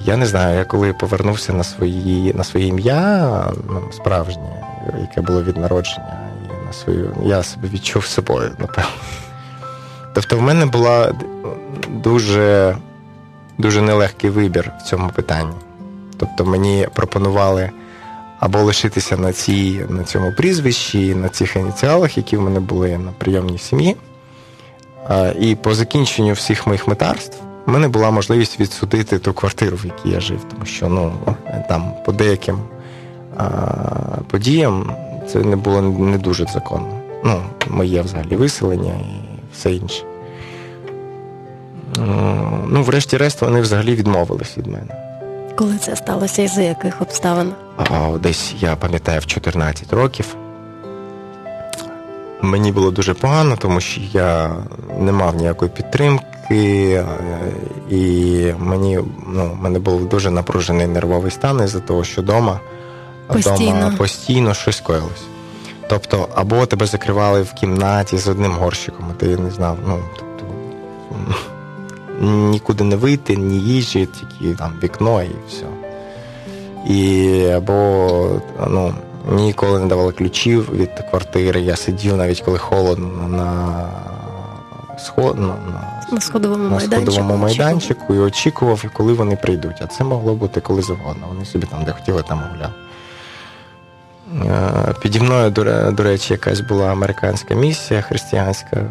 Я 0.00 0.16
не 0.16 0.26
знаю, 0.26 0.58
я 0.58 0.64
коли 0.64 0.92
повернувся 0.92 1.52
на 1.52 1.64
свої, 1.64 2.32
на 2.34 2.44
своє 2.44 2.66
ім'я, 2.66 3.44
справжнє, 3.92 4.64
яке 5.00 5.20
було 5.20 5.42
від 5.42 5.56
народження, 5.56 6.18
і 6.44 6.66
на 6.66 6.72
свою, 6.72 7.16
я 7.24 7.42
себе 7.42 7.68
відчув 7.68 8.04
собою, 8.06 8.50
напевно. 8.58 8.90
Тобто 10.18 10.36
в 10.36 10.42
мене 10.42 10.66
була 10.66 11.14
дуже, 11.88 12.76
дуже 13.58 13.82
нелегкий 13.82 14.30
вибір 14.30 14.72
в 14.80 14.82
цьому 14.82 15.10
питанні. 15.10 15.54
Тобто 16.16 16.44
мені 16.44 16.88
пропонували 16.94 17.70
або 18.40 18.58
лишитися 18.58 19.16
на, 19.16 19.32
цій, 19.32 19.86
на 19.88 20.04
цьому 20.04 20.32
прізвищі, 20.32 21.14
на 21.14 21.28
цих 21.28 21.56
ініціалах, 21.56 22.16
які 22.16 22.36
в 22.36 22.40
мене 22.40 22.60
були 22.60 22.98
на 22.98 23.12
прийомній 23.12 23.58
сім'ї. 23.58 23.96
І 25.40 25.54
по 25.54 25.74
закінченню 25.74 26.32
всіх 26.32 26.66
моїх 26.66 26.88
метарств 26.88 27.38
в 27.66 27.70
мене 27.70 27.88
була 27.88 28.10
можливість 28.10 28.60
відсудити 28.60 29.18
ту 29.18 29.32
квартиру, 29.32 29.76
в 29.76 29.86
якій 29.86 30.10
я 30.10 30.20
жив, 30.20 30.40
тому 30.50 30.64
що 30.66 30.88
ну, 30.88 31.12
там 31.68 31.92
по 32.06 32.12
деяким 32.12 32.58
подіям 34.30 34.92
це 35.28 35.38
не 35.38 35.56
було 35.56 35.82
не 35.82 36.18
дуже 36.18 36.46
законно. 36.46 37.00
Ну, 37.24 37.42
моє 37.68 38.02
взагалі 38.02 38.36
виселення 38.36 38.94
все 39.58 39.72
інше. 39.72 40.04
Ну, 42.66 42.82
врешті-решт, 42.82 43.42
вони 43.42 43.60
взагалі 43.60 43.94
відмовились 43.94 44.58
від 44.58 44.66
мене. 44.66 45.04
Коли 45.56 45.78
це 45.78 45.96
сталося 45.96 46.42
і 46.42 46.48
за 46.48 46.62
яких 46.62 47.02
обставин? 47.02 47.52
А, 47.76 48.18
десь 48.22 48.54
я 48.60 48.76
пам'ятаю 48.76 49.20
в 49.20 49.26
14 49.26 49.92
років. 49.92 50.36
Мені 52.42 52.72
було 52.72 52.90
дуже 52.90 53.14
погано, 53.14 53.56
тому 53.56 53.80
що 53.80 54.00
я 54.12 54.50
не 54.98 55.12
мав 55.12 55.36
ніякої 55.36 55.70
підтримки, 55.70 56.24
е, 56.50 57.04
і 57.90 58.52
мені 58.58 58.98
ну, 59.26 59.50
в 59.52 59.62
мене 59.62 59.78
був 59.78 60.08
дуже 60.08 60.30
напружений 60.30 60.86
нервовий 60.86 61.30
стан 61.30 61.64
із-за 61.64 61.80
того, 61.80 62.04
що 62.04 62.22
вдома 62.22 62.60
Постійно. 63.26 63.94
постійно 63.98 64.54
щось 64.54 64.80
коїлось. 64.80 65.24
Тобто, 65.88 66.28
або 66.34 66.66
тебе 66.66 66.86
закривали 66.86 67.42
в 67.42 67.52
кімнаті 67.52 68.18
з 68.18 68.28
одним 68.28 68.52
горщиком, 68.52 69.06
і 69.10 69.20
ти 69.20 69.36
не 69.36 69.50
знав, 69.50 69.78
ну, 69.86 69.98
тобто, 70.16 70.44
нікуди 72.26 72.84
не 72.84 72.96
вийти, 72.96 73.36
ні 73.36 73.58
їжі, 73.60 74.06
тільки 74.06 74.54
там 74.54 74.72
вікно 74.82 75.22
і 75.22 75.30
все. 75.48 75.64
І 76.86 77.44
або 77.46 78.40
ну, 78.68 78.94
ніколи 79.32 79.78
не 79.80 79.86
давали 79.86 80.12
ключів 80.12 80.70
від 80.74 80.90
квартири. 81.10 81.60
Я 81.60 81.76
сидів 81.76 82.16
навіть 82.16 82.40
коли 82.40 82.58
холодно 82.58 83.28
на 83.28 83.74
сход, 84.98 85.38
на, 85.38 85.46
на, 85.46 86.06
На 86.12 86.20
сходовому 86.20 86.64
на 86.64 86.70
майданчику. 86.70 87.12
сходовому 87.12 87.42
майданчику 87.42 88.14
і 88.14 88.18
очікував, 88.18 88.84
коли 88.92 89.12
вони 89.12 89.36
прийдуть. 89.36 89.76
А 89.80 89.86
це 89.86 90.04
могло 90.04 90.34
бути 90.34 90.60
коли 90.60 90.82
завгодно. 90.82 91.26
Вони 91.28 91.44
собі 91.44 91.66
там, 91.66 91.84
де 91.84 91.92
хотіли, 91.92 92.22
там 92.22 92.38
гуляли. 92.52 92.72
Е, 94.34 94.94
Піді 95.02 95.20
мною, 95.20 95.50
до, 95.50 96.02
речі, 96.02 96.32
якась 96.32 96.60
була 96.60 96.92
американська 96.92 97.54
місія 97.54 98.00
християнська, 98.00 98.76
е, 98.76 98.90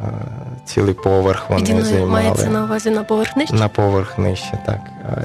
цілий 0.65 0.93
поверх 0.93 1.49
вони 1.49 1.61
Піді 1.61 1.73
мною 1.73 1.87
займали. 1.87 2.11
мається 2.11 2.49
на 2.49 2.63
увазі 2.63 2.89
на 2.89 3.03
поверх 3.03 3.37
нижче? 3.37 3.55
На 3.55 3.67
поверх 3.67 4.17
нижче, 4.17 4.59
так. 4.65 4.79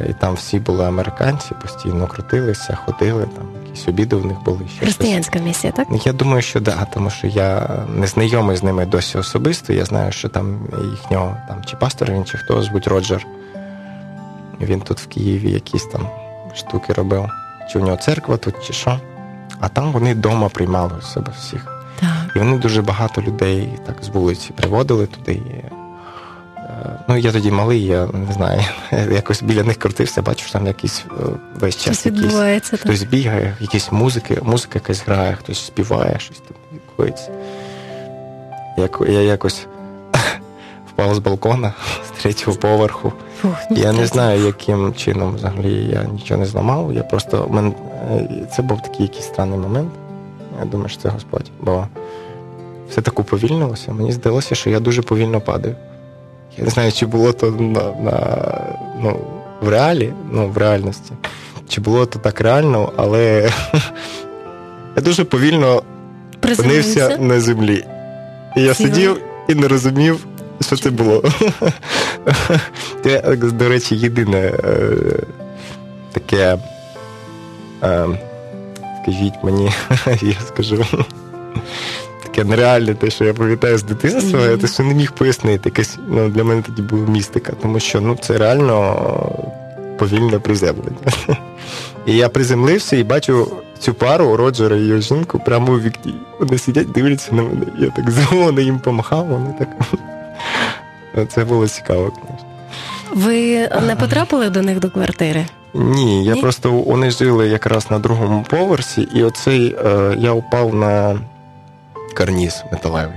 І 0.08 0.12
там 0.12 0.34
всі 0.34 0.58
були 0.58 0.84
американці, 0.84 1.50
постійно 1.62 2.06
крутилися, 2.06 2.78
ходили, 2.86 3.22
там 3.36 3.44
якісь 3.64 3.88
обіди 3.88 4.16
в 4.16 4.26
них 4.26 4.42
були. 4.44 4.58
Ще 4.58 4.68
щось. 4.68 4.80
Християнська 4.80 5.38
місія, 5.38 5.72
так? 5.72 5.88
Я 6.06 6.12
думаю, 6.12 6.42
що 6.42 6.60
да, 6.60 6.86
тому 6.94 7.10
що 7.10 7.26
я 7.26 7.68
не 7.88 8.06
знайомий 8.06 8.56
з 8.56 8.62
ними 8.62 8.86
досі 8.86 9.18
особисто. 9.18 9.72
Я 9.72 9.84
знаю, 9.84 10.12
що 10.12 10.28
там 10.28 10.60
їхнього 10.90 11.36
там 11.48 11.64
чи 11.64 11.76
пастор 11.76 12.10
він, 12.10 12.24
чи 12.24 12.38
хто 12.38 12.62
звуть 12.62 12.86
Роджер. 12.86 13.26
Він 14.60 14.80
тут 14.80 15.00
в 15.00 15.06
Києві 15.06 15.50
якісь 15.50 15.86
там 15.86 16.08
штуки 16.54 16.92
робив. 16.92 17.28
Чи 17.72 17.78
у 17.78 17.82
нього 17.82 17.96
церква 17.96 18.36
тут, 18.36 18.54
чи 18.66 18.72
що. 18.72 19.00
А 19.62 19.68
там 19.68 19.92
вони 19.92 20.14
вдома 20.14 20.48
приймали 20.48 20.92
у 20.98 21.02
себе 21.02 21.32
всіх. 21.38 21.64
Так. 22.00 22.36
І 22.36 22.38
вони 22.38 22.58
дуже 22.58 22.82
багато 22.82 23.22
людей 23.22 23.68
так 23.86 23.96
з 24.02 24.08
вулиці 24.08 24.52
приводили 24.52 25.06
туди. 25.06 25.42
Е, 26.56 26.98
ну, 27.08 27.16
я 27.16 27.32
тоді 27.32 27.50
малий, 27.50 27.84
я 27.84 28.06
не 28.06 28.32
знаю, 28.32 28.60
якось 29.12 29.42
біля 29.42 29.62
них 29.62 29.76
крутився, 29.76 30.22
бачу, 30.22 30.44
що 30.44 30.52
там 30.52 30.66
якийсь 30.66 31.04
е, 31.10 31.24
весь 31.54 31.76
час 31.76 32.06
якийсь, 32.06 32.70
так. 32.70 32.80
хтось 32.80 33.02
бігає, 33.02 33.56
якісь 33.60 33.92
музики, 33.92 34.38
музика 34.42 34.72
якась 34.74 35.06
грає, 35.06 35.34
хтось 35.34 35.66
співає, 35.66 36.18
щось 36.18 36.38
там 36.38 36.56
відбувається. 36.72 37.30
Як, 38.78 39.02
я 39.08 39.20
якось 39.20 39.66
впав 40.88 41.14
з 41.14 41.18
балкона 41.18 41.72
з 42.08 42.20
третього 42.22 42.56
поверху. 42.56 43.12
Фух, 43.42 43.56
Я 43.70 43.92
не 43.92 44.06
знаю, 44.06 44.40
яким 44.40 44.94
чином 44.94 45.34
взагалі 45.34 45.90
я 45.92 46.04
нічого 46.04 46.40
не 46.40 46.46
зламав. 46.46 46.92
Я 46.92 47.02
просто 47.02 47.48
мен... 47.50 47.74
е, 48.12 48.28
це 48.56 48.62
був 48.62 48.82
такий 48.82 49.02
якийсь 49.02 49.24
странний 49.24 49.58
момент. 49.58 49.92
Я 50.60 50.64
думаю, 50.64 50.88
що 50.88 51.02
це 51.02 51.08
Господь. 51.08 51.50
Бо 51.60 51.86
все 52.90 53.00
так 53.02 53.18
уповільнилося. 53.18 53.92
Мені 53.92 54.12
здалося, 54.12 54.54
що 54.54 54.70
я 54.70 54.80
дуже 54.80 55.02
повільно 55.02 55.40
падаю. 55.40 55.74
Я 56.58 56.64
не 56.64 56.70
знаю, 56.70 56.92
чи 56.92 57.06
було 57.06 57.32
то 57.32 57.50
на, 57.50 57.80
на, 57.80 58.16
ну, 59.02 59.16
в 59.60 59.68
реалі, 59.68 60.12
ну, 60.30 60.48
в 60.48 60.58
реальності, 60.58 61.12
чи 61.68 61.80
було 61.80 62.06
то 62.06 62.18
так 62.18 62.40
реально, 62.40 62.92
але 62.96 63.50
я 64.96 65.02
дуже 65.02 65.24
повільно 65.24 65.82
опинився 66.36 67.16
на 67.20 67.40
землі. 67.40 67.84
І 68.56 68.62
я 68.62 68.74
Сіли. 68.74 68.88
сидів 68.88 69.20
і 69.48 69.54
не 69.54 69.68
розумів, 69.68 70.26
що 70.62 70.76
це 70.76 70.90
було. 70.90 71.22
Це, 73.04 73.36
до 73.36 73.68
речі, 73.68 73.96
єдине 73.96 74.38
е, 74.38 74.90
таке, 76.12 76.58
е, 77.82 78.06
скажіть 79.02 79.34
мені, 79.44 79.70
я 80.22 80.34
скажу. 80.48 80.84
Таке 82.22 82.44
нереальне 82.44 82.94
те, 82.94 83.10
що 83.10 83.24
я 83.24 83.34
пам'ятаю 83.34 83.78
з 83.78 83.82
дитинства, 83.82 84.40
Мгм. 84.40 84.50
я 84.50 84.56
те, 84.56 84.66
що 84.66 84.82
не 84.82 84.94
міг 84.94 85.12
пояснити. 85.12 85.68
Якась, 85.68 85.98
ну, 86.08 86.28
для 86.28 86.44
мене 86.44 86.62
тоді 86.62 86.82
була 86.82 87.06
містика, 87.08 87.52
тому 87.62 87.80
що 87.80 88.00
ну, 88.00 88.16
це 88.20 88.38
реально 88.38 88.96
повільне 89.98 90.38
приземлення. 90.38 90.96
І 92.06 92.16
я 92.16 92.28
приземлився 92.28 92.96
і 92.96 93.02
бачу 93.04 93.48
цю 93.78 93.94
пару 93.94 94.36
Роджера 94.36 94.76
і 94.76 94.80
його 94.80 95.00
жінку 95.00 95.38
прямо 95.46 95.72
у 95.72 95.80
вікні. 95.80 96.14
Вони 96.40 96.58
сидять, 96.58 96.92
дивляться 96.92 97.34
на 97.34 97.42
мене. 97.42 97.66
Я 97.78 97.88
так 97.90 98.10
зелено 98.10 98.60
їм 98.60 98.78
помахав, 98.78 99.26
вони 99.26 99.54
так. 99.58 99.68
Це 101.28 101.44
було 101.44 101.68
цікаво, 101.68 102.12
звісно. 102.14 102.48
Ви 103.14 103.68
не 103.86 103.96
потрапили 103.96 104.50
до 104.50 104.62
них 104.62 104.78
до 104.78 104.90
квартири? 104.90 105.46
Ні, 105.74 106.24
я 106.24 106.34
Ні? 106.34 106.40
просто 106.40 106.72
вони 106.72 107.10
жили 107.10 107.48
якраз 107.48 107.90
на 107.90 107.98
другому 107.98 108.44
поверсі, 108.50 109.08
і 109.14 109.22
оцей 109.22 109.76
е, 109.86 110.14
я 110.18 110.32
упав 110.32 110.74
на 110.74 111.20
карніз 112.14 112.64
металевий. 112.72 113.16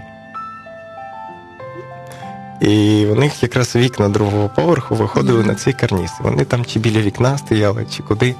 І 2.61 3.05
у 3.05 3.15
них 3.15 3.43
якраз 3.43 3.75
вікна 3.75 4.09
другого 4.09 4.49
поверху 4.55 4.95
виходили 4.95 5.39
Мгм. 5.39 5.47
на 5.47 5.55
цей 5.55 5.73
карніз. 5.73 6.11
Вони 6.21 6.45
там 6.45 6.65
чи 6.65 6.79
біля 6.79 6.99
вікна 6.99 7.37
стояли, 7.37 7.85
чи 7.95 8.03
куди. 8.03 8.35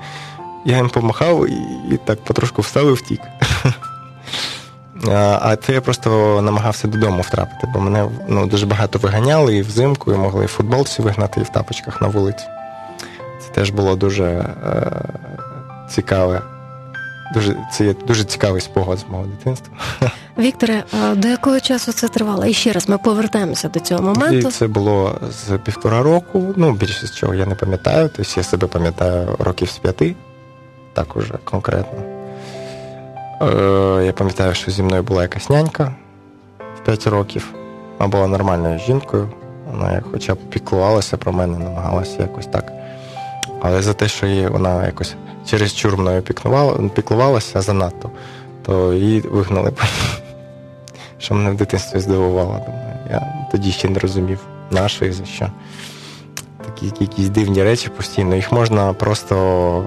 Я 0.66 0.76
їм 0.78 0.90
помахав 0.90 1.48
і, 1.50 1.54
і 1.94 1.98
так 2.06 2.24
потрошку 2.24 2.62
встав 2.62 2.90
і 2.90 2.94
втік. 2.94 3.22
А, 5.08 5.56
це 5.56 5.74
я 5.74 5.82
просто 5.82 6.42
намагався 6.42 6.88
додому 6.88 7.22
втрапити, 7.22 7.68
бо 7.74 7.80
мене 7.80 8.10
ну, 8.28 8.46
дуже 8.48 8.66
багато 8.66 9.00
виганяли 9.00 9.56
і 9.58 9.62
взимку, 9.62 10.14
і 10.14 10.18
могли 10.18 10.44
і 10.44 10.48
в 10.48 10.50
футболці 10.50 11.02
вигнати, 11.02 11.40
і 11.42 11.44
в 11.44 11.50
тапочках 11.50 12.02
на 12.02 12.08
вулиці. 12.08 12.46
Це 13.42 13.50
теж 13.54 13.70
було 13.70 13.96
дуже 13.96 14.24
е, 14.24 14.92
цікаве. 15.90 16.42
Дуже, 17.34 17.58
це 17.72 17.86
є 17.86 17.96
дуже 18.08 18.24
цікавий 18.24 18.62
спогад 18.62 19.00
з 19.00 19.06
мого 19.10 19.26
дитинства. 19.26 19.74
Вікторе, 20.38 20.84
до 21.16 21.28
якого 21.28 21.60
часу 21.60 21.92
це 21.92 22.08
тривало? 22.08 22.46
І 22.46 22.54
ще 22.54 22.72
раз 22.72 22.90
ми 22.90 22.98
повертаємося 22.98 23.70
до 23.70 23.80
цього 23.80 24.02
І 24.02 24.04
моменту. 24.04 24.52
це 24.52 24.68
було 24.68 25.20
з 25.32 25.58
півтора 25.58 26.04
року. 26.04 26.54
Ну, 26.56 26.72
більшість 26.72 27.16
чого 27.16 27.36
я 27.36 27.46
не 27.46 27.56
пам'ятаю. 27.56 28.10
Тобто 28.16 28.34
я 28.38 28.44
себе 28.44 28.68
пам'ятаю 28.68 29.36
років 29.40 29.70
з 29.70 29.78
п'яти, 29.78 30.16
так 30.94 31.16
уже 31.18 31.34
конкретно. 31.44 32.15
Е, 33.42 34.04
я 34.06 34.14
пам'ятаю, 34.14 34.54
що 34.54 34.72
зі 34.72 34.84
мною 34.84 35.04
була 35.04 35.22
якась 35.22 35.50
нянька 35.50 35.92
в 36.78 36.86
5 36.86 37.08
років. 37.08 37.54
Вона 38.00 38.12
була 38.12 38.28
нормальною 38.28 38.80
жінкою. 38.80 39.30
Вона 39.72 40.02
хоча 40.12 40.34
б 40.34 40.38
піклувалася 40.38 41.18
про 41.18 41.34
мене, 41.34 41.58
намагалася 41.58 42.22
якось 42.22 42.48
так. 42.48 42.72
Але 43.62 43.82
за 43.82 43.94
те, 43.94 44.08
що 44.08 44.26
її 44.28 44.48
вона 44.48 44.86
якось 44.86 45.16
через 45.46 45.76
чур 45.76 45.98
мною 45.98 46.22
піклувалася 46.96 47.62
занадто, 47.62 48.12
то 48.66 48.94
її 48.94 49.22
вигнали. 49.22 49.74
Що 51.18 51.36
мене 51.36 51.52
в 51.52 51.56
дитинстві 51.56 52.00
здивувало. 52.00 52.62
Думаю, 52.66 52.98
я 53.12 53.48
тоді 53.52 53.72
ще 53.72 53.90
не 53.90 54.00
розумів 54.00 54.40
нашої 54.72 55.12
за 55.12 55.26
що. 55.26 55.48
Такі 56.66 56.94
якісь 57.00 57.30
дивні 57.30 57.64
речі 57.64 57.90
постійно. 57.90 58.36
Їх 58.36 58.52
можна 58.52 58.94
просто 58.94 59.84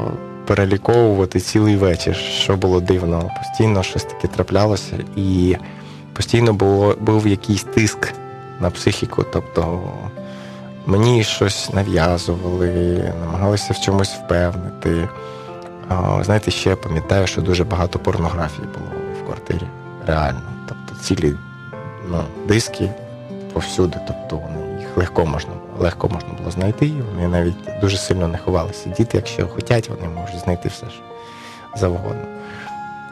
переліковувати 0.49 1.41
цілий 1.41 1.77
вечір, 1.77 2.17
що 2.17 2.57
було 2.57 2.81
дивно. 2.81 3.31
Постійно 3.39 3.83
щось 3.83 4.05
таке 4.05 4.29
траплялося, 4.29 4.97
і 5.17 5.57
постійно 6.13 6.53
було, 6.53 6.97
був 7.01 7.27
якийсь 7.27 7.63
тиск 7.63 8.13
на 8.61 8.71
психіку. 8.71 9.25
Тобто 9.33 9.81
мені 10.87 11.25
щось 11.25 11.73
нав'язували, 11.73 13.03
намагалися 13.21 13.73
в 13.73 13.81
чомусь 13.81 14.13
впевнити. 14.13 15.09
Знаєте, 16.21 16.51
ще 16.51 16.77
пам'ятаю, 16.77 17.27
що 17.27 17.43
дуже 17.43 17.65
багато 17.65 17.99
порнографії 17.99 18.69
було 18.75 18.91
в 19.21 19.27
квартирі. 19.27 19.67
Реально. 20.07 20.43
Тобто 20.69 21.03
цілі 21.05 21.35
ну, 22.11 22.25
диски 22.47 22.91
повсюди. 23.53 23.99
Тобто 24.07 24.37
вони, 24.37 24.81
їх 24.81 24.97
легко 24.97 25.27
можна, 25.27 25.53
легко 25.81 26.09
можна 26.09 26.29
було 26.39 26.51
знайти. 26.51 26.87
і 26.87 27.03
Вони 27.15 27.29
навіть 27.29 27.81
дуже 27.81 27.97
сильно 27.97 28.29
не 28.29 28.39
ховалися. 28.39 28.89
Діти, 28.89 29.17
якщо 29.17 29.49
хочуть, 29.49 29.89
вони 29.89 30.15
можуть 30.15 30.41
знайти 30.41 30.69
все 30.69 30.87
що 30.91 31.03
завгодно. 31.77 32.39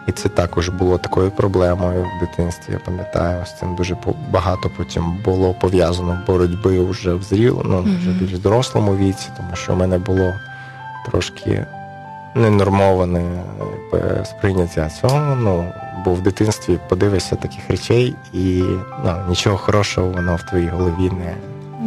І 0.07 0.13
це 0.13 0.29
також 0.29 0.69
було 0.69 0.99
такою 0.99 1.31
проблемою 1.31 2.05
в 2.05 2.21
дитинстві, 2.21 2.73
я 2.73 2.79
пам'ятаю. 2.79 3.47
З 3.47 3.59
цим 3.59 3.75
дуже 3.75 3.97
багато 4.31 4.71
потім 4.77 5.19
було 5.25 5.55
пов'язано 5.55 6.23
боротьби 6.27 6.81
вже 6.85 7.15
в 7.15 7.23
зрілому, 7.23 7.63
ну, 7.65 7.97
вже 7.99 8.11
більш 8.11 8.39
дорослому 8.39 8.97
віці, 8.97 9.29
тому 9.37 9.57
що 9.57 9.75
в 9.75 9.77
мене 9.77 9.99
було 9.99 10.33
трошки 11.07 11.67
ненормоване 12.35 13.25
е, 13.95 14.25
сприйняття 14.25 14.91
цього. 14.91 15.37
Ну, 15.37 15.73
бо 16.05 16.15
в 16.15 16.23
дитинстві 16.23 16.79
подивишся 16.89 17.37
таких 17.37 17.71
речей, 17.71 18.15
і 18.33 18.63
ну, 19.05 19.15
нічого 19.29 19.57
хорошого 19.57 20.09
воно 20.09 20.37
в 20.37 20.43
твоїй 20.43 20.69
голові 20.69 21.11
не, 21.11 21.35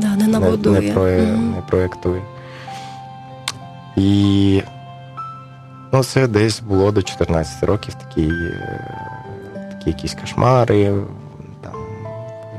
Да, 0.02 0.08
не 0.16 0.28
не, 0.28 0.28
набудує. 0.28 0.82
не, 0.82 0.94
проє, 0.94 1.22
Мгм. 1.22 1.52
не 1.52 1.62
проєктує. 1.62 2.22
І 3.96 4.64
ну, 5.94 6.04
це 6.04 6.28
десь 6.28 6.60
було 6.60 6.92
до 6.92 7.02
14 7.02 7.64
років 7.64 7.94
такі, 7.94 8.28
е, 8.32 8.98
такі 9.72 9.90
якісь 9.90 10.14
кошмари. 10.22 10.94
Там, 11.62 11.74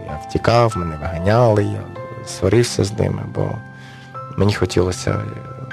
я 0.06 0.20
втікав, 0.28 0.72
мене 0.76 0.96
виганяли, 0.96 1.64
я 1.64 1.80
сварився 2.26 2.84
з 2.84 2.98
ними, 2.98 3.22
бо 3.34 3.50
мені 4.36 4.54
хотілося 4.54 5.20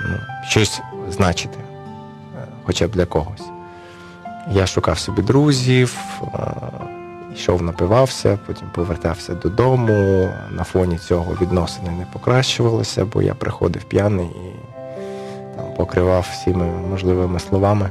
ну, 0.09 0.17
щось 0.49 0.81
значити, 1.09 1.57
е, 2.37 2.47
хоча 2.65 2.87
б 2.87 2.91
для 2.91 3.05
когось. 3.05 3.43
Я 4.51 4.67
шукав 4.67 4.99
собі 4.99 5.21
друзів, 5.21 5.97
е, 6.23 6.27
йшов, 7.37 7.61
напивався, 7.61 8.39
потім 8.47 8.67
повертався 8.75 9.33
додому. 9.33 10.29
На 10.51 10.63
фоні 10.63 10.97
цього 10.97 11.37
відносини 11.41 11.89
не 11.99 12.05
покращувалися, 12.13 13.05
бо 13.05 13.21
я 13.21 13.33
приходив 13.33 13.83
п'яний 13.83 14.25
і 14.25 14.75
там, 15.55 15.65
покривав 15.77 16.27
всіми 16.31 16.65
можливими 16.65 17.39
словами. 17.39 17.89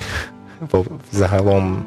Бо 0.72 0.84
загалом 1.12 1.84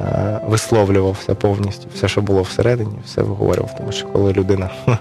е, 0.00 0.40
висловлювався 0.48 1.34
повністю 1.34 1.88
все, 1.94 2.08
що 2.08 2.20
було 2.20 2.42
всередині, 2.42 2.94
все 3.04 3.22
виговорював. 3.22 3.76
Тому 3.78 3.92
що 3.92 4.06
коли 4.06 4.32
людина 4.32 4.70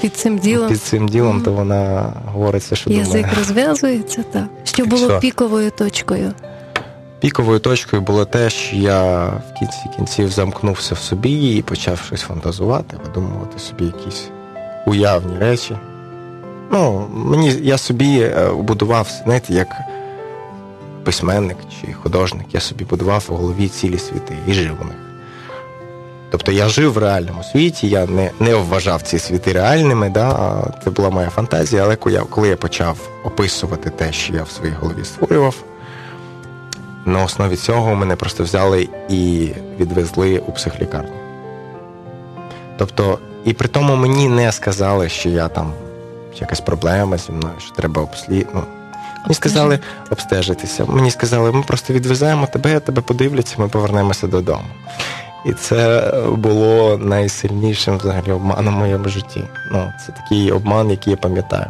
Під 0.00 0.16
цим 0.16 0.38
ділом 0.38 0.68
під 0.68 0.82
цим 0.82 1.08
ділом, 1.08 1.40
то 1.42 1.52
вона 1.52 2.12
говорить 2.26 2.62
все, 2.62 2.76
що 2.76 2.90
язик 2.90 3.22
думає. 3.22 3.34
розв'язується, 3.38 4.22
так. 4.32 4.44
Що 4.64 4.84
було 4.86 5.08
що? 5.08 5.20
піковою 5.20 5.70
точкою? 5.70 6.32
Піковою 7.22 7.58
точкою 7.58 8.02
було 8.02 8.24
те, 8.24 8.50
що 8.50 8.76
я 8.76 9.26
в 9.26 9.58
кінці 9.58 9.78
кінців 9.96 10.28
замкнувся 10.28 10.94
в 10.94 10.98
собі 10.98 11.56
і 11.56 11.62
почав 11.62 11.98
щось 12.06 12.20
фантазувати, 12.20 12.96
видумувати 13.04 13.58
собі 13.58 13.84
якісь 13.84 14.28
уявні 14.86 15.38
речі. 15.38 15.76
Ну, 16.72 17.08
мені 17.14 17.54
я 17.62 17.78
собі 17.78 18.20
е, 18.20 18.50
будував, 18.52 19.08
знаєте, 19.24 19.54
як 19.54 19.76
письменник 21.04 21.56
чи 21.80 21.92
художник, 21.92 22.46
я 22.52 22.60
собі 22.60 22.84
будував 22.84 23.26
у 23.28 23.34
голові 23.34 23.68
цілі 23.68 23.98
світи 23.98 24.36
і 24.46 24.52
жив 24.52 24.76
у 24.82 24.84
них. 24.84 24.96
Тобто 26.30 26.52
я 26.52 26.68
жив 26.68 26.92
в 26.92 26.98
реальному 26.98 27.42
світі, 27.42 27.88
я 27.88 28.06
не, 28.06 28.30
не 28.40 28.54
вважав 28.54 29.02
ці 29.02 29.18
світи 29.18 29.52
реальними, 29.52 30.10
да, 30.10 30.62
це 30.84 30.90
була 30.90 31.10
моя 31.10 31.30
фантазія, 31.30 31.84
але 31.84 31.96
коли 31.96 32.14
я, 32.14 32.20
коли 32.20 32.48
я 32.48 32.56
почав 32.56 32.98
описувати 33.24 33.90
те, 33.90 34.12
що 34.12 34.34
я 34.34 34.42
в 34.42 34.50
своїй 34.50 34.74
голові 34.80 35.04
створював, 35.04 35.64
на 37.06 37.24
основі 37.24 37.56
цього 37.56 37.94
мене 37.94 38.16
просто 38.16 38.44
взяли 38.44 38.88
і 39.08 39.50
відвезли 39.80 40.38
у 40.38 40.52
психлікарню. 40.52 41.12
Тобто, 42.76 43.18
і 43.44 43.52
при 43.52 43.68
тому 43.68 43.96
мені 43.96 44.28
не 44.28 44.52
сказали, 44.52 45.08
що 45.08 45.28
я 45.28 45.48
там 45.48 45.72
якась 46.40 46.60
проблема 46.60 47.18
зі 47.18 47.32
мною, 47.32 47.54
що 47.58 47.74
треба 47.74 48.02
обслід... 48.02 48.48
ну, 48.54 48.62
Мені 49.24 49.34
сказали 49.34 49.78
обстежитися. 50.10 50.84
Мені 50.84 51.10
сказали, 51.10 51.52
ми 51.52 51.62
просто 51.62 51.92
відвеземо 51.92 52.46
тебе, 52.46 52.80
тебе 52.80 53.02
подивляться, 53.02 53.54
ми 53.58 53.68
повернемося 53.68 54.26
додому. 54.26 54.64
І 55.46 55.52
це 55.52 56.12
було 56.28 56.98
найсильнішим 56.98 57.98
взагалі 57.98 58.32
обманом 58.32 58.74
в 58.74 58.78
моєму 58.78 59.08
житті. 59.08 59.44
Ну, 59.72 59.92
це 60.06 60.12
такий 60.12 60.52
обман, 60.52 60.90
який 60.90 61.10
я 61.10 61.16
пам'ятаю. 61.16 61.66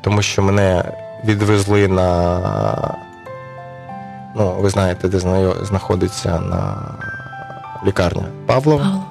Тому 0.00 0.22
що 0.22 0.42
мене 0.42 0.84
відвезли 1.24 1.88
на. 1.88 3.07
Ну, 4.38 4.52
ви 4.60 4.70
знаєте, 4.70 5.08
де 5.08 5.18
знаходиться 5.62 6.40
на 6.40 6.76
лікарня 7.86 8.24
Павлова. 8.46 8.84
Павло. 8.84 9.04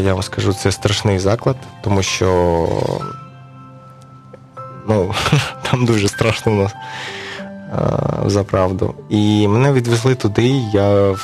Я 0.00 0.12
вам 0.14 0.22
скажу, 0.22 0.52
це 0.52 0.72
страшний 0.72 1.18
заклад, 1.18 1.56
тому 1.82 2.02
що 2.02 2.68
ну, 4.88 5.14
там 5.70 5.86
дуже 5.86 6.08
страшно 6.08 6.52
у 6.52 6.54
нас 6.54 6.74
за 8.26 8.44
правду. 8.44 8.94
І 9.08 9.48
мене 9.48 9.72
відвезли 9.72 10.14
туди, 10.14 10.48
я 10.72 11.14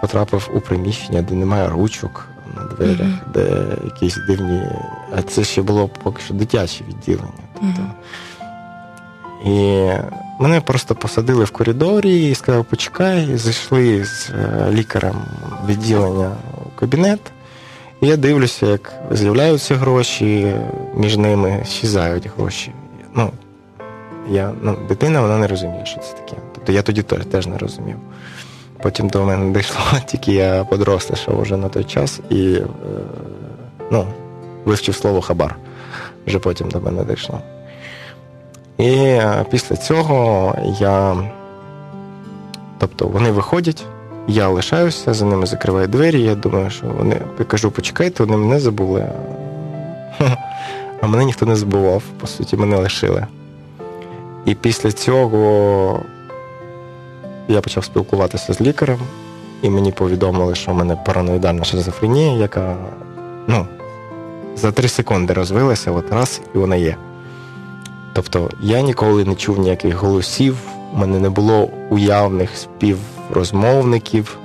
потрапив 0.00 0.50
у 0.54 0.60
приміщення, 0.60 1.22
де 1.22 1.34
немає 1.34 1.68
ручок 1.68 2.28
на 2.56 2.62
дверях, 2.64 3.00
Мгм. 3.00 3.20
де 3.34 3.66
якісь 3.84 4.16
дивні. 4.28 4.62
А 5.16 5.22
це 5.22 5.44
ще 5.44 5.62
було 5.62 5.88
поки 5.88 6.22
що 6.22 6.34
дитяче 6.34 6.84
відділення. 6.88 7.44
Тобто. 7.54 7.66
Мгм. 7.80 7.92
І 9.44 9.88
мене 10.38 10.60
просто 10.60 10.94
посадили 10.94 11.44
в 11.44 11.50
коридорі 11.50 12.30
і 12.30 12.34
сказали, 12.34 12.64
почекай, 12.70 13.36
зайшли 13.36 14.04
з 14.04 14.30
е, 14.30 14.70
лікарем 14.70 15.16
відділення 15.68 16.30
у 16.66 16.80
кабінет. 16.80 17.20
І 18.00 18.06
я 18.06 18.16
дивлюся, 18.16 18.66
як 18.66 18.92
з'являються 19.10 19.76
гроші, 19.76 20.54
між 20.94 21.16
ними 21.16 21.64
щезають 21.68 22.30
гроші. 22.36 22.72
Ну, 23.14 23.30
я, 24.28 24.52
ну, 24.62 24.76
дитина 24.88 25.20
вона 25.20 25.38
не 25.38 25.46
розуміє, 25.46 25.86
що 25.86 26.00
це 26.00 26.12
таке. 26.12 26.36
Тобто 26.54 26.72
я 26.72 26.82
тоді 26.82 27.02
теж, 27.02 27.46
не 27.46 27.58
розумів. 27.58 27.96
Потім 28.82 29.08
до 29.08 29.24
мене 29.24 29.58
дійшло, 29.58 29.82
тільки 30.06 30.32
я 30.32 30.64
подорослішав 30.64 31.40
вже 31.40 31.56
на 31.56 31.68
той 31.68 31.84
час 31.84 32.20
і 32.30 32.52
е, 32.54 32.62
ну, 33.90 34.06
вивчив 34.64 34.94
слово 34.94 35.20
хабар. 35.20 35.56
Вже 36.26 36.38
потім 36.38 36.68
до 36.68 36.80
мене 36.80 37.04
дійшло. 37.04 37.40
І 38.80 38.88
е, 38.92 39.44
після 39.50 39.76
цього 39.76 40.54
я. 40.80 41.16
Тобто 42.78 43.06
вони 43.06 43.30
виходять, 43.30 43.84
я 44.28 44.48
лишаюся, 44.48 45.14
за 45.14 45.24
ними 45.24 45.46
закриваю 45.46 45.88
двері. 45.88 46.22
Я 46.22 46.34
думаю, 46.34 46.70
що 46.70 46.86
вони 46.98 47.16
я 47.38 47.44
кажу, 47.44 47.70
почекайте, 47.70 48.24
вони 48.24 48.36
мене 48.36 48.60
забули. 48.60 49.06
А 51.02 51.06
мене 51.06 51.24
ніхто 51.24 51.46
не 51.46 51.56
забував, 51.56 52.02
по 52.20 52.26
суті, 52.26 52.56
мене 52.56 52.76
лишили. 52.76 53.26
І 54.44 54.54
після 54.54 54.92
цього 54.92 56.00
я 57.48 57.60
почав 57.60 57.84
спілкуватися 57.84 58.52
з 58.52 58.60
лікарем, 58.60 58.98
і 59.62 59.70
мені 59.70 59.92
повідомили, 59.92 60.54
що 60.54 60.72
в 60.72 60.74
мене 60.74 60.96
параноїдальна 60.96 61.64
шизофренія, 61.64 62.32
яка 62.32 62.76
ну, 63.46 63.66
за 64.56 64.72
три 64.72 64.88
секунди 64.88 65.32
розвилася, 65.32 65.90
от 65.90 66.12
раз, 66.12 66.40
і 66.54 66.58
вона 66.58 66.76
є. 66.76 66.96
Тобто 68.22 68.50
я 68.60 68.80
ніколи 68.80 69.24
не 69.24 69.34
чув 69.34 69.58
ніяких 69.58 69.94
голосів, 69.94 70.58
у 70.94 70.96
мене 70.96 71.18
не 71.18 71.30
було 71.30 71.68
уявних 71.90 72.50
співрозмовників. 72.56 74.38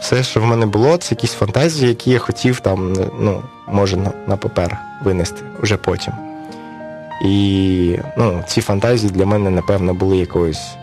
Все, 0.00 0.22
що 0.22 0.40
в 0.40 0.44
мене 0.44 0.66
було, 0.66 0.96
це 0.96 1.14
якісь 1.14 1.32
фантазії, 1.32 1.88
які 1.88 2.10
я 2.10 2.18
хотів 2.18 2.60
там, 2.60 2.92
ну, 3.20 3.42
може, 3.66 3.96
на, 3.96 4.12
на 4.26 4.36
папер 4.36 4.78
винести 5.04 5.42
вже 5.60 5.76
потім. 5.76 6.12
І 7.24 7.98
ну, 8.16 8.44
ці 8.46 8.60
фантазії 8.60 9.12
для 9.12 9.26
мене, 9.26 9.50
напевно, 9.50 9.94
були 9.94 10.16
якоюсь 10.16 10.76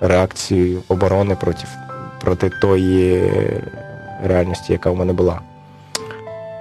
реакцією 0.00 0.82
оборони 0.88 1.36
проти, 1.40 1.64
проти 2.20 2.50
тої 2.50 3.32
реальності, 4.24 4.72
яка 4.72 4.90
в 4.90 4.96
мене 4.96 5.12
була. 5.12 5.40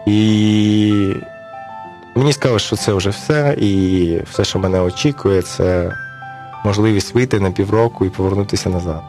І 0.05 1.15
Мені 2.15 2.33
сказали, 2.33 2.59
що 2.59 2.75
це 2.75 2.93
вже 2.93 3.09
все, 3.09 3.55
і 3.57 4.21
все, 4.31 4.43
що 4.43 4.59
мене 4.59 4.81
очікує, 4.81 5.41
це 5.41 5.91
можливість 6.65 7.15
вийти 7.15 7.39
на 7.39 7.51
півроку 7.51 8.05
і 8.05 8.09
повернутися 8.09 8.69
назад. 8.69 9.03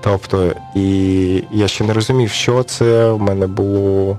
Тобто, 0.00 0.52
і 0.74 1.44
я 1.50 1.68
ще 1.68 1.84
не 1.84 1.92
розумів, 1.92 2.30
що 2.30 2.62
це. 2.62 3.12
В 3.12 3.22
мене 3.22 3.46
було. 3.46 4.18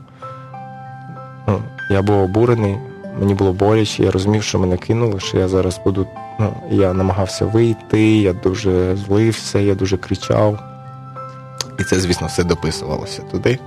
Ну, 1.48 1.62
я 1.90 2.02
був 2.02 2.18
обурений, 2.18 2.78
мені 3.20 3.34
було 3.34 3.54
боляче, 3.54 4.04
я 4.04 4.12
розумів, 4.12 4.44
що 4.44 4.60
мене 4.60 4.78
кинули, 4.78 5.20
що 5.20 5.38
я 5.38 5.48
зараз 5.48 5.80
буду. 5.86 6.08
Ну, 6.40 6.54
я 6.70 6.94
намагався 6.94 7.46
вийти, 7.46 8.18
я 8.18 8.34
дуже 8.34 8.96
злився, 8.96 9.60
я 9.60 9.76
дуже 9.76 9.98
кричав. 9.98 10.60
І 11.80 11.84
це, 11.84 12.00
звісно, 12.00 12.28
все 12.28 12.44
дописувалося 12.44 13.22
туди. 13.22 13.60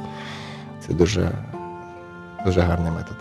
Це 0.87 0.95
дуже, 0.95 1.31
дуже 2.45 2.61
гарний 2.61 2.93
метод. 2.93 3.17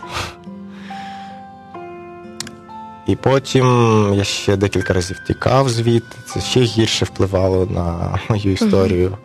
І 3.06 3.16
потім 3.16 3.66
я 4.14 4.24
ще 4.24 4.56
декілька 4.56 4.92
разів 4.92 5.18
тікав 5.26 5.68
звідти, 5.68 6.16
це 6.26 6.40
ще 6.40 6.60
гірше 6.60 7.04
впливало 7.04 7.66
на 7.66 8.18
мою 8.28 8.52
історію. 8.52 9.16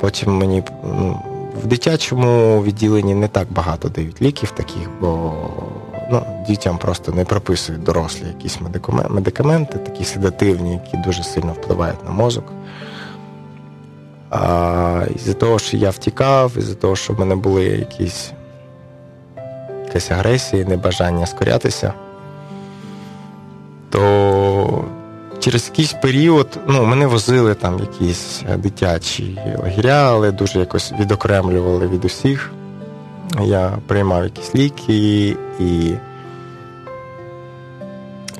Потім 0.00 0.38
мені 0.38 0.62
ну, 0.84 1.22
в 1.62 1.66
дитячому 1.66 2.62
відділенні 2.62 3.14
не 3.14 3.28
так 3.28 3.52
багато 3.52 3.88
дають 3.88 4.22
ліків 4.22 4.50
таких, 4.50 4.90
бо 5.00 5.32
ну, 6.10 6.22
дітям 6.48 6.78
просто 6.78 7.12
не 7.12 7.24
прописують 7.24 7.82
дорослі 7.82 8.26
якісь 8.26 8.58
медикаменти, 9.08 9.78
такі 9.78 10.04
седативні, 10.04 10.72
які 10.72 10.96
дуже 10.96 11.22
сильно 11.22 11.52
впливають 11.52 12.04
на 12.04 12.10
мозок. 12.10 12.52
А 14.30 15.06
із-за 15.16 15.32
того, 15.32 15.58
що 15.58 15.76
я 15.76 15.90
втікав, 15.90 16.52
із-за 16.58 16.74
того, 16.74 16.96
що 16.96 17.12
в 17.12 17.20
мене 17.20 17.36
були 17.36 17.64
якісь 17.64 18.32
якась 19.86 20.10
агресія, 20.10 20.64
небажання 20.64 21.26
скорятися 21.26 21.92
то 23.90 24.84
через 25.38 25.68
якийсь 25.68 25.92
період 25.92 26.58
ну, 26.66 26.84
мене 26.84 27.06
возили 27.06 27.54
там 27.54 27.78
якісь 27.78 28.42
дитячі 28.56 29.40
лагеря, 29.62 30.10
але 30.10 30.32
дуже 30.32 30.58
якось 30.58 30.92
відокремлювали 31.00 31.88
від 31.88 32.04
усіх. 32.04 32.52
Я 33.40 33.78
приймав 33.86 34.24
якісь 34.24 34.54
ліки, 34.54 35.36
і 35.60 35.94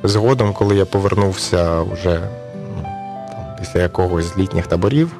згодом, 0.02 0.52
коли 0.52 0.76
я 0.76 0.84
повернувся 0.84 1.82
вже 1.82 2.20
ну, 2.76 2.82
там, 3.28 3.44
після 3.60 3.80
якогось 3.80 4.34
з 4.34 4.38
літніх 4.38 4.66
таборів, 4.66 5.12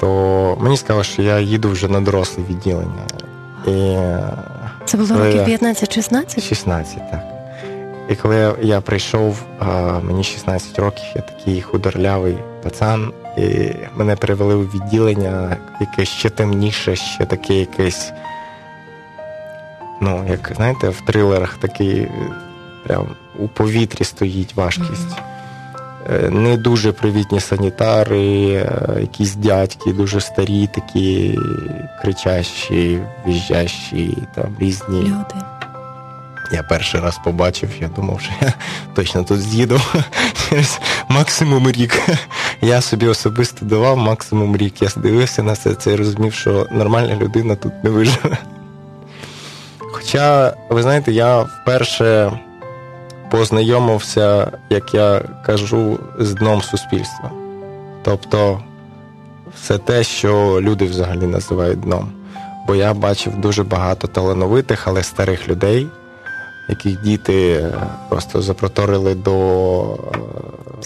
то 0.00 0.56
мені 0.60 0.76
сказали, 0.76 1.04
що 1.04 1.22
я 1.22 1.38
їду 1.38 1.70
вже 1.70 1.88
на 1.88 2.00
доросле 2.00 2.44
відділення. 2.50 3.02
І 3.66 3.96
Це 4.84 4.96
було 4.96 5.18
років 5.18 5.40
15-16? 5.40 6.40
16, 6.40 7.10
так. 7.10 7.29
І 8.10 8.14
коли 8.14 8.54
я, 8.62 8.80
прийшов, 8.80 9.42
мені 10.02 10.24
16 10.24 10.78
років, 10.78 11.04
я 11.14 11.22
такий 11.22 11.62
худорлявий 11.62 12.36
пацан, 12.62 13.12
і 13.38 13.70
мене 13.96 14.16
перевели 14.16 14.54
у 14.54 14.62
відділення, 14.62 15.56
яке 15.80 16.04
ще 16.04 16.30
темніше, 16.30 16.96
ще 16.96 17.24
таке 17.24 17.54
якесь. 17.54 18.12
Ну, 20.00 20.26
як 20.30 20.52
знаєте, 20.56 20.88
в 20.88 21.00
трилерах 21.00 21.56
такий 21.56 22.08
прям 22.86 23.06
у 23.38 23.48
повітрі 23.48 24.04
стоїть 24.04 24.56
важкість. 24.56 25.16
Не 26.30 26.56
дуже 26.56 26.92
привітні 26.92 27.40
санітари, 27.40 28.22
якісь 29.00 29.34
дядьки, 29.34 29.92
дуже 29.92 30.20
старі, 30.20 30.66
такі 30.66 31.38
кричащі, 32.02 33.00
віжджащі, 33.26 34.18
там 34.34 34.56
різні. 34.60 35.00
Люди. 35.00 35.59
Я 36.52 36.62
перший 36.62 37.00
раз 37.00 37.20
побачив, 37.24 37.70
я 37.80 37.88
думав, 37.88 38.20
що 38.20 38.32
я 38.40 38.52
точно 38.94 39.24
тут 39.24 39.40
з'їду 39.40 39.80
через 40.48 40.80
максимум 41.08 41.70
рік. 41.70 42.02
Я 42.60 42.80
собі 42.80 43.06
особисто 43.06 43.66
давав 43.66 43.96
максимум 43.96 44.56
рік. 44.56 44.82
Я 44.82 44.88
дивився 44.96 45.42
на 45.42 45.56
це, 45.56 45.74
це 45.74 45.92
і 45.92 45.96
розумів, 45.96 46.34
що 46.34 46.66
нормальна 46.70 47.16
людина 47.16 47.56
тут 47.56 47.84
не 47.84 47.90
виживе. 47.90 48.38
Хоча, 49.78 50.54
ви 50.70 50.82
знаєте, 50.82 51.12
я 51.12 51.40
вперше 51.40 52.32
познайомився, 53.30 54.52
як 54.70 54.94
я 54.94 55.22
кажу, 55.46 55.98
з 56.18 56.34
дном 56.34 56.62
суспільства. 56.62 57.30
Тобто, 58.02 58.60
все 59.54 59.78
те, 59.78 60.04
що 60.04 60.58
люди 60.60 60.84
взагалі 60.84 61.26
називають 61.26 61.80
дном. 61.80 62.12
Бо 62.66 62.74
я 62.74 62.94
бачив 62.94 63.36
дуже 63.36 63.64
багато 63.64 64.06
талановитих, 64.06 64.88
але 64.88 65.02
старих 65.02 65.48
людей, 65.48 65.86
яких 66.70 67.02
діти 67.02 67.52
е, 67.52 67.72
просто 68.08 68.42
запроторили 68.42 69.14
до, 69.14 69.82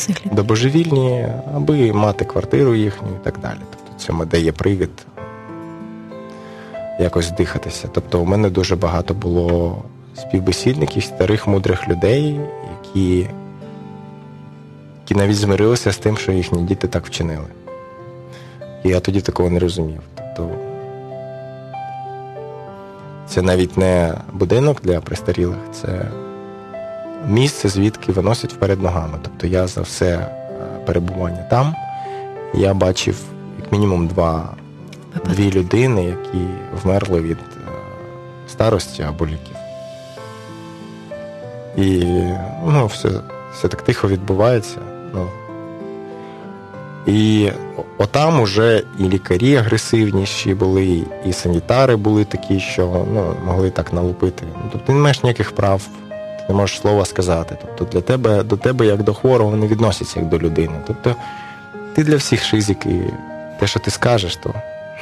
е, 0.09 0.15
до 0.33 0.45
божевільні, 0.45 1.29
аби 1.57 1.93
мати 1.93 2.25
квартиру 2.25 2.75
їхню 2.75 3.09
і 3.09 3.25
так 3.25 3.39
далі. 3.39 3.59
Тобто 3.71 3.99
цьому 3.99 4.25
дає 4.25 4.53
привід 4.53 4.91
якось 7.01 7.31
дихатися. 7.31 7.89
Тобто, 7.93 8.21
у 8.21 8.25
мене 8.25 8.51
дуже 8.51 8.77
багато 8.77 9.15
було 9.15 9.83
співбесідників, 10.15 11.03
старих 11.03 11.47
мудрих 11.47 11.89
людей, 11.89 12.41
які, 12.83 13.29
які 15.03 15.15
навіть 15.15 15.37
змирилися 15.37 15.93
з 15.93 15.99
тим, 15.99 16.17
що 16.17 16.33
їхні 16.33 16.63
діти 16.63 16.89
так 16.89 17.07
вчинили. 17.07 17.47
І 18.85 18.89
я 18.89 19.01
тоді 19.01 19.21
такого 19.21 19.51
не 19.51 19.59
розумів. 19.59 20.01
Тобто, 20.15 20.51
це 23.35 23.43
навіть 23.43 23.77
не 23.77 24.15
будинок 24.33 24.81
для 24.83 25.01
престарілих, 25.01 25.59
це 25.73 26.11
місце, 27.29 27.69
звідки 27.69 28.13
виносять 28.13 28.53
вперед 28.53 28.83
ногами. 28.83 29.19
Тобто 29.23 29.47
я 29.47 29.67
за 29.67 29.81
все 29.81 30.17
е, 30.17 30.29
перебування 30.87 31.47
там 31.51 31.75
я 32.55 32.75
бачив 32.75 33.17
як 33.63 33.73
мінімум 33.73 34.07
два, 34.07 34.55
дві 35.25 35.53
людини, 35.53 36.05
які 36.05 36.47
вмерли 36.83 37.21
від 37.21 37.39
е, 37.39 37.71
старості 38.49 39.03
або 39.03 39.27
ліків. 39.27 39.57
І 41.77 42.05
ну, 42.67 42.87
все, 42.87 43.11
все 43.53 43.69
так 43.69 43.83
тихо 43.83 44.09
відбувається. 44.09 44.79
Ну. 45.15 45.29
І 47.07 47.51
отам 47.99 48.41
уже 48.41 48.83
і 48.99 49.03
лікарі 49.03 49.57
агресивніші 49.57 50.55
були, 50.55 51.03
і 51.27 51.33
санітари 51.33 51.97
були 51.97 52.25
такі, 52.25 52.61
що 52.61 53.07
ну, 53.13 53.35
могли 53.47 53.71
так 53.71 53.93
налупити. 53.93 54.45
Ну, 54.55 54.69
Тобто 54.73 54.87
ти 54.87 54.93
не 54.93 54.99
маєш 54.99 55.23
ніяких 55.23 55.53
прав, 55.53 55.83
ти 56.09 56.45
не 56.49 56.55
можеш 56.55 56.81
слова 56.81 57.05
сказати. 57.05 57.57
Тобто 57.63 57.85
для 57.85 58.01
тебе, 58.01 58.43
до 58.43 58.57
тебе, 58.57 58.87
як 58.87 59.03
до 59.03 59.15
хворого, 59.15 59.51
вони 59.51 59.67
відносяться 59.67 60.21
як 60.21 60.29
до 60.29 60.39
людини. 60.39 60.75
Тобто 60.87 61.17
ти 61.95 62.05
для 62.05 62.17
всіх 62.17 62.45
шизик, 62.45 62.87
і 62.87 63.01
те, 63.61 63.67
що 63.67 63.81
ти 63.81 63.91
скажеш, 63.91 64.37
то 64.37 64.55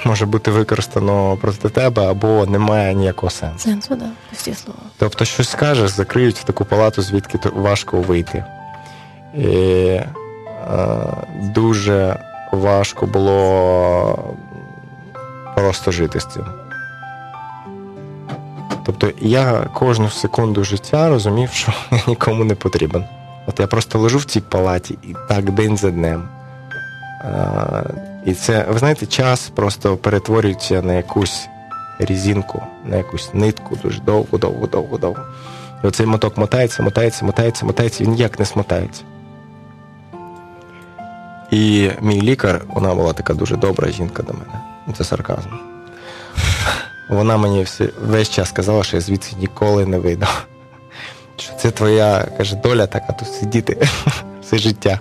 може 0.04 0.26
бути 0.26 0.50
використано 0.50 1.38
проти 1.40 1.68
тебе 1.68 2.10
або 2.10 2.46
немає 2.46 2.94
ніякого 2.94 3.30
сенсу. 3.30 3.58
Сенсу, 3.58 3.94
да, 3.94 4.06
пусті 4.30 4.54
слова. 4.54 4.80
Тобто, 4.98 5.24
щось 5.24 5.48
скажеш, 5.48 5.90
закриють 5.90 6.38
в 6.38 6.44
таку 6.44 6.64
палату, 6.64 7.02
звідки 7.02 7.38
важко 7.54 8.00
вийти. 8.00 8.44
І, 9.34 9.46
е, 9.46 10.06
дуже 11.54 12.16
важко 12.52 13.06
було 13.06 14.34
просто 15.56 15.90
жити 15.90 16.20
з 16.20 16.26
цим. 16.26 16.44
Тобто 18.84 19.10
я 19.20 19.52
кожну 19.74 20.10
секунду 20.10 20.64
життя 20.64 21.08
розумів, 21.08 21.50
що 21.52 21.72
я 21.90 22.00
нікому 22.06 22.44
не 22.44 22.54
потрібен. 22.54 23.04
От 23.46 23.60
я 23.60 23.66
просто 23.66 23.98
лежу 23.98 24.18
в 24.18 24.24
цій 24.24 24.40
палаті 24.40 24.98
і 25.02 25.14
так 25.28 25.50
день 25.50 25.76
за 25.76 25.90
днем. 25.90 26.28
І 28.26 28.34
це, 28.34 28.66
ви 28.70 28.78
знаєте, 28.78 29.06
час 29.06 29.48
просто 29.54 29.96
перетворюється 29.96 30.82
на 30.82 30.94
якусь 30.94 31.48
різинку, 31.98 32.62
на 32.84 32.96
якусь 32.96 33.30
нитку 33.34 33.78
дуже 33.82 34.00
довго, 34.00 34.38
довго, 34.38 34.66
довго, 34.66 34.98
довго. 34.98 35.22
І 35.84 35.86
оцей 35.86 36.06
моток 36.06 36.36
мотається, 36.36 36.82
мотається, 36.82 37.24
мотається, 37.24 37.66
мотається, 37.66 38.04
він 38.04 38.10
ніяк 38.10 38.38
не 38.38 38.44
смотається. 38.44 39.02
І 41.52 41.90
мій 42.00 42.22
лікар, 42.22 42.64
вона 42.68 42.94
була 42.94 43.12
така 43.12 43.34
дуже 43.34 43.56
добра 43.56 43.90
жінка 43.90 44.22
до 44.22 44.32
мене. 44.32 44.60
Це 44.98 45.04
сарказм. 45.04 45.48
Вона 47.10 47.36
мені 47.36 47.62
всі, 47.62 47.88
весь 48.06 48.30
час 48.30 48.52
казала, 48.52 48.84
що 48.84 48.96
я 48.96 49.00
звідси 49.00 49.36
ніколи 49.36 49.86
не 49.86 49.98
вийду. 49.98 50.26
Що 51.36 51.52
це 51.58 51.70
твоя 51.70 52.26
каже, 52.36 52.56
доля 52.56 52.86
така 52.86 53.12
тут 53.12 53.28
сидіти 53.28 53.88
все 54.42 54.58
життя. 54.58 55.00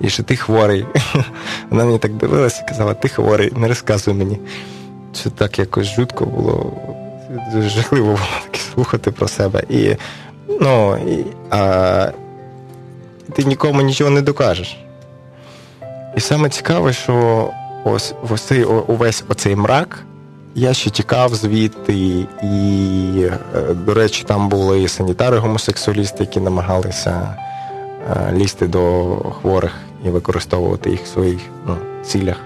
І 0.00 0.08
що 0.08 0.22
ти 0.22 0.36
хворий. 0.36 0.86
Вона 1.70 1.84
мені 1.84 1.98
так 1.98 2.12
дивилася 2.12 2.62
і 2.64 2.68
казала, 2.68 2.94
ти 2.94 3.08
хворий, 3.08 3.52
не 3.56 3.68
розказуй 3.68 4.14
мені. 4.14 4.38
Це 5.12 5.30
так 5.30 5.58
якось 5.58 5.86
жутко 5.86 6.24
було, 6.26 6.72
дуже 7.52 7.68
жахливо 7.68 8.06
було 8.06 8.18
таке 8.44 8.60
слухати 8.74 9.10
про 9.10 9.28
себе. 9.28 9.62
І, 9.68 9.96
ну, 10.60 10.96
і, 10.96 11.26
а, 11.50 12.10
ти 13.32 13.44
нікому 13.44 13.82
нічого 13.82 14.10
не 14.10 14.22
докажеш. 14.22 14.85
І 16.16 16.20
саме 16.20 16.48
цікаве, 16.48 16.92
що 16.92 17.50
ось, 17.84 18.14
ось 18.30 18.52
увесь 18.86 19.24
оцей 19.28 19.56
мрак, 19.56 20.04
я 20.54 20.74
ще 20.74 20.90
тікав 20.90 21.34
звідти, 21.34 21.94
і, 22.42 23.28
е, 23.54 23.74
до 23.74 23.94
речі, 23.94 24.24
там 24.26 24.48
були 24.48 24.82
і 24.82 24.86
санітари-гомосексуалісти, 24.86 26.16
які 26.20 26.40
намагалися 26.40 27.34
е, 28.10 28.32
лізти 28.32 28.66
до 28.66 29.16
хворих 29.40 29.72
і 30.04 30.08
використовувати 30.08 30.90
їх 30.90 31.02
в 31.04 31.06
своїх 31.06 31.40
ну, 31.66 31.76
цілях. 32.04 32.36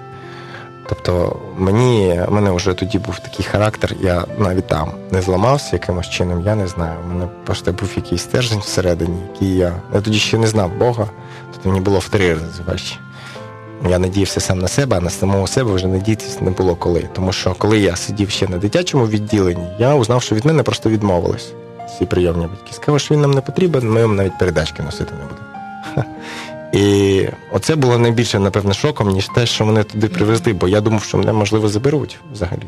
Тобто 0.88 1.36
мені 1.56 2.20
мене 2.28 2.50
вже 2.50 2.74
тоді 2.74 2.98
був 2.98 3.18
такий 3.18 3.46
характер, 3.46 3.94
я 4.00 4.24
навіть 4.38 4.66
там 4.66 4.90
не 5.10 5.22
зламався 5.22 5.68
якимось 5.72 6.08
чином, 6.08 6.42
я 6.46 6.54
не 6.54 6.66
знаю. 6.66 6.94
У 7.04 7.08
мене 7.12 7.28
просто 7.44 7.72
був 7.72 7.90
якийсь 7.96 8.22
стержень 8.22 8.58
всередині, 8.58 9.18
який 9.32 9.56
я. 9.56 9.72
Я 9.94 10.00
тоді 10.00 10.18
ще 10.18 10.38
не 10.38 10.46
знав 10.46 10.70
Бога, 10.78 11.06
тобто 11.52 11.68
мені 11.68 11.80
було 11.80 11.98
в 11.98 12.08
три 12.08 12.34
рази 12.34 12.62
важче. 12.66 12.96
Я 13.88 13.98
надіявся 13.98 14.40
сам 14.40 14.58
на 14.58 14.68
себе, 14.68 14.96
а 14.96 15.00
на 15.00 15.10
самого 15.10 15.46
себе 15.46 15.72
вже 15.72 15.86
надіятися 15.86 16.38
не 16.40 16.50
було 16.50 16.76
коли. 16.76 17.08
Тому 17.12 17.32
що 17.32 17.54
коли 17.58 17.78
я 17.78 17.96
сидів 17.96 18.30
ще 18.30 18.48
на 18.48 18.58
дитячому 18.58 19.06
відділенні, 19.06 19.66
я 19.78 19.94
узнав, 19.94 20.22
що 20.22 20.34
від 20.34 20.44
мене 20.44 20.62
просто 20.62 20.90
відмовились 20.90 21.52
всі 21.86 22.06
прийомні 22.06 22.46
батьки. 22.46 22.72
Сказали, 22.72 22.98
що 22.98 23.14
він 23.14 23.20
нам 23.20 23.30
не 23.30 23.40
потрібен, 23.40 23.90
ми 23.90 24.02
вам 24.02 24.16
навіть 24.16 24.38
передачки 24.38 24.82
носити 24.82 25.12
не 25.14 25.24
будемо. 25.24 25.50
І 26.72 27.26
оце 27.52 27.76
було 27.76 27.98
найбільше, 27.98 28.38
напевне, 28.38 28.74
шоком, 28.74 29.08
ніж 29.08 29.28
те, 29.34 29.46
що 29.46 29.66
мене 29.66 29.84
туди 29.84 30.08
привезли, 30.08 30.52
бо 30.52 30.68
я 30.68 30.80
думав, 30.80 31.02
що 31.02 31.18
мене 31.18 31.32
можливо 31.32 31.68
заберуть 31.68 32.18
взагалі. 32.32 32.66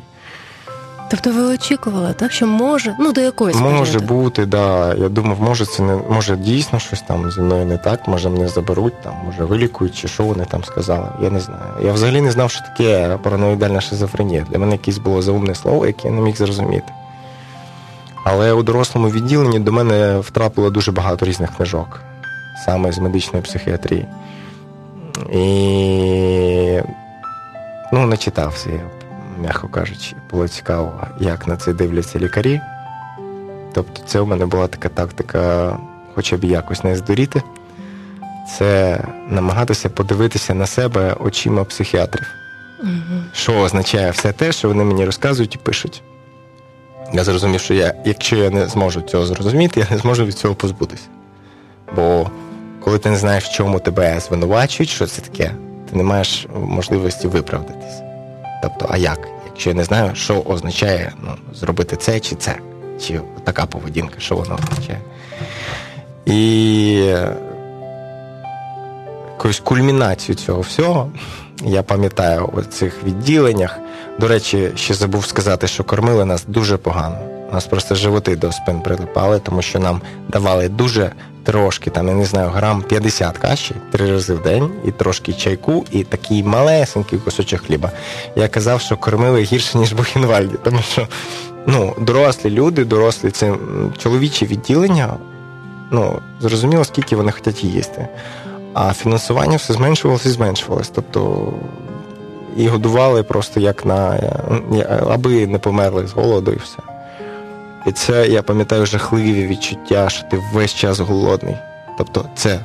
Тобто 1.12 1.32
ви 1.32 1.42
очікували, 1.42 2.12
так? 2.12 2.32
Що 2.32 2.46
може, 2.46 2.96
ну 2.98 3.12
до 3.12 3.20
якоїсь 3.20 3.56
може 3.56 3.92
періоду. 3.92 4.14
бути, 4.14 4.46
да. 4.46 4.94
Я 4.94 5.08
думав, 5.08 5.40
може 5.40 5.66
це 5.66 5.82
не 5.82 5.96
може 6.10 6.36
дійсно 6.36 6.78
щось 6.78 7.00
там 7.02 7.30
зі 7.30 7.40
мною 7.40 7.66
не 7.66 7.78
так, 7.78 8.08
може 8.08 8.28
мене 8.28 8.48
заберуть, 8.48 9.02
там, 9.02 9.14
може 9.26 9.44
вилікують, 9.44 9.96
чи 9.96 10.08
що 10.08 10.24
вони 10.24 10.44
там 10.44 10.64
сказали. 10.64 11.06
Я 11.22 11.30
не 11.30 11.40
знаю. 11.40 11.62
Я 11.84 11.92
взагалі 11.92 12.20
не 12.20 12.30
знав, 12.30 12.50
що 12.50 12.60
таке 12.60 13.18
параноїдальна 13.22 13.80
шизофренія. 13.80 14.46
Для 14.50 14.58
мене 14.58 14.72
якесь 14.72 14.98
було 14.98 15.22
заумне 15.22 15.54
слово, 15.54 15.86
яке 15.86 16.08
я 16.08 16.14
не 16.14 16.20
міг 16.20 16.36
зрозуміти. 16.36 16.92
Але 18.24 18.52
у 18.52 18.62
дорослому 18.62 19.10
відділенні 19.10 19.58
до 19.58 19.72
мене 19.72 20.18
втрапило 20.18 20.70
дуже 20.70 20.92
багато 20.92 21.26
різних 21.26 21.56
книжок, 21.56 22.00
саме 22.64 22.92
з 22.92 22.98
медичної 22.98 23.44
психіатрії. 23.44 24.06
І 25.32 26.80
ну, 27.92 28.06
начитався 28.06 28.70
я, 28.70 29.01
м'яко 29.38 29.68
кажучи, 29.68 30.16
було 30.30 30.48
цікаво, 30.48 31.06
як 31.20 31.46
на 31.46 31.56
це 31.56 31.72
дивляться 31.72 32.18
лікарі. 32.18 32.60
Тобто, 33.72 34.02
це 34.06 34.20
у 34.20 34.26
мене 34.26 34.46
була 34.46 34.66
така 34.66 34.88
тактика, 34.88 35.76
хоча 36.14 36.36
б 36.36 36.44
якось 36.44 36.84
не 36.84 36.96
здуріти. 36.96 37.42
Це 38.58 39.00
намагатися 39.28 39.90
подивитися 39.90 40.54
на 40.54 40.66
себе 40.66 41.16
очима 41.20 41.64
психіатрів. 41.64 42.26
Угу. 42.82 43.22
Що 43.32 43.58
означає 43.58 44.10
все 44.10 44.32
те, 44.32 44.52
що 44.52 44.68
вони 44.68 44.84
мені 44.84 45.04
розказують 45.04 45.54
і 45.54 45.58
пишуть. 45.58 46.02
Я 47.12 47.24
зрозумів, 47.24 47.60
що 47.60 47.74
я, 47.74 47.94
якщо 48.04 48.36
я 48.36 48.50
не 48.50 48.66
зможу 48.68 49.00
цього 49.00 49.26
зрозуміти, 49.26 49.80
я 49.80 49.86
не 49.90 49.98
зможу 49.98 50.24
від 50.24 50.34
цього 50.34 50.54
позбутися. 50.54 51.06
Бо 51.96 52.30
коли 52.80 52.98
ти 52.98 53.10
не 53.10 53.16
знаєш, 53.16 53.44
в 53.44 53.52
чому 53.52 53.80
тебе 53.80 54.20
звинувачують, 54.20 54.90
що 54.90 55.06
це 55.06 55.22
таке, 55.22 55.54
ти 55.90 55.96
не 55.96 56.02
маєш 56.02 56.46
можливості 56.54 57.28
виправдатись. 57.28 58.11
Тобто, 58.62 58.86
а 58.90 58.96
як? 58.96 59.28
Якщо 59.46 59.70
я 59.70 59.76
не 59.76 59.84
знаю, 59.84 60.14
що 60.14 60.40
означає 60.40 61.12
ну, 61.22 61.34
зробити 61.54 61.96
це 61.96 62.20
чи 62.20 62.36
це, 62.36 62.58
чи 63.00 63.20
така 63.44 63.66
поведінка, 63.66 64.14
що 64.18 64.36
воно 64.36 64.58
означає. 64.62 65.00
І 66.26 67.14
якусь 69.42 69.60
кульмінацію 69.60 70.36
цього 70.36 70.60
всього 70.60 71.10
я 71.64 71.82
пам'ятаю 71.82 72.50
у 72.52 72.62
цих 72.62 73.04
відділеннях. 73.04 73.78
До 74.20 74.28
речі, 74.28 74.70
ще 74.76 74.94
забув 74.94 75.26
сказати, 75.26 75.68
що 75.68 75.84
кормили 75.84 76.24
нас 76.24 76.44
дуже 76.48 76.76
погано. 76.76 77.18
У 77.52 77.54
нас 77.54 77.66
просто 77.66 77.94
животи 77.94 78.36
до 78.36 78.52
спин 78.52 78.80
прилипали, 78.80 79.38
тому 79.38 79.62
що 79.62 79.78
нам 79.78 80.00
давали 80.28 80.68
дуже 80.68 81.12
трошки, 81.44 81.90
там, 81.90 82.08
я 82.08 82.14
не 82.14 82.24
знаю, 82.24 82.50
грам 82.50 82.82
50 82.82 83.38
каші 83.38 83.74
три 83.90 84.10
рази 84.10 84.34
в 84.34 84.42
день, 84.42 84.70
і 84.84 84.90
трошки 84.90 85.32
чайку, 85.32 85.84
і 85.90 86.04
такий 86.04 86.42
малесенький 86.42 87.18
кусочок 87.18 87.60
хліба. 87.60 87.90
Я 88.36 88.48
казав, 88.48 88.80
що 88.80 88.96
кормили 88.96 89.42
гірше, 89.42 89.78
ніж 89.78 89.92
Бухенвальді, 89.92 90.54
тому 90.64 90.78
що 90.82 91.08
ну, 91.66 91.94
дорослі 92.00 92.50
люди, 92.50 92.84
дорослі 92.84 93.30
це 93.30 93.54
чоловічі 93.98 94.46
відділення, 94.46 95.16
ну, 95.90 96.18
зрозуміло, 96.40 96.84
скільки 96.84 97.16
вони 97.16 97.32
хочуть 97.32 97.64
їсти. 97.64 98.08
А 98.74 98.92
фінансування 98.92 99.56
все 99.56 99.72
зменшувалося 99.72 100.28
і 100.28 100.32
зменшувалося. 100.32 100.90
Тобто 100.94 101.52
і 102.56 102.68
годували 102.68 103.22
просто 103.22 103.60
як 103.60 103.86
на 103.86 104.20
аби 105.10 105.46
не 105.46 105.58
померли 105.58 106.06
з 106.06 106.12
голоду 106.12 106.52
і 106.52 106.56
все. 106.56 106.91
І 107.86 107.92
це, 107.92 108.28
я 108.28 108.42
пам'ятаю, 108.42 108.86
жахливі 108.86 109.46
відчуття, 109.46 110.08
що 110.08 110.24
ти 110.30 110.42
весь 110.52 110.74
час 110.74 111.00
голодний. 111.00 111.56
Тобто 111.98 112.28
це 112.34 112.60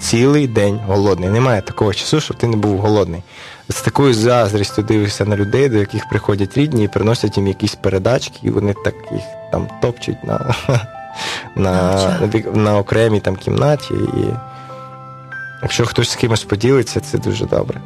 цілий 0.00 0.48
день 0.48 0.80
голодний. 0.86 1.28
Немає 1.28 1.62
такого 1.62 1.94
часу, 1.94 2.20
щоб 2.20 2.36
ти 2.36 2.46
не 2.46 2.56
був 2.56 2.78
голодний. 2.78 3.22
З 3.68 3.80
такою 3.82 4.14
заздрістю 4.14 4.82
дивишся 4.82 5.24
на 5.24 5.36
людей, 5.36 5.68
до 5.68 5.76
яких 5.76 6.08
приходять 6.08 6.56
рідні 6.56 6.84
і 6.84 6.88
приносять 6.88 7.36
їм 7.36 7.46
якісь 7.46 7.74
передачки, 7.74 8.38
і 8.42 8.50
вони 8.50 8.74
так 8.84 8.94
їх 9.12 9.22
там 9.52 9.68
топчуть 9.82 10.24
на 10.24 10.54
на, 11.56 11.72
на, 12.20 12.52
на 12.54 12.78
окремій 12.78 13.20
там 13.20 13.36
кімнаті. 13.36 13.94
І 13.94 14.24
Якщо 15.62 15.86
хтось 15.86 16.10
з 16.10 16.16
кимось 16.16 16.44
поділиться, 16.44 17.00
це 17.00 17.18
дуже 17.18 17.46
добре. 17.46 17.80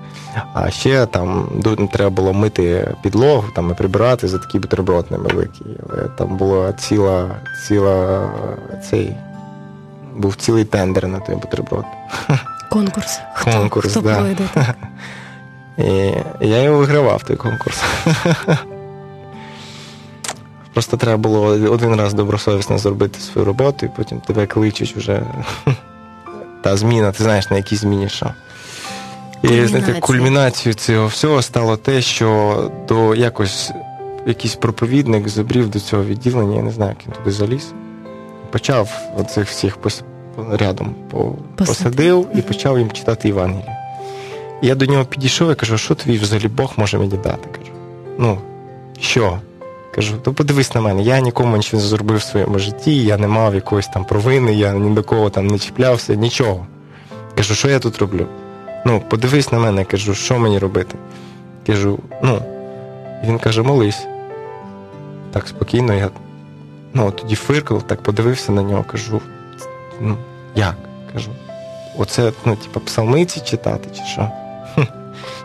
А 0.54 0.70
ще 0.70 1.06
там 1.06 1.48
треба 1.92 2.10
було 2.10 2.32
мити 2.32 2.94
підлогу 3.02 3.44
там, 3.54 3.70
і 3.70 3.74
прибирати 3.74 4.28
за 4.28 4.38
такий 4.38 4.60
бутерброд 4.60 5.06
невеликий. 5.10 5.66
Але 5.90 6.02
там 6.02 6.36
була 6.36 6.72
ціла, 6.72 7.30
ціла 7.66 8.28
цей. 8.90 9.16
Був 10.16 10.36
цілий 10.36 10.64
тендер 10.64 11.08
на 11.08 11.20
той 11.20 11.34
бутерброд. 11.34 11.84
Конкурс. 12.70 13.20
Хто, 13.34 13.50
Конкурс, 13.50 13.90
хто 13.90 14.00
да. 14.00 14.18
пройде, 14.18 14.48
так. 14.54 14.76
І 15.78 16.12
я 16.40 16.62
його 16.62 16.78
вигравав 16.78 17.22
той 17.22 17.36
конкурс. 17.36 17.82
Просто 20.72 20.96
треба 20.96 21.16
було 21.16 21.42
один 21.46 21.94
раз 21.94 22.14
добросовісно 22.14 22.78
зробити 22.78 23.20
свою 23.20 23.44
роботу, 23.44 23.86
і 23.86 23.90
потім 23.96 24.20
тебе 24.20 24.46
кличуть 24.46 24.96
вже 24.96 25.22
та 26.64 26.76
зміна, 26.76 27.12
ти 27.12 27.24
знаєш, 27.24 27.50
на 27.50 27.56
якій 27.56 27.76
зміні 27.76 28.08
що. 28.08 28.30
І 29.42 29.64
знаєте, 29.64 30.00
кульмінацією 30.00 30.74
цього 30.74 31.06
всього 31.06 31.42
стало 31.42 31.76
те, 31.76 32.02
що 32.02 32.70
до 32.88 33.14
якось 33.14 33.72
якийсь 34.26 34.54
проповідник 34.54 35.28
забрів 35.28 35.70
до 35.70 35.80
цього 35.80 36.04
відділення, 36.04 36.56
я 36.56 36.62
не 36.62 36.70
знаю, 36.70 36.96
як 36.98 37.06
він 37.06 37.14
туди 37.14 37.30
заліз. 37.30 37.72
Почав 38.50 38.90
оцих 39.16 39.48
всіх 39.48 39.76
пос... 39.76 40.02
рядом 40.50 40.94
посадив 41.56 42.28
і 42.34 42.42
почав 42.42 42.78
їм 42.78 42.90
читати 42.90 43.28
Євангеліє. 43.28 43.76
Я 44.62 44.74
до 44.74 44.86
нього 44.86 45.04
підійшов 45.04 45.52
і 45.52 45.54
кажу, 45.54 45.78
що 45.78 45.94
тобі 45.94 46.18
взагалі 46.18 46.48
Бог 46.48 46.72
може 46.76 46.98
мені 46.98 47.16
дати? 47.16 47.48
Кажу, 47.52 47.72
ну, 48.18 48.38
що? 49.00 49.38
Кажу, 49.94 50.16
то 50.18 50.32
подивись 50.32 50.74
на 50.74 50.80
мене, 50.80 51.02
я 51.02 51.20
нікому 51.20 51.56
нічого 51.56 51.82
не 51.82 51.88
зробив 51.88 52.18
в 52.18 52.22
своєму 52.22 52.58
житті, 52.58 53.04
я 53.04 53.16
не 53.16 53.28
мав 53.28 53.54
якоїсь 53.54 53.86
там 53.86 54.04
провини, 54.04 54.54
я 54.54 54.72
ні 54.72 54.94
до 54.94 55.02
кого 55.02 55.30
там 55.30 55.46
не 55.46 55.58
чіплявся, 55.58 56.14
нічого. 56.14 56.66
Кажу, 57.36 57.54
що 57.54 57.68
я 57.68 57.78
тут 57.78 57.98
роблю? 57.98 58.26
Ну, 58.86 59.02
подивись 59.08 59.52
на 59.52 59.58
мене, 59.58 59.84
кажу, 59.84 60.14
що 60.14 60.38
мені 60.38 60.58
робити? 60.58 60.94
Кажу, 61.66 61.98
ну, 62.22 62.42
він 63.24 63.38
каже, 63.38 63.62
молись. 63.62 64.06
Так 65.32 65.48
спокійно, 65.48 65.94
я 65.94 66.10
ну, 66.94 67.10
тоді 67.10 67.34
фиркав, 67.34 67.82
так 67.82 68.02
подивився 68.02 68.52
на 68.52 68.62
нього, 68.62 68.84
кажу, 68.92 69.20
ну, 70.00 70.16
як? 70.54 70.74
Кажу, 71.12 71.30
оце, 71.98 72.32
ну, 72.44 72.56
типа, 72.56 72.80
псалмиці 72.80 73.40
читати, 73.40 73.88
чи 73.96 74.02
що? 74.04 74.28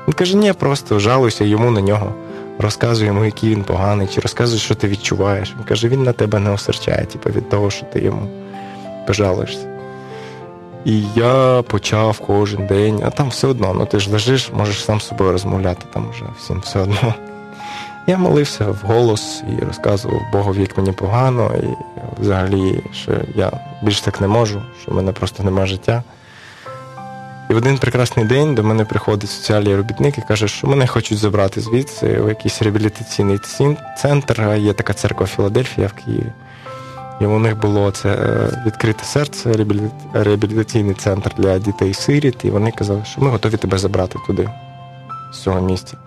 Він 0.07 0.13
каже, 0.13 0.37
ні, 0.37 0.53
просто 0.53 0.99
жалуйся 0.99 1.43
йому 1.43 1.71
на 1.71 1.81
нього, 1.81 2.13
розказуй 2.59 3.07
йому, 3.07 3.25
який 3.25 3.49
він 3.49 3.63
поганий, 3.63 4.07
чи 4.07 4.21
розказуй, 4.21 4.59
що 4.59 4.75
ти 4.75 4.87
відчуваєш. 4.87 5.53
Він 5.57 5.63
каже, 5.63 5.87
він 5.87 6.03
на 6.03 6.13
тебе 6.13 6.39
не 6.39 6.51
осерчає, 6.51 7.05
типу, 7.05 7.29
від 7.29 7.49
того, 7.49 7.69
що 7.69 7.85
ти 7.85 7.99
йому 7.99 8.27
пожалуєшся. 9.07 9.67
І 10.85 11.03
я 11.15 11.63
почав 11.67 12.19
кожен 12.19 12.67
день, 12.67 13.01
а 13.05 13.09
там 13.09 13.29
все 13.29 13.47
одно, 13.47 13.73
ну 13.73 13.85
ти 13.85 13.99
ж 13.99 14.11
лежиш, 14.11 14.51
можеш 14.53 14.85
сам 14.85 15.01
з 15.01 15.07
собою 15.07 15.31
розмовляти, 15.31 15.85
там 15.93 16.09
вже 16.11 16.23
всім 16.37 16.59
все 16.59 16.79
одно. 16.79 17.13
Я 18.07 18.17
молився 18.17 18.65
в 18.65 18.75
голос 18.85 19.43
і 19.57 19.63
розказував 19.65 20.21
Богові, 20.31 20.61
як 20.61 20.77
мені 20.77 20.91
погано, 20.91 21.51
і 21.63 21.67
взагалі, 22.21 22.83
що 22.93 23.11
я 23.35 23.51
більш 23.81 24.01
так 24.01 24.21
не 24.21 24.27
можу, 24.27 24.61
що 24.81 24.91
в 24.91 24.95
мене 24.95 25.11
просто 25.11 25.43
немає 25.43 25.67
життя. 25.67 26.03
І 27.49 27.53
в 27.53 27.57
один 27.57 27.77
прекрасний 27.77 28.25
день 28.25 28.55
до 28.55 28.63
мене 28.63 28.85
приходить 28.85 29.29
соціальний 29.29 29.75
робітник 29.75 30.17
і 30.17 30.21
каже, 30.21 30.47
що 30.47 30.67
мене 30.67 30.87
хочуть 30.87 31.17
забрати 31.17 31.61
звідси 31.61 32.21
в 32.21 32.29
якийсь 32.29 32.61
реабілітаційний 32.61 33.39
центр. 33.97 34.55
Є 34.57 34.73
така 34.73 34.93
церква 34.93 35.27
Філадельфія 35.27 35.87
в 35.87 35.93
Києві. 35.93 36.31
І 37.21 37.25
у 37.25 37.39
них 37.39 37.59
було 37.59 37.91
це 37.91 38.09
е, 38.09 38.63
відкрите 38.65 39.03
серце, 39.03 39.65
реабілітаційний 40.13 40.95
центр 40.95 41.31
для 41.37 41.59
дітей-сиріт. 41.59 42.45
І 42.45 42.49
вони 42.49 42.71
казали, 42.71 43.01
що 43.05 43.21
ми 43.21 43.29
готові 43.29 43.57
тебе 43.57 43.77
забрати 43.77 44.19
туди, 44.27 44.49
з 45.33 45.37
цього 45.37 45.61
місця. 45.61 45.97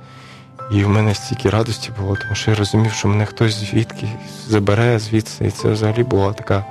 І 0.72 0.84
в 0.84 0.88
мене 0.88 1.14
стільки 1.14 1.51
радості 1.51 1.90
було, 2.01 2.16
тому 2.16 2.34
що 2.34 2.51
я 2.51 2.57
розумів, 2.57 2.93
що 2.93 3.09
мене 3.09 3.26
хтось 3.26 3.55
звідки 3.55 4.09
забере 4.49 4.99
звідси. 4.99 5.45
І 5.47 5.51
це 5.51 5.68
взагалі 5.68 6.03
була 6.03 6.32
така. 6.32 6.64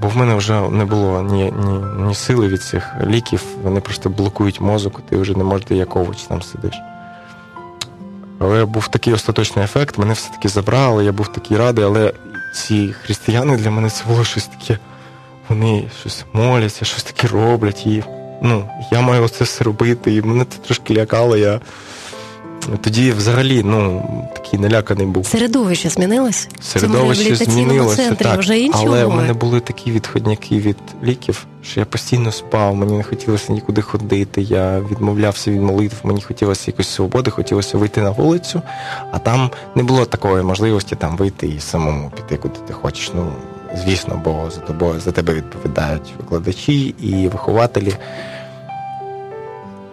Бо 0.00 0.08
в 0.08 0.16
мене 0.16 0.34
вже 0.34 0.60
не 0.60 0.84
було 0.84 1.22
ні 1.22 1.52
ні, 1.64 2.04
ні 2.06 2.14
сили 2.14 2.48
від 2.48 2.62
цих 2.62 2.94
ліків, 3.06 3.44
вони 3.62 3.80
просто 3.80 4.10
блокують 4.10 4.60
мозок, 4.60 5.00
ти 5.08 5.16
вже 5.16 5.38
не 5.38 5.44
можеш 5.44 5.66
як 5.70 5.96
овоч 5.96 6.22
там 6.22 6.42
сидиш. 6.42 6.74
Але 8.38 8.64
був 8.64 8.88
такий 8.88 9.12
остаточний 9.12 9.64
ефект, 9.64 9.98
мене 9.98 10.12
все-таки 10.12 10.48
забрали, 10.48 11.04
я 11.04 11.12
був 11.12 11.32
такий 11.32 11.56
радий, 11.56 11.84
але 11.84 12.12
ці 12.54 12.92
християни 12.92 13.56
для 13.56 13.70
мене 13.70 13.90
це 13.90 14.04
було 14.08 14.24
щось 14.24 14.46
таке. 14.46 14.78
Вони 15.48 15.88
щось 16.00 16.24
моляться, 16.32 16.84
щось 16.84 17.02
таке 17.02 17.28
роблять. 17.28 17.86
І 17.86 18.04
ну, 18.42 18.68
я 18.92 19.00
маю 19.00 19.28
це 19.28 19.44
все 19.44 19.64
робити, 19.64 20.14
і 20.14 20.22
мене 20.22 20.44
це 20.44 20.58
трошки 20.58 20.94
лякало. 20.94 21.36
Я 21.36 21.60
тоді 22.80 23.12
взагалі 23.12 23.62
ну, 23.62 24.02
такий 24.34 24.60
наляканий 24.60 25.06
був. 25.06 25.26
Середовище 25.26 25.88
змінилось? 25.88 26.48
Середовище 26.60 27.34
змінилося, 27.36 28.14
так, 28.14 28.38
вже 28.38 28.58
іншого. 28.58 28.86
але 28.86 29.04
у 29.04 29.10
мене 29.10 29.32
були 29.32 29.60
такі 29.60 29.90
відходняки 29.90 30.58
від 30.58 30.76
ліків, 31.04 31.46
що 31.62 31.80
я 31.80 31.86
постійно 31.86 32.32
спав, 32.32 32.76
мені 32.76 32.96
не 32.96 33.02
хотілося 33.02 33.52
нікуди 33.52 33.82
ходити, 33.82 34.42
я 34.42 34.80
відмовлявся 34.80 35.50
від 35.50 35.62
молитв, 35.62 35.96
мені 36.02 36.22
хотілося 36.22 36.64
якоїсь 36.66 36.88
свободи, 36.88 37.30
хотілося 37.30 37.78
вийти 37.78 38.00
на 38.00 38.10
вулицю, 38.10 38.62
а 39.10 39.18
там 39.18 39.50
не 39.74 39.82
було 39.82 40.04
такої 40.04 40.42
можливості 40.42 40.96
там 40.96 41.16
вийти 41.16 41.46
і 41.46 41.60
самому 41.60 42.10
піти, 42.16 42.36
куди 42.36 42.54
ти 42.66 42.72
хочеш. 42.72 43.12
Ну, 43.14 43.32
Звісно, 43.76 44.22
бо 44.24 44.50
за 44.50 44.60
тобою 44.60 45.00
за 45.00 45.12
тебе 45.12 45.34
відповідають 45.34 46.14
викладачі 46.18 46.94
і 47.00 47.28
вихователі. 47.28 47.94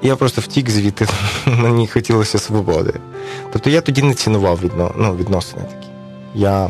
Я 0.02 0.16
просто 0.16 0.42
втік 0.42 0.70
звідти, 0.70 1.08
мені 1.46 1.88
хотілося 1.88 2.40
свободи. 2.40 2.94
Тобто 3.54 3.70
я 3.70 3.82
тоді 3.82 4.02
не 4.02 4.14
цінував 4.14 4.60
відно, 4.64 4.92
ну, 4.98 5.16
відносини 5.16 5.64
такі. 5.64 5.88
Я 6.36 6.70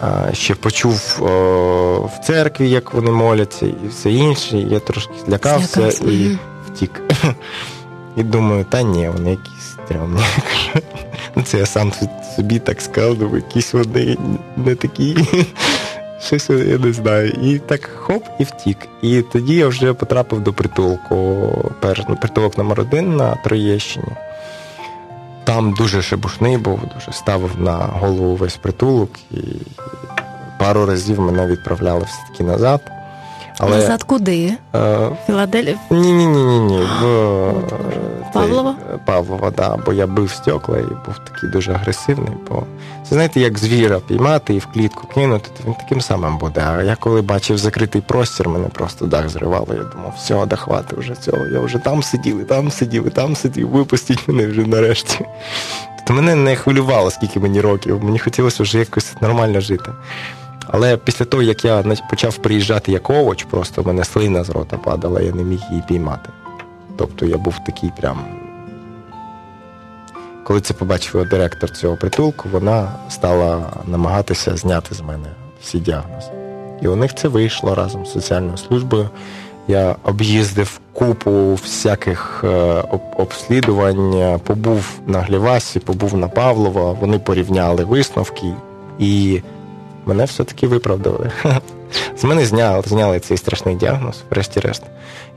а, 0.00 0.32
ще 0.32 0.54
почув 0.54 1.18
о, 1.20 2.10
в 2.16 2.26
церкві, 2.26 2.70
як 2.70 2.94
вони 2.94 3.10
моляться, 3.10 3.66
і 3.66 3.88
все 3.90 4.10
інше. 4.10 4.58
І 4.58 4.68
я 4.68 4.80
трошки 4.80 5.12
злякався 5.26 5.90
Злякався. 5.90 6.04
і 6.04 6.38
втік. 6.68 7.02
І 8.16 8.22
думаю, 8.22 8.64
та 8.64 8.82
ні, 8.82 9.08
вони 9.08 9.30
якісь 9.30 9.76
стрьомні. 9.84 10.22
Ну, 11.36 11.42
це 11.42 11.58
я 11.58 11.66
сам 11.66 11.92
собі 12.36 12.58
так 12.58 12.80
сказав, 12.80 13.18
думаю, 13.18 13.42
якісь 13.48 13.72
вони 13.72 14.16
не 14.56 14.74
такі 14.74 15.16
щось 16.20 16.50
я 16.50 16.78
не 16.78 16.92
знаю. 16.92 17.28
І 17.28 17.58
так 17.58 17.90
хоп, 17.96 18.24
і 18.38 18.44
втік. 18.44 18.78
І 19.02 19.22
тоді 19.22 19.54
я 19.54 19.68
вже 19.68 19.94
потрапив 19.94 20.40
до 20.40 20.52
притулку. 20.52 21.48
Перш, 21.80 22.02
ну, 22.08 22.16
притулок 22.16 22.58
номер 22.58 22.80
один 22.80 23.16
на 23.16 23.34
Троєщині. 23.34 24.12
Там 25.44 25.72
дуже 25.72 26.02
шебушний 26.02 26.58
був, 26.58 26.80
дуже 26.94 27.12
ставив 27.12 27.60
на 27.60 27.76
голову 27.76 28.36
весь 28.36 28.56
притулок, 28.56 29.10
і 29.30 29.38
пару 30.58 30.86
разів 30.86 31.20
мене 31.20 31.46
відправляли 31.46 32.04
все-таки 32.04 32.44
назад. 32.44 32.80
Але... 33.58 33.76
Назад 33.76 34.02
куди? 34.02 34.54
Е... 34.74 35.10
Філадельфія? 35.26 35.78
Ні, 35.90 36.12
ні, 36.12 36.26
ні, 36.26 36.44
ні, 36.44 36.58
ні. 36.58 36.78
В 36.78 37.52
Павлова? 38.32 38.74
Павлова, 39.06 39.50
да, 39.50 39.76
бо 39.86 39.92
я 39.92 40.06
бив 40.06 40.30
стекла 40.30 40.78
і 40.78 40.82
був 40.82 41.18
такий 41.32 41.50
дуже 41.50 41.72
агресивний. 41.72 42.32
Бо 42.50 42.62
це 43.08 43.14
знаєте, 43.14 43.40
як 43.40 43.58
звіра 43.58 44.00
піймати 44.00 44.54
і 44.54 44.58
в 44.58 44.66
клітку 44.66 45.06
кинути, 45.14 45.48
то 45.58 45.64
він 45.66 45.74
таким 45.74 46.00
самим 46.00 46.38
буде. 46.38 46.64
А 46.68 46.82
я 46.82 46.96
коли 46.96 47.22
бачив 47.22 47.58
закритий 47.58 48.00
простір, 48.00 48.48
мене 48.48 48.68
просто 48.68 49.06
дах 49.06 49.28
зривало. 49.28 49.66
Я 49.70 49.82
думав, 49.82 50.14
все, 50.16 50.46
да 50.46 50.56
хвати 50.56 50.96
вже 50.96 51.14
цього. 51.14 51.46
Я 51.46 51.60
вже 51.60 51.78
там 51.78 52.02
сидів, 52.02 52.40
і 52.40 52.44
там 52.44 52.70
сидів, 52.70 53.06
і 53.06 53.10
там 53.10 53.36
сидів, 53.36 53.68
випустіть 53.68 54.28
мене 54.28 54.46
вже 54.46 54.60
нарешті. 54.60 55.26
Тобто 55.96 56.14
мене 56.14 56.34
не 56.34 56.56
хвилювало, 56.56 57.10
скільки 57.10 57.40
мені 57.40 57.60
років. 57.60 58.04
Мені 58.04 58.18
хотілося 58.18 58.62
вже 58.62 58.78
якось 58.78 59.12
нормально 59.20 59.60
жити. 59.60 59.90
Але 60.70 60.96
після 60.96 61.24
того, 61.24 61.42
як 61.42 61.64
я 61.64 61.84
почав 62.10 62.36
приїжджати 62.36 62.92
як 62.92 63.10
овоч, 63.10 63.44
просто 63.44 63.82
мене 63.82 64.04
слина 64.04 64.44
з 64.44 64.50
рота 64.50 64.76
падала, 64.76 65.20
я 65.20 65.32
не 65.32 65.42
міг 65.42 65.60
її 65.70 65.82
піймати. 65.88 66.30
Тобто 66.96 67.26
я 67.26 67.38
був 67.38 67.54
такий 67.66 67.90
прям. 68.00 68.18
Коли 70.44 70.60
це 70.60 70.74
побачив 70.74 71.28
директор 71.28 71.70
цього 71.70 71.96
притулку, 71.96 72.48
вона 72.52 72.92
стала 73.08 73.72
намагатися 73.86 74.56
зняти 74.56 74.94
з 74.94 75.00
мене 75.00 75.28
всі 75.62 75.78
діагнози. 75.78 76.30
І 76.82 76.88
у 76.88 76.96
них 76.96 77.14
це 77.14 77.28
вийшло 77.28 77.74
разом 77.74 78.06
з 78.06 78.12
соціальною 78.12 78.56
службою. 78.56 79.10
Я 79.68 79.96
об'їздив 80.04 80.80
купу 80.92 81.54
всяких 81.54 82.44
е, 82.44 82.48
обслідувань, 83.16 84.40
побув 84.44 85.00
на 85.06 85.20
Глівасі, 85.20 85.80
побув 85.80 86.16
на 86.16 86.28
Павлова, 86.28 86.92
вони 86.92 87.18
порівняли 87.18 87.84
висновки, 87.84 88.46
і 88.98 89.42
мене 90.08 90.24
все-таки 90.24 90.66
виправдали. 90.66 91.30
З 92.16 92.24
мене 92.24 92.46
зняли 92.46 92.82
зняли 92.86 93.20
цей 93.20 93.36
страшний 93.36 93.74
діагноз, 93.74 94.22
врешті-решт. 94.30 94.82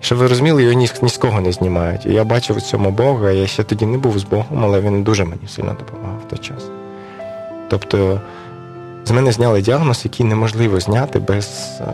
І 0.01 0.03
щоб 0.03 0.17
ви 0.17 0.27
розуміли, 0.27 0.63
його 0.63 0.73
ні, 0.73 0.89
ні 1.01 1.09
з 1.09 1.17
кого 1.17 1.41
не 1.41 1.51
знімають. 1.51 2.05
І 2.05 2.13
я 2.13 2.23
бачив 2.23 2.57
у 2.57 2.61
цьому 2.61 2.91
Бога, 2.91 3.31
я 3.31 3.47
ще 3.47 3.63
тоді 3.63 3.85
не 3.85 3.97
був 3.97 4.19
з 4.19 4.23
Богом, 4.23 4.63
але 4.63 4.81
він 4.81 5.03
дуже 5.03 5.23
мені 5.23 5.47
сильно 5.47 5.75
допомагав 5.79 6.19
в 6.27 6.29
той 6.29 6.39
час. 6.39 6.63
Тобто 7.69 8.21
з 9.05 9.11
мене 9.11 9.31
зняли 9.31 9.61
діагноз, 9.61 10.01
який 10.03 10.25
неможливо 10.25 10.79
зняти 10.79 11.19
без 11.19 11.79
е, 11.81 11.85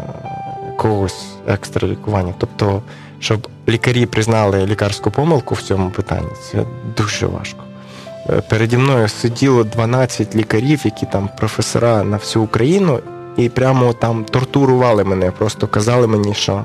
екстра 1.47 1.88
лікування. 1.88 2.34
Тобто, 2.38 2.82
щоб 3.19 3.47
лікарі 3.69 4.05
признали 4.05 4.65
лікарську 4.65 5.11
помилку 5.11 5.55
в 5.55 5.61
цьому 5.61 5.89
питанні, 5.89 6.32
це 6.51 6.63
дуже 6.97 7.25
важко. 7.25 7.66
Переді 8.49 8.78
мною 8.78 9.07
сиділо 9.07 9.63
12 9.63 10.36
лікарів, 10.36 10.82
які 10.86 11.05
там 11.05 11.30
професора 11.38 12.03
на 12.03 12.17
всю 12.17 12.45
Україну, 12.45 12.99
і 13.38 13.49
прямо 13.49 13.93
там 13.93 14.23
тортурували 14.23 15.03
мене, 15.03 15.32
просто 15.32 15.67
казали 15.67 16.07
мені, 16.07 16.34
що 16.34 16.63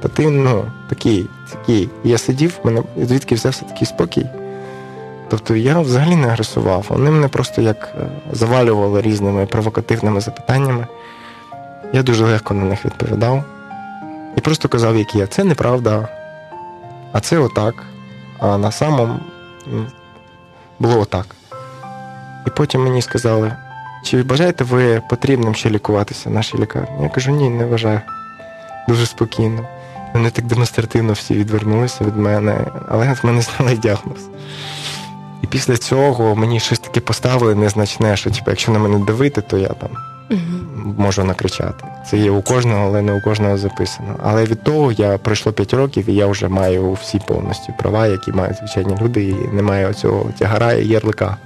та 0.00 0.08
ти 0.08 0.30
ну, 0.30 0.64
такий 0.88 1.28
такий. 1.50 1.88
І 2.04 2.08
я 2.08 2.18
сидів, 2.18 2.58
мене 2.64 2.82
звідки 2.96 3.34
взявся 3.34 3.64
такий 3.64 3.86
спокій. 3.86 4.26
Тобто 5.28 5.56
я 5.56 5.80
взагалі 5.80 6.16
не 6.16 6.28
агресував. 6.28 6.86
Вони 6.88 7.10
мене 7.10 7.28
просто 7.28 7.62
як 7.62 7.94
е, 7.98 8.06
завалювали 8.32 9.00
різними 9.00 9.46
провокативними 9.46 10.20
запитаннями. 10.20 10.86
Я 11.92 12.02
дуже 12.02 12.24
легко 12.24 12.54
на 12.54 12.64
них 12.64 12.84
відповідав. 12.84 13.44
І 14.36 14.40
просто 14.40 14.68
казав, 14.68 14.96
як 14.96 15.14
є. 15.14 15.26
Це 15.26 15.44
неправда, 15.44 16.08
а 17.12 17.20
це 17.20 17.38
отак. 17.38 17.74
А 18.38 18.58
на 18.58 18.72
самому 18.72 19.18
було 20.80 21.00
отак. 21.00 21.26
І 22.46 22.50
потім 22.50 22.84
мені 22.84 23.02
сказали, 23.02 23.56
чи 24.04 24.22
бажаєте 24.22 24.64
ви 24.64 25.02
потрібним 25.10 25.54
ще 25.54 25.70
лікуватися 25.70 26.30
в 26.30 26.32
нашій 26.32 26.58
лікарні? 26.58 27.02
Я 27.02 27.08
кажу, 27.08 27.30
ні, 27.30 27.50
не 27.50 27.66
вважаю. 27.66 28.00
Дуже 28.88 29.06
спокійно. 29.06 29.68
Вони 30.14 30.30
так 30.30 30.44
демонстративно 30.44 31.12
всі 31.12 31.34
відвернулися 31.34 32.04
від 32.04 32.16
мене, 32.16 32.66
але 32.88 33.14
з 33.14 33.24
мене 33.24 33.40
знали 33.42 33.76
діагноз. 33.76 34.28
І 35.42 35.46
після 35.46 35.76
цього 35.76 36.36
мені 36.36 36.60
щось 36.60 36.78
таке 36.78 37.00
поставили 37.00 37.54
незначне, 37.54 38.16
що 38.16 38.30
типу, 38.30 38.50
якщо 38.50 38.72
на 38.72 38.78
мене 38.78 38.98
давити, 38.98 39.40
то 39.40 39.58
я 39.58 39.68
там 39.68 39.90
Можу 40.98 41.24
накричати. 41.24 41.84
Це 42.06 42.18
є 42.18 42.30
у 42.30 42.42
кожного, 42.42 42.86
але 42.86 43.02
не 43.02 43.12
у 43.12 43.20
кожного 43.20 43.58
записано. 43.58 44.16
Але 44.22 44.44
від 44.44 44.62
того 44.62 44.92
я 44.92 45.18
пройшло 45.18 45.52
5 45.52 45.74
років, 45.74 46.08
і 46.08 46.14
я 46.14 46.26
вже 46.26 46.48
маю 46.48 46.92
всі 46.92 47.20
повністю 47.26 47.72
права, 47.78 48.06
які 48.06 48.32
мають 48.32 48.56
звичайні 48.56 48.96
люди, 49.02 49.24
і 49.24 49.34
немає 49.54 49.88
оцього 49.88 50.26
тягара 50.38 50.72
і 50.72 50.86
ярлика. 50.86 51.36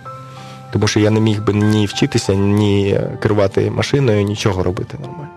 Тому 0.72 0.86
що 0.86 1.00
я 1.00 1.10
не 1.10 1.20
міг 1.20 1.44
би 1.44 1.52
ні 1.52 1.86
вчитися, 1.86 2.34
ні 2.34 3.00
керувати 3.22 3.70
машиною, 3.70 4.22
нічого 4.22 4.62
робити 4.62 4.98
нормально. 5.00 5.28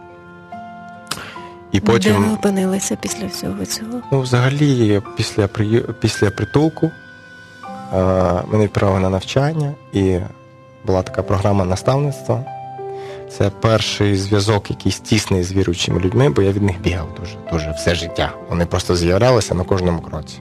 І 1.72 1.80
Де 1.80 2.12
ви 2.14 2.34
опинилися 2.34 2.96
після 2.96 3.28
всього 3.28 3.66
цього? 3.66 4.02
ну, 4.12 4.22
взагалі, 4.22 5.02
після, 5.18 5.48
після 6.00 6.30
притулку 6.30 6.92
мене 8.52 8.64
відправили 8.64 9.00
на 9.00 9.10
навчання, 9.10 9.74
і 9.94 10.18
була 10.86 11.02
така 11.02 11.24
програма 11.24 11.66
наставництва. 11.66 12.44
Це 13.30 13.50
перший 13.50 14.16
зв'язок, 14.16 14.70
якийсь 14.70 15.00
тісний 15.00 15.44
з 15.44 15.52
віруючими 15.52 16.00
людьми, 16.00 16.30
бо 16.30 16.42
я 16.42 16.52
від 16.52 16.64
них 16.64 16.82
бігав 16.82 17.08
дуже, 17.20 17.36
дуже 17.52 17.72
все 17.72 17.96
життя. 17.96 18.32
Вони 18.50 18.66
просто 18.66 18.96
з'являлися 18.96 19.56
на 19.56 19.64
кожному 19.64 20.02
кроці. 20.02 20.40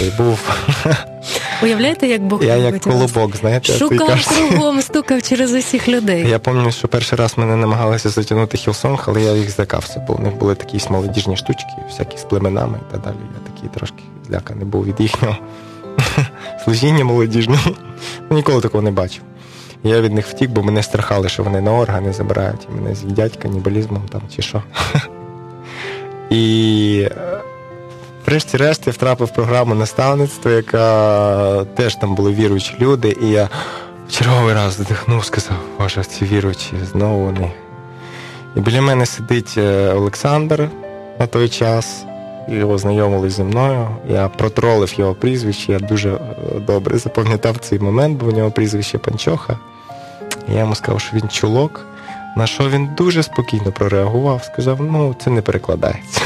І 0.00 0.10
був 0.22 0.50
Уявляєте, 1.62 2.06
як 2.06 2.22
Бог 2.22 2.44
я 2.44 2.56
як 2.56 2.80
колобок, 2.80 3.36
знаєте, 3.36 3.72
Шукав 3.72 4.24
кругом, 4.26 4.82
стукав 4.82 5.22
через 5.22 5.52
усіх 5.52 5.88
людей. 5.88 6.28
Я 6.28 6.38
пам'ятаю, 6.38 6.72
що 6.72 6.88
перший 6.88 7.18
раз 7.18 7.38
мене 7.38 7.56
намагалися 7.56 8.08
затягнути 8.08 8.56
Хілсонг, 8.56 9.04
але 9.06 9.22
я 9.22 9.32
їх 9.32 9.50
злякався, 9.50 10.04
бо 10.08 10.14
у 10.14 10.18
них 10.18 10.36
були 10.36 10.54
такі 10.54 10.80
молодіжні 10.90 11.36
штучки, 11.36 11.72
всякі 11.88 12.18
з 12.18 12.24
племенами 12.24 12.78
і 12.88 12.92
так 12.92 13.00
далі. 13.02 13.16
Я 13.34 13.52
такий 13.52 13.70
трошки 13.74 14.02
зляканий 14.26 14.64
був 14.64 14.84
від 14.84 15.00
їхнього 15.00 15.36
служіння 16.64 17.04
молодіжного. 17.04 17.70
Ніколи 18.30 18.60
такого 18.60 18.82
не 18.82 18.90
бачив. 18.90 19.22
Я 19.86 20.00
від 20.00 20.12
них 20.12 20.26
втік, 20.26 20.50
бо 20.50 20.62
мене 20.62 20.82
страхали, 20.82 21.28
що 21.28 21.42
вони 21.42 21.60
на 21.60 21.72
органи 21.72 22.12
забирають, 22.12 22.68
і 22.70 22.80
мене 22.80 22.94
з'їдять 22.94 23.36
канібалізмом 23.36 24.02
там 24.12 24.22
чи 24.36 24.42
що. 24.42 24.62
І 26.30 27.08
врешті-решт 28.26 28.86
я 28.86 28.92
втрапив 28.92 29.26
в 29.26 29.34
програму 29.34 29.74
наставництва, 29.74 30.50
яка 30.50 31.64
теж 31.64 31.94
там 31.94 32.14
були 32.14 32.32
віруючі 32.32 32.74
люди, 32.80 33.16
і 33.22 33.30
я 33.30 33.48
в 34.08 34.12
черговий 34.12 34.54
раз 34.54 34.80
вдихнув, 34.80 35.24
сказав, 35.24 35.56
боже, 35.78 36.04
ці 36.04 36.24
віруючі, 36.24 36.72
знову 36.92 37.24
вони. 37.24 37.52
І 38.56 38.60
біля 38.60 38.82
мене 38.82 39.06
сидить 39.06 39.54
е, 39.58 39.92
Олександр 39.92 40.68
на 41.18 41.26
той 41.26 41.48
час. 41.48 42.04
Його 42.48 42.78
знайомили 42.78 43.30
зі 43.30 43.42
мною. 43.42 43.88
Я 44.08 44.28
протролив 44.28 44.94
його 44.98 45.14
прізвище, 45.14 45.72
я 45.72 45.78
дуже 45.78 46.10
е, 46.10 46.18
добре 46.66 46.98
запам'ятав 46.98 47.56
цей 47.58 47.78
момент, 47.78 48.18
бо 48.18 48.26
у 48.26 48.32
нього 48.32 48.50
прізвище 48.50 48.98
Панчоха. 48.98 49.58
Я 50.48 50.58
йому 50.58 50.74
сказав, 50.74 51.00
що 51.00 51.16
він 51.16 51.28
чулок, 51.28 51.86
на 52.36 52.46
що 52.46 52.68
він 52.68 52.88
дуже 52.96 53.22
спокійно 53.22 53.72
прореагував, 53.72 54.44
сказав, 54.44 54.82
ну, 54.82 55.14
це 55.24 55.30
не 55.30 55.42
перекладається. 55.42 56.20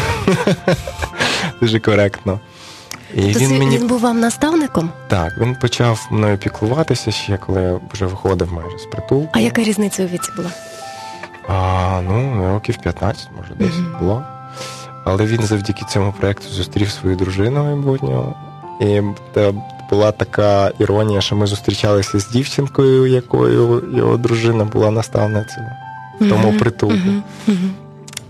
Дуже 1.60 1.80
коректно. 1.80 2.40
І 3.14 3.32
То 3.34 3.38
він 3.38 3.58
мені 3.58 3.78
він 3.78 3.86
був 3.86 4.00
вам 4.00 4.20
наставником? 4.20 4.90
так, 5.08 5.32
він 5.38 5.54
почав 5.54 6.08
мною 6.10 6.38
піклуватися 6.38 7.10
ще, 7.10 7.36
коли 7.36 7.62
я 7.62 7.80
вже 7.92 8.06
виходив 8.06 8.52
майже 8.52 8.78
з 8.78 8.84
притулку. 8.84 9.28
А 9.32 9.38
яка 9.40 9.62
різниця 9.62 10.02
у 10.04 10.06
віці 10.06 10.32
була? 10.36 10.50
А, 11.48 12.00
ну, 12.08 12.46
років 12.52 12.76
15, 12.78 13.28
може, 13.36 13.54
десь 13.54 13.78
Мгм. 13.78 13.96
було. 14.00 14.22
Але 15.04 15.26
він 15.26 15.42
завдяки 15.42 15.84
цьому 15.90 16.12
проєкту 16.12 16.48
зустрів 16.48 16.90
свою 16.90 17.16
дружину 17.16 17.64
майбутнього. 17.64 18.34
І 18.80 19.00
була 19.90 20.12
така 20.12 20.72
іронія, 20.78 21.20
що 21.20 21.36
ми 21.36 21.46
зустрічалися 21.46 22.18
з 22.18 22.28
дівчинкою, 22.28 23.06
якою 23.06 23.82
його 23.94 24.16
дружина 24.16 24.64
була 24.64 24.90
наставницею 24.90 25.66
в 26.20 26.28
тому 26.28 26.52
притулку. 26.52 27.08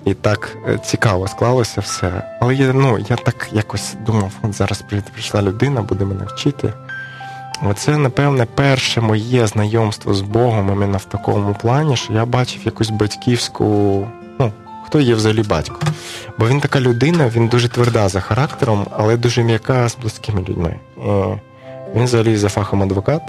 І 0.04 0.14
так 0.14 0.56
е, 0.68 0.78
цікаво 0.84 1.28
склалося 1.28 1.80
все. 1.80 2.38
Але 2.40 2.54
я, 2.54 2.72
ну, 2.72 2.98
я 2.98 3.16
так 3.16 3.48
якось 3.52 3.94
думав, 4.06 4.32
от 4.42 4.54
зараз 4.54 4.84
прийшла 5.12 5.42
людина, 5.42 5.82
буде 5.82 6.04
мене 6.04 6.24
вчити. 6.24 6.72
Оце, 7.70 7.98
напевне, 7.98 8.46
перше 8.54 9.00
моє 9.00 9.46
знайомство 9.46 10.14
з 10.14 10.20
Богом 10.20 10.72
іменно 10.72 10.98
в 10.98 11.04
такому 11.04 11.56
плані, 11.62 11.96
що 11.96 12.12
я 12.12 12.24
бачив 12.24 12.62
якусь 12.64 12.90
батьківську. 12.90 13.64
Ну, 14.38 14.52
хто 14.86 15.00
є 15.00 15.14
взагалі 15.14 15.42
батько? 15.42 15.80
Бо 16.38 16.48
він 16.48 16.60
така 16.60 16.80
людина, 16.80 17.28
він 17.28 17.48
дуже 17.48 17.68
тверда 17.68 18.08
за 18.08 18.20
характером, 18.20 18.86
але 18.98 19.16
дуже 19.16 19.42
м'яка 19.42 19.88
з 19.88 19.96
близькими 19.96 20.40
людьми. 20.48 20.76
Він 21.94 22.04
взагалі 22.04 22.36
за 22.36 22.48
фахом 22.48 22.82
адвокат. 22.82 23.22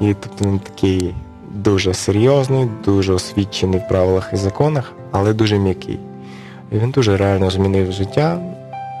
І 0.00 0.14
тобто 0.20 0.44
він 0.44 0.58
такий 0.58 1.14
дуже 1.54 1.94
серйозний, 1.94 2.68
дуже 2.84 3.12
освічений 3.12 3.80
в 3.80 3.88
правилах 3.88 4.30
і 4.32 4.36
законах, 4.36 4.92
але 5.10 5.32
дуже 5.32 5.58
м'який. 5.58 5.98
І 6.72 6.78
він 6.78 6.90
дуже 6.90 7.16
реально 7.16 7.50
змінив 7.50 7.92
життя 7.92 8.38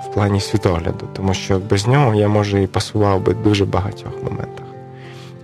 в 0.04 0.14
плані 0.14 0.40
світогляду, 0.40 1.08
тому 1.12 1.34
що 1.34 1.58
без 1.58 1.86
нього 1.86 2.14
я, 2.14 2.28
може, 2.28 2.62
і 2.62 2.66
пасував 2.66 3.20
би 3.20 3.34
дуже 3.34 3.64
багатьох 3.64 4.12
моментах. 4.22 4.66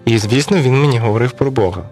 І, 0.05 0.19
звісно, 0.19 0.57
він 0.57 0.81
мені 0.81 0.99
говорив 0.99 1.33
про 1.33 1.51
Бога. 1.51 1.83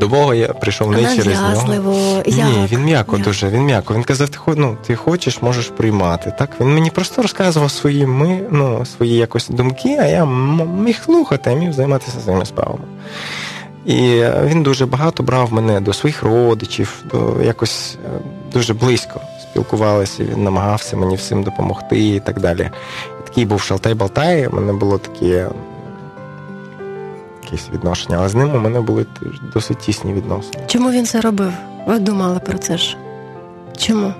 До 0.00 0.08
Бога 0.08 0.34
я 0.34 0.48
прийшов 0.48 0.90
не 0.90 1.16
через 1.16 1.26
нього. 1.26 1.42
Нав'язливо. 1.42 2.22
Ні, 2.26 2.68
він 2.72 2.84
м'яко 2.84 3.16
Як? 3.16 3.24
дуже, 3.24 3.48
він 3.48 3.62
м'яко. 3.62 3.94
Він 3.94 4.02
казав, 4.02 4.28
ти, 4.28 4.38
ну, 4.56 4.76
ти 4.86 4.96
хочеш, 4.96 5.42
можеш 5.42 5.68
приймати. 5.68 6.32
Так? 6.38 6.50
Він 6.60 6.74
мені 6.74 6.90
просто 6.90 7.22
розказував 7.22 7.70
свої, 7.70 8.06
ми, 8.06 8.40
ну, 8.50 8.86
свої 8.86 9.16
якось 9.16 9.48
думки, 9.48 9.96
а 10.00 10.04
я 10.04 10.24
міг 10.78 11.02
слухати, 11.04 11.50
а 11.50 11.54
міг 11.54 11.72
займатися 11.72 12.20
своїми 12.20 12.46
справами. 12.46 12.84
І 13.86 14.22
він 14.44 14.62
дуже 14.62 14.86
багато 14.86 15.22
брав 15.22 15.52
мене 15.52 15.80
до 15.80 15.92
своїх 15.92 16.22
родичів, 16.22 17.04
до 17.10 17.42
якось 17.42 17.96
е, 18.06 18.08
дуже 18.52 18.74
близько 18.74 19.20
спілкувалися. 19.42 20.24
Він 20.24 20.44
намагався 20.44 20.96
мені 20.96 21.16
всім 21.16 21.42
допомогти 21.42 22.08
і 22.08 22.20
так 22.20 22.40
далі. 22.40 22.70
І 23.20 23.28
такий 23.28 23.44
був 23.44 23.60
шалтай-балтай, 23.60 24.46
у 24.46 24.56
мене 24.56 24.72
було 24.72 24.98
таке 24.98 25.48
якісь 27.46 27.68
відношення, 27.72 28.16
але 28.18 28.28
з 28.28 28.34
ним 28.34 28.54
у 28.54 28.58
мене 28.58 28.80
були 28.80 29.06
досить 29.54 29.78
тісні 29.78 30.12
відносини. 30.12 30.64
Чому 30.66 30.90
він 30.90 31.06
це 31.06 31.20
робив? 31.20 31.52
Ви 31.86 31.98
думали 31.98 32.38
про 32.38 32.58
це 32.58 32.78
ж? 32.78 32.96
Чому? 33.76 34.12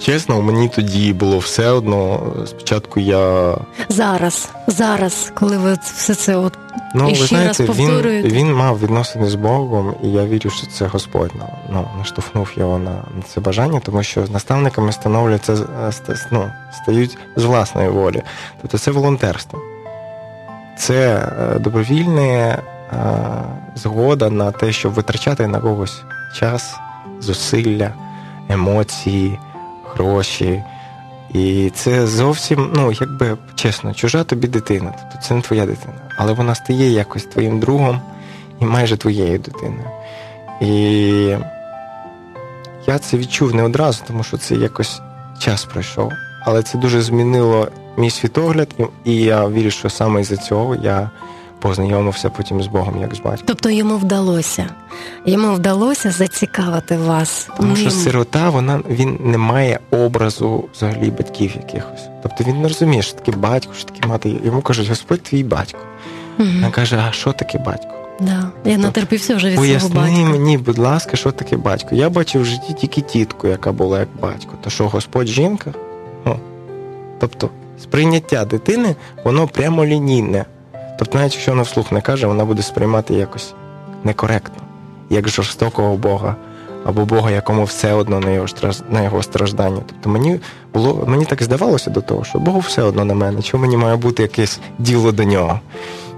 Чесно, 0.00 0.42
мені 0.42 0.68
тоді 0.68 1.12
було 1.12 1.38
все 1.38 1.70
одно. 1.70 2.20
Спочатку 2.46 3.00
я. 3.00 3.54
Зараз, 3.88 4.48
зараз, 4.66 5.32
коли 5.34 5.58
ви 5.58 5.78
все 5.82 6.14
це 6.14 6.36
от 6.36 6.58
Ну, 6.94 7.10
І 7.10 7.14
ви 7.14 7.26
знаєте, 7.26 7.66
раз 7.66 7.78
він, 7.78 7.86
повторюєте. 7.86 8.28
він 8.28 8.54
мав 8.54 8.80
відносини 8.80 9.30
з 9.30 9.34
Богом, 9.34 9.94
і 10.02 10.08
я 10.08 10.26
вірю, 10.26 10.50
що 10.50 10.66
це 10.66 10.86
Господь 10.86 11.30
ну, 11.34 11.44
ну, 11.72 11.88
наштовхнув 11.98 12.50
його 12.56 12.78
на, 12.78 12.90
на 12.90 13.22
це 13.34 13.40
бажання, 13.40 13.80
тому 13.80 14.02
що 14.02 14.24
наставниками 14.32 14.92
становляться 14.92 15.56
ну, 16.30 16.50
стають 16.72 17.18
з 17.36 17.44
власної 17.44 17.88
волі. 17.88 18.22
Тобто 18.62 18.78
це 18.78 18.90
волонтерство. 18.90 19.58
Це 20.80 21.16
е, 21.16 21.58
добровільне 21.58 22.28
е, 22.28 22.58
згода 23.74 24.30
на 24.30 24.50
те, 24.50 24.72
щоб 24.72 24.92
витрачати 24.92 25.46
на 25.46 25.60
когось 25.60 26.02
час, 26.34 26.76
зусилля, 27.20 27.92
емоції, 28.48 29.38
гроші. 29.94 30.62
І 31.34 31.70
це 31.74 32.06
зовсім, 32.06 32.70
ну, 32.74 32.92
якби 32.92 33.36
чесно, 33.54 33.94
чужа 33.94 34.24
тобі 34.24 34.48
дитина. 34.48 34.94
Тобто 34.98 35.26
це 35.28 35.34
не 35.34 35.40
твоя 35.40 35.66
дитина. 35.66 35.94
Але 36.16 36.32
вона 36.32 36.54
стає 36.54 36.90
якось 36.90 37.24
твоїм 37.24 37.60
другом 37.60 38.00
і 38.60 38.64
майже 38.64 38.96
твоєю 38.96 39.38
дитиною. 39.38 39.90
І 40.60 41.36
я 42.86 42.98
це 43.00 43.16
відчув 43.16 43.54
не 43.54 43.62
одразу, 43.62 44.02
тому 44.06 44.22
що 44.22 44.38
це 44.38 44.54
якось 44.54 45.00
час 45.38 45.64
пройшов. 45.64 46.12
Але 46.42 46.62
це 46.62 46.78
дуже 46.78 47.02
змінило 47.02 47.68
мій 48.00 48.10
світогляд, 48.10 48.68
і- 49.04 49.10
і 49.10 49.16
я 49.22 49.48
вірю, 49.48 49.70
що 49.70 49.90
саме 49.90 50.20
із-за 50.20 50.36
цього 50.36 50.74
я 50.74 51.10
познайомився 51.58 52.30
потім 52.30 52.62
з 52.62 52.66
Богом, 52.66 53.00
як 53.00 53.14
з 53.14 53.18
батьком. 53.18 53.44
Тобто 53.46 53.70
йому 53.70 53.96
вдалося. 53.96 54.66
Йому 55.26 55.52
вдалося 55.54 56.10
зацікавити 56.10 56.96
вас. 56.96 57.48
Тому 57.56 57.76
що 57.76 57.90
сирота, 57.90 58.50
вона 58.50 58.80
він 58.90 59.18
не 59.24 59.38
має 59.38 59.78
образу 59.90 60.64
взагалі 60.74 61.10
батьків 61.10 61.52
якихось. 61.56 62.00
Тобто 62.22 62.44
він 62.44 62.60
не 62.62 62.68
розуміє, 62.68 63.02
що 63.02 63.16
таке 63.16 63.32
батько, 63.38 63.72
що 63.74 63.84
таке 63.90 64.08
мати. 64.08 64.36
Йому 64.44 64.60
кажуть, 64.60 64.88
Господь 64.88 65.22
твій 65.22 65.44
батько. 65.44 65.78
Мгм. 66.38 66.60
Він 66.64 66.70
каже, 66.70 67.04
а 67.08 67.12
що 67.12 67.32
таке 67.32 67.58
батько? 67.58 67.94
Да. 68.20 68.50
Я 68.64 68.78
натерпівся 68.78 69.34
вже 69.36 69.46
від 69.50 69.54
свого 69.54 69.94
Поясни 69.94 70.24
мені, 70.24 70.58
будь 70.58 70.78
ласка, 70.78 71.16
що 71.16 71.30
таке 71.32 71.56
батько. 71.56 71.94
Я 71.94 72.10
бачив 72.10 72.42
в 72.42 72.44
житті 72.44 72.72
тільки 72.80 73.00
тітку, 73.00 73.46
яка 73.48 73.72
була 73.72 74.00
як 74.00 74.08
батько. 74.22 74.52
То 74.60 74.70
що 74.70 74.88
Господь 74.88 75.26
жінка? 75.26 75.74
Ну, 76.24 76.36
тобто, 77.18 77.50
сприйняття 77.82 78.44
дитини, 78.44 78.96
воно 79.24 79.48
прямолінійне. 79.48 80.44
Тобто, 80.98 81.18
навіть 81.18 81.32
якщо 81.32 81.50
вона 81.52 81.62
вслух 81.62 81.92
не 81.92 82.00
каже, 82.00 82.26
вона 82.26 82.44
буде 82.44 82.62
сприймати 82.62 83.14
якось 83.14 83.54
некоректно, 84.04 84.62
як 85.10 85.28
жорстокого 85.28 85.96
Бога, 85.96 86.36
або 86.84 87.04
Бога, 87.04 87.30
якому 87.30 87.64
все 87.64 87.92
одно 87.92 88.20
на 88.20 88.30
його 88.30 88.46
на 88.90 89.02
його 89.02 89.22
страждання. 89.22 89.80
Тобто 89.86 90.10
мені 90.10 90.40
було, 90.74 91.04
мені 91.06 91.24
так 91.24 91.42
здавалося 91.42 91.90
до 91.90 92.00
того, 92.00 92.24
що 92.24 92.38
Богу 92.38 92.58
все 92.58 92.82
одно 92.82 93.04
на 93.04 93.14
мене, 93.14 93.42
чому 93.42 93.62
мені 93.62 93.76
має 93.76 93.96
бути 93.96 94.22
якесь 94.22 94.60
діло 94.78 95.12
до 95.12 95.24
нього. 95.24 95.60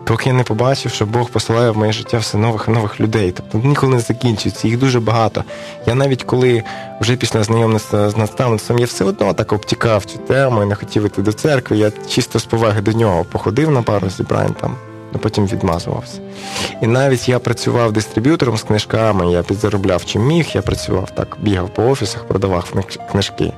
Поки 0.05 0.29
я 0.29 0.35
не 0.35 0.43
побачив, 0.43 0.93
що 0.93 1.07
Бог 1.07 1.31
посилає 1.31 1.71
в 1.71 1.77
моє 1.77 1.93
життя 1.93 2.19
все 2.19 2.39
нових 2.39 2.65
і 2.69 2.71
нових 2.71 3.01
людей. 3.01 3.33
Тобто 3.37 3.69
ніколи 3.69 3.95
не 3.95 4.01
закінчується, 4.01 4.69
їх 4.69 4.79
дуже 4.79 5.01
багато. 5.01 5.45
Я 5.87 5.95
навіть 5.95 6.23
коли 6.23 6.63
вже 7.01 7.17
після 7.17 7.43
знайомства 7.43 8.11
з 8.11 8.17
наставництвом, 8.17 8.79
я 8.79 8.87
все 8.87 9.05
одно 9.05 9.35
так 9.35 9.53
обтікав 9.53 10.05
цю 10.05 10.19
тему 10.19 10.63
і 10.63 10.67
не 10.67 10.75
хотів 10.75 11.07
іти 11.07 11.23
до 11.23 11.33
церкви. 11.33 11.77
Я 11.77 11.93
чисто 12.09 12.39
з 12.39 12.45
поваги 12.45 12.81
до 12.81 12.93
нього 12.93 13.25
походив 13.25 13.71
на 13.71 13.83
пару 13.83 14.11
зібрань 14.11 14.55
там, 14.61 14.77
а 15.15 15.19
потім 15.19 15.47
відмазувався. 15.47 16.19
І 16.83 16.87
навіть 16.87 17.29
я 17.29 17.39
працював 17.39 17.93
дистриб'ютором 17.93 18.57
з 18.57 18.63
книжками, 18.63 19.33
я 19.33 19.43
підзаробляв 19.43 20.05
чим 20.05 20.27
міг, 20.27 20.47
я 20.55 20.63
працював 20.63 21.11
так, 21.11 21.37
бігав 21.41 21.75
по 21.75 21.83
офісах, 21.83 22.25
продавав 22.25 22.75
книжки. 23.13 23.53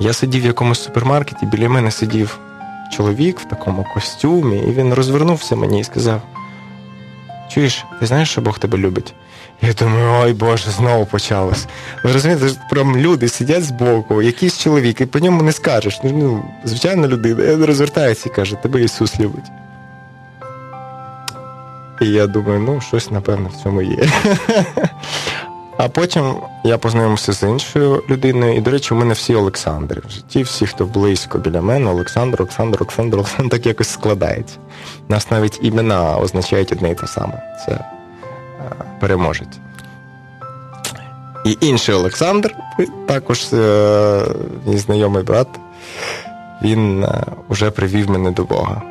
Я 0.00 0.12
сидів 0.12 0.42
в 0.42 0.46
якомусь 0.46 0.82
супермаркеті, 0.82 1.46
біля 1.46 1.68
мене 1.68 1.90
сидів 1.90 2.38
чоловік 2.92 3.40
в 3.40 3.44
такому 3.44 3.86
костюмі, 3.94 4.56
і 4.56 4.72
він 4.72 4.94
розвернувся 4.94 5.56
мені 5.56 5.80
і 5.80 5.84
сказав: 5.84 6.22
Чуєш, 7.48 7.84
ти 8.00 8.06
знаєш, 8.06 8.30
що 8.30 8.40
Бог 8.40 8.58
тебе 8.58 8.78
любить? 8.78 9.14
Я 9.62 9.72
думаю, 9.72 10.22
ой 10.22 10.32
Боже, 10.32 10.70
знову 10.70 11.06
почалось. 11.06 11.66
Ви 12.04 12.12
розумієте, 12.12 12.46
прям 12.70 12.96
люди 12.96 13.28
сидять 13.28 13.64
збоку, 13.64 14.22
якийсь 14.22 14.58
чоловік, 14.58 15.00
і 15.00 15.06
по 15.06 15.18
ньому 15.18 15.42
не 15.42 15.52
скажеш. 15.52 16.00
Ну, 16.04 16.12
ну 16.12 16.44
звичайна 16.64 17.08
людина, 17.08 17.66
розвертається 17.66 18.28
і 18.28 18.34
каже, 18.34 18.56
тебе 18.56 18.82
Ісус 18.82 19.20
любить. 19.20 19.44
І 22.00 22.06
я 22.06 22.26
думаю, 22.26 22.60
ну, 22.60 22.80
щось, 22.80 23.10
напевно, 23.10 23.48
в 23.48 23.62
цьому 23.62 23.82
є. 23.82 24.08
А 25.78 25.88
потім 25.88 26.34
я 26.64 26.78
познайомився 26.78 27.32
з 27.32 27.42
іншою 27.42 28.02
людиною, 28.10 28.56
і, 28.56 28.60
до 28.60 28.70
речі, 28.70 28.94
у 28.94 28.96
мене 28.96 29.14
всі 29.14 29.34
Олександри 29.34 30.02
в 30.08 30.10
житті, 30.10 30.42
всі, 30.42 30.66
хто 30.66 30.84
близько 30.84 31.38
біля 31.38 31.60
мене, 31.60 31.90
Олександр, 31.90 32.42
Олександр, 32.42 32.78
Олександр, 32.80 33.16
Олександр, 33.16 33.50
так 33.50 33.66
якось 33.66 33.88
складається. 33.88 34.56
Нас 35.08 35.30
навіть 35.30 35.58
імена 35.62 36.16
означають 36.16 36.72
одне 36.72 36.90
і 36.90 36.94
те 36.94 37.06
саме. 37.06 37.42
Це 37.66 37.72
е, 37.72 37.84
переможець. 39.00 39.58
І 41.44 41.58
інший 41.60 41.94
Олександр, 41.94 42.54
також 43.06 43.52
е, 43.52 44.24
мій 44.66 44.78
знайомий 44.78 45.22
брат, 45.22 45.48
він 46.62 47.04
е, 47.04 47.24
уже 47.48 47.70
привів 47.70 48.10
мене 48.10 48.30
до 48.30 48.44
Бога. 48.44 48.82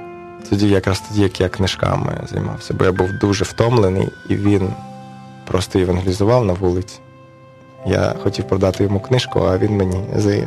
Тоді, 0.49 0.69
якраз 0.69 1.03
тоді, 1.09 1.21
як 1.21 1.41
я 1.41 1.49
книжками 1.49 2.27
займався, 2.31 2.73
бо 2.73 2.85
я 2.85 2.91
був 2.91 3.19
дуже 3.21 3.43
втомлений, 3.43 4.09
і 4.29 4.35
він 4.35 4.69
просто 5.47 5.79
евангелізував 5.79 6.45
на 6.45 6.53
вулиці. 6.53 6.99
Я 7.85 8.15
хотів 8.23 8.47
продати 8.47 8.83
йому 8.83 8.99
книжку, 8.99 9.39
а 9.39 9.57
він 9.57 9.77
мені 9.77 10.03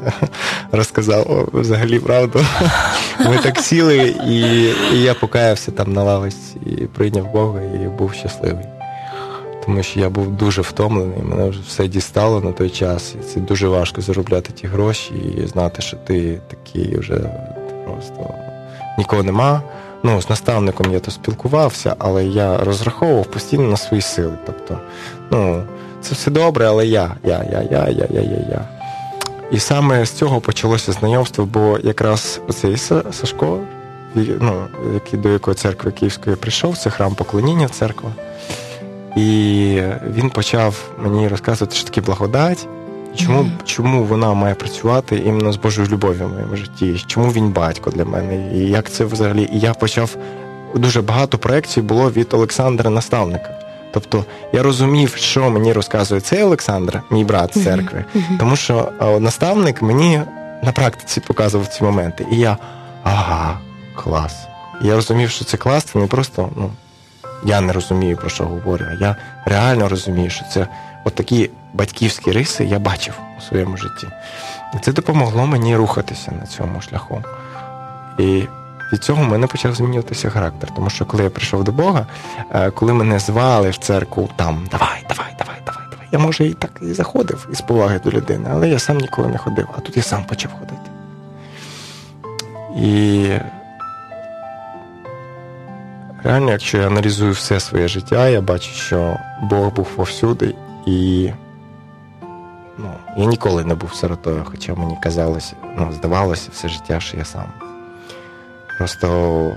розказав 0.72 1.48
взагалі 1.53 1.98
правду. 1.98 2.44
Ми 3.28 3.38
так 3.38 3.59
сіли, 3.59 4.14
і, 4.26 4.40
і 4.94 5.03
я 5.03 5.14
покаявся 5.14 5.70
там 5.70 5.92
на 5.92 6.03
лавиці, 6.03 6.57
і 6.66 6.70
прийняв 6.70 7.32
Бога, 7.32 7.61
і 7.62 7.88
був 7.88 8.14
щасливий. 8.14 8.64
Тому 9.64 9.82
що 9.82 10.01
я 10.01 10.09
був 10.09 10.30
дуже 10.30 10.62
втомлений, 10.62 11.22
мене 11.22 11.48
вже 11.48 11.61
все 11.66 11.88
дістало 11.88 12.40
на 12.40 12.53
той 12.53 12.70
час. 12.70 13.14
І 13.20 13.24
це 13.24 13.40
дуже 13.40 13.68
важко 13.68 14.01
заробляти 14.01 14.53
ті 14.53 14.66
гроші 14.66 15.12
і 15.38 15.46
знати, 15.46 15.82
що 15.82 15.96
ти 15.96 16.40
такий 16.48 16.96
вже 16.96 17.16
просто 17.84 18.34
нікого 18.98 19.22
нема. 19.22 19.62
Ну, 20.03 20.22
з 20.22 20.30
наставником 20.30 20.92
я 20.92 21.01
то 21.01 21.11
спілкувався, 21.11 21.96
але 21.98 22.24
я 22.24 22.59
розраховував 22.59 23.26
постійно 23.26 23.62
на 23.62 23.76
свої 23.76 24.03
сили. 24.03 24.38
Тобто, 24.46 24.78
ну, 25.30 25.62
це 26.03 26.14
все 26.14 26.30
добре, 26.30 26.66
але 26.66 26.86
я, 26.86 27.16
я, 27.24 27.44
я, 27.53 27.62
я, 27.70 27.88
я, 27.88 28.07
я, 28.11 28.20
я, 28.20 28.46
я. 28.51 28.68
І 29.51 29.59
саме 29.59 30.05
з 30.05 30.11
цього 30.11 30.40
почалося 30.40 30.92
знайомство, 30.92 31.44
бо 31.44 31.78
якраз 31.82 32.40
оцей 32.48 32.76
Сашко, 33.12 33.61
ну, 34.14 34.66
який, 34.94 35.20
до 35.20 35.28
якої 35.28 35.55
церкви 35.55 35.90
Київської 35.90 36.36
прийшов, 36.36 36.78
це 36.78 36.90
храм 36.90 37.14
поклоніння 37.14 37.68
церква. 37.68 38.11
І 39.16 39.80
він 40.14 40.30
почав 40.30 40.90
мені 40.98 41.28
розказувати, 41.28 41.76
що 41.76 41.84
таке 41.84 42.01
благодать, 42.01 42.68
чому, 43.16 43.50
чому 43.64 44.04
вона 44.04 44.34
має 44.34 44.54
працювати 44.54 45.22
іменно 45.26 45.52
з 45.52 45.56
Божою 45.56 45.88
любов'ю 45.88 46.26
в 46.26 46.32
моєму 46.32 46.56
житті, 46.56 47.04
чому 47.06 47.32
він 47.32 47.50
батько 47.50 47.90
для 47.90 48.04
мене, 48.04 48.52
і 48.54 48.58
як 48.58 48.90
це 48.90 49.04
взагалі. 49.04 49.48
І 49.52 49.58
я 49.58 49.74
почав 49.74 50.16
дуже 50.74 51.02
багато 51.02 51.38
проєктів 51.38 51.84
було 51.84 52.11
від 52.11 52.34
Олександра 52.34 52.90
Наставника. 52.90 53.58
Тобто 53.92 54.24
я 54.52 54.62
розумів, 54.62 55.14
що 55.16 55.50
мені 55.50 55.72
розказує 55.72 56.20
цей 56.20 56.42
Олександр, 56.42 57.02
мій 57.11 57.24
брат 57.24 57.58
з 57.58 57.64
церкви, 57.64 58.04
тому 58.38 58.56
що 58.56 58.88
наставник 59.20 59.82
мені 59.82 60.20
на 60.62 60.72
практиці 60.72 61.20
показував 61.20 61.66
ці 61.66 61.84
моменти. 61.84 62.26
І 62.32 62.36
я 62.36 62.56
ага, 63.02 63.58
клас. 63.94 64.46
І 64.84 64.86
я 64.86 64.94
розумів, 64.94 65.30
що 65.30 65.44
це 65.44 65.56
клас, 65.56 65.84
це 65.84 65.98
не 65.98 66.06
просто, 66.06 66.48
ну, 66.56 66.70
я 67.44 67.61
не 67.61 67.72
розумію, 67.72 68.16
про 68.16 68.28
що 68.28 68.44
говорю, 68.44 68.86
а 68.90 69.04
я 69.04 69.16
реально 69.44 69.88
розумію, 69.88 70.30
що 70.30 70.44
це 70.52 70.66
от 71.05 71.14
такі 71.14 71.51
батьківські 71.74 72.32
риси 72.32 72.64
я 72.64 72.78
бачив 72.78 73.14
у 73.38 73.40
своєму 73.40 73.76
житті. 73.76 74.07
І 74.74 74.78
це 74.78 74.92
допомогло 74.92 75.46
мені 75.46 75.76
рухатися 75.76 76.32
на 76.32 76.46
цьому 76.46 76.80
шляху. 76.80 77.22
І 78.18 78.42
від 78.92 79.05
цього 79.05 79.22
в 79.22 79.28
мене 79.28 79.46
почав 79.46 79.74
змінюватися 79.74 80.30
характер. 80.30 80.70
Тому 80.76 80.90
що 80.90 81.05
коли 81.05 81.24
я 81.24 81.30
прийшов 81.30 81.64
до 81.64 81.72
Бога, 81.72 82.07
е, 82.55 82.70
коли 82.70 82.92
мене 82.92 83.18
звали 83.18 83.70
в 83.70 83.76
церкву 83.76 84.28
там 84.36 84.68
давай, 84.70 85.05
давай, 85.09 85.34
давай, 85.38 85.57
давай, 85.66 85.84
давай. 85.90 86.07
Я 86.12 86.18
може 86.18 86.46
і 86.46 86.55
так 86.55 86.70
і 86.82 86.92
заходив 86.92 87.48
із 87.53 87.61
поваги 87.61 88.01
до 88.05 88.11
людини, 88.11 88.48
але 88.53 88.68
я 88.68 88.78
сам 88.78 88.98
ніколи 88.98 89.28
не 89.28 89.38
ходив, 89.38 89.68
а 89.76 89.80
тут 89.80 89.96
я 89.96 90.03
сам 90.03 90.24
почав 90.24 90.53
ходити. 90.53 90.90
І 92.76 93.28
реально, 96.24 96.51
якщо 96.51 96.78
я 96.78 96.86
аналізую 96.86 97.32
все 97.32 97.61
своє 97.61 97.88
життя, 97.88 98.28
я 98.28 98.40
бачу, 98.40 98.70
що 98.70 99.16
Бог 99.42 99.74
був 99.74 99.86
повсюди, 99.86 100.55
і 100.87 101.31
ну, 102.78 102.91
я 103.16 103.24
ніколи 103.24 103.64
не 103.64 103.74
був 103.74 103.95
сиротою, 103.95 104.43
хоча 104.45 104.74
мені 104.74 104.99
казалося, 105.03 105.57
ну, 105.78 105.93
здавалося 105.93 106.49
все 106.53 106.68
життя, 106.68 107.01
що 107.01 107.16
я 107.16 107.24
сам. 107.24 107.47
Просто 108.78 109.53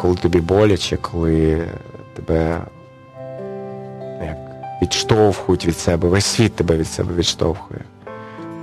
коли 0.00 0.16
тобі 0.16 0.40
боляче, 0.40 0.96
коли 0.96 1.68
тебе 2.14 2.60
як, 4.24 4.36
відштовхують 4.82 5.66
від 5.66 5.78
себе, 5.78 6.08
весь 6.08 6.26
світ 6.26 6.56
тебе 6.56 6.76
від 6.76 6.88
себе 6.88 7.14
відштовхує, 7.14 7.80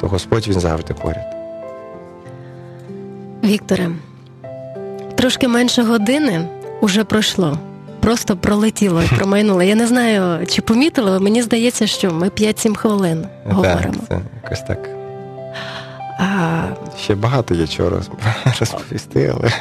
то 0.02 0.08
Господь 0.08 0.48
він 0.48 0.60
завжди 0.60 0.94
поряд. 0.94 1.36
Вікторе, 3.44 3.90
трошки 5.16 5.48
менше 5.48 5.84
години 5.84 6.48
уже 6.82 7.04
пройшло. 7.04 7.58
Просто 8.02 8.38
пролетіло 8.38 9.04
і 9.04 9.08
промайнуло. 9.16 9.64
Я 9.64 9.76
не 9.76 9.88
знаю, 9.88 10.47
чи 10.47 10.62
помітили, 10.62 11.10
але 11.10 11.20
мені 11.20 11.41
здається, 11.41 11.88
що 11.88 12.12
ми 12.12 12.30
5-7 12.30 12.76
хвилин 12.76 13.26
говоримо. 13.45 13.93
Так, 13.93 14.08
це 14.10 14.20
якось 14.43 14.62
так. 14.62 14.89
А, 16.20 16.62
Ще 17.00 17.16
багато 17.16 17.56
є 17.56 17.68
чого 17.68 17.89
роз- 17.89 18.10
розповісти, 18.60 19.34
але 19.36 19.52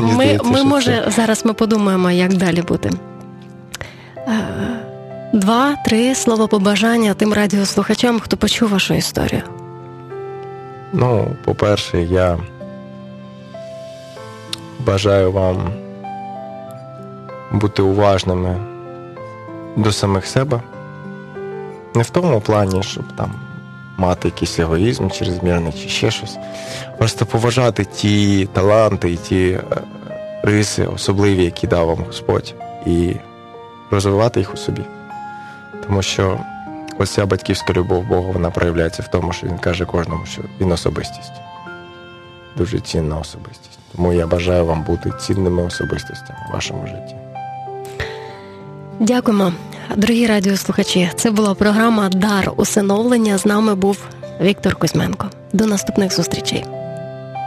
мені 0.00 0.12
ми, 0.12 0.14
здається, 0.24 0.48
ми 0.48 0.58
що 0.58 0.66
може, 0.66 1.04
зараз 1.16 1.44
ми 1.44 1.52
подумаємо, 1.52 2.10
як 2.10 2.34
далі 2.34 2.62
бути. 2.62 2.90
Два, 5.32 5.76
три 5.84 6.14
слова 6.14 6.46
побажання 6.46 7.14
тим 7.14 7.32
радіослухачам, 7.32 8.20
хто 8.20 8.36
почув 8.36 8.68
вашу 8.70 8.94
історію. 8.94 9.42
Ну, 10.92 11.26
по-перше, 11.44 12.02
я 12.02 12.38
бажаю 14.86 15.32
вам 15.32 15.56
бути 17.52 17.82
уважними 17.82 18.56
до 19.76 19.92
самих 19.92 20.26
себе. 20.26 20.60
Не 21.94 22.02
в 22.02 22.10
тому 22.10 22.40
плані, 22.40 22.82
щоб 22.82 23.04
там 23.16 23.34
мати 23.96 24.28
якийсь 24.28 24.58
егоїзм 24.58 25.08
чрезмірний 25.08 25.72
чи 25.72 25.88
ще 25.88 26.10
щось. 26.10 26.38
Просто 26.98 27.26
поважати 27.26 27.84
ті 27.84 28.46
таланти 28.46 29.12
і 29.12 29.16
ті 29.16 29.50
е, 29.50 29.62
риси 30.42 30.86
особливі, 30.86 31.44
які 31.44 31.66
дав 31.66 31.86
вам 31.86 32.04
Господь, 32.06 32.54
і 32.86 33.16
розвивати 33.90 34.40
їх 34.40 34.54
у 34.54 34.56
собі. 34.56 34.82
Тому 35.86 36.02
що 36.02 36.38
ось 36.98 37.10
ця 37.10 37.26
батьківська 37.26 37.72
любов 37.72 38.04
Бога 38.04 38.30
вона 38.32 38.50
проявляється 38.50 39.02
в 39.02 39.08
тому, 39.08 39.32
що 39.32 39.46
він 39.46 39.58
каже 39.58 39.84
кожному, 39.84 40.26
що 40.26 40.42
він 40.60 40.72
особистість. 40.72 41.32
Дуже 42.56 42.80
цінна 42.80 43.18
особистість. 43.18 43.78
Тому 43.96 44.12
я 44.12 44.26
бажаю 44.26 44.66
вам 44.66 44.82
бути 44.82 45.12
цінними 45.20 45.62
особистостями 45.62 46.38
в 46.48 46.52
вашому 46.52 46.86
житті. 46.86 47.21
Дякуємо, 49.02 49.52
дорогі 49.96 50.26
радіослухачі. 50.26 51.10
Це 51.16 51.30
була 51.30 51.54
програма 51.54 52.08
Дар 52.08 52.52
усиновлення. 52.56 53.38
З 53.38 53.46
нами 53.46 53.74
був 53.74 53.98
Віктор 54.40 54.76
Кузьменко. 54.76 55.30
До 55.52 55.66
наступних 55.66 56.16
зустрічей. 56.16 56.64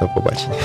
До 0.01 0.07
побачення. 0.15 0.55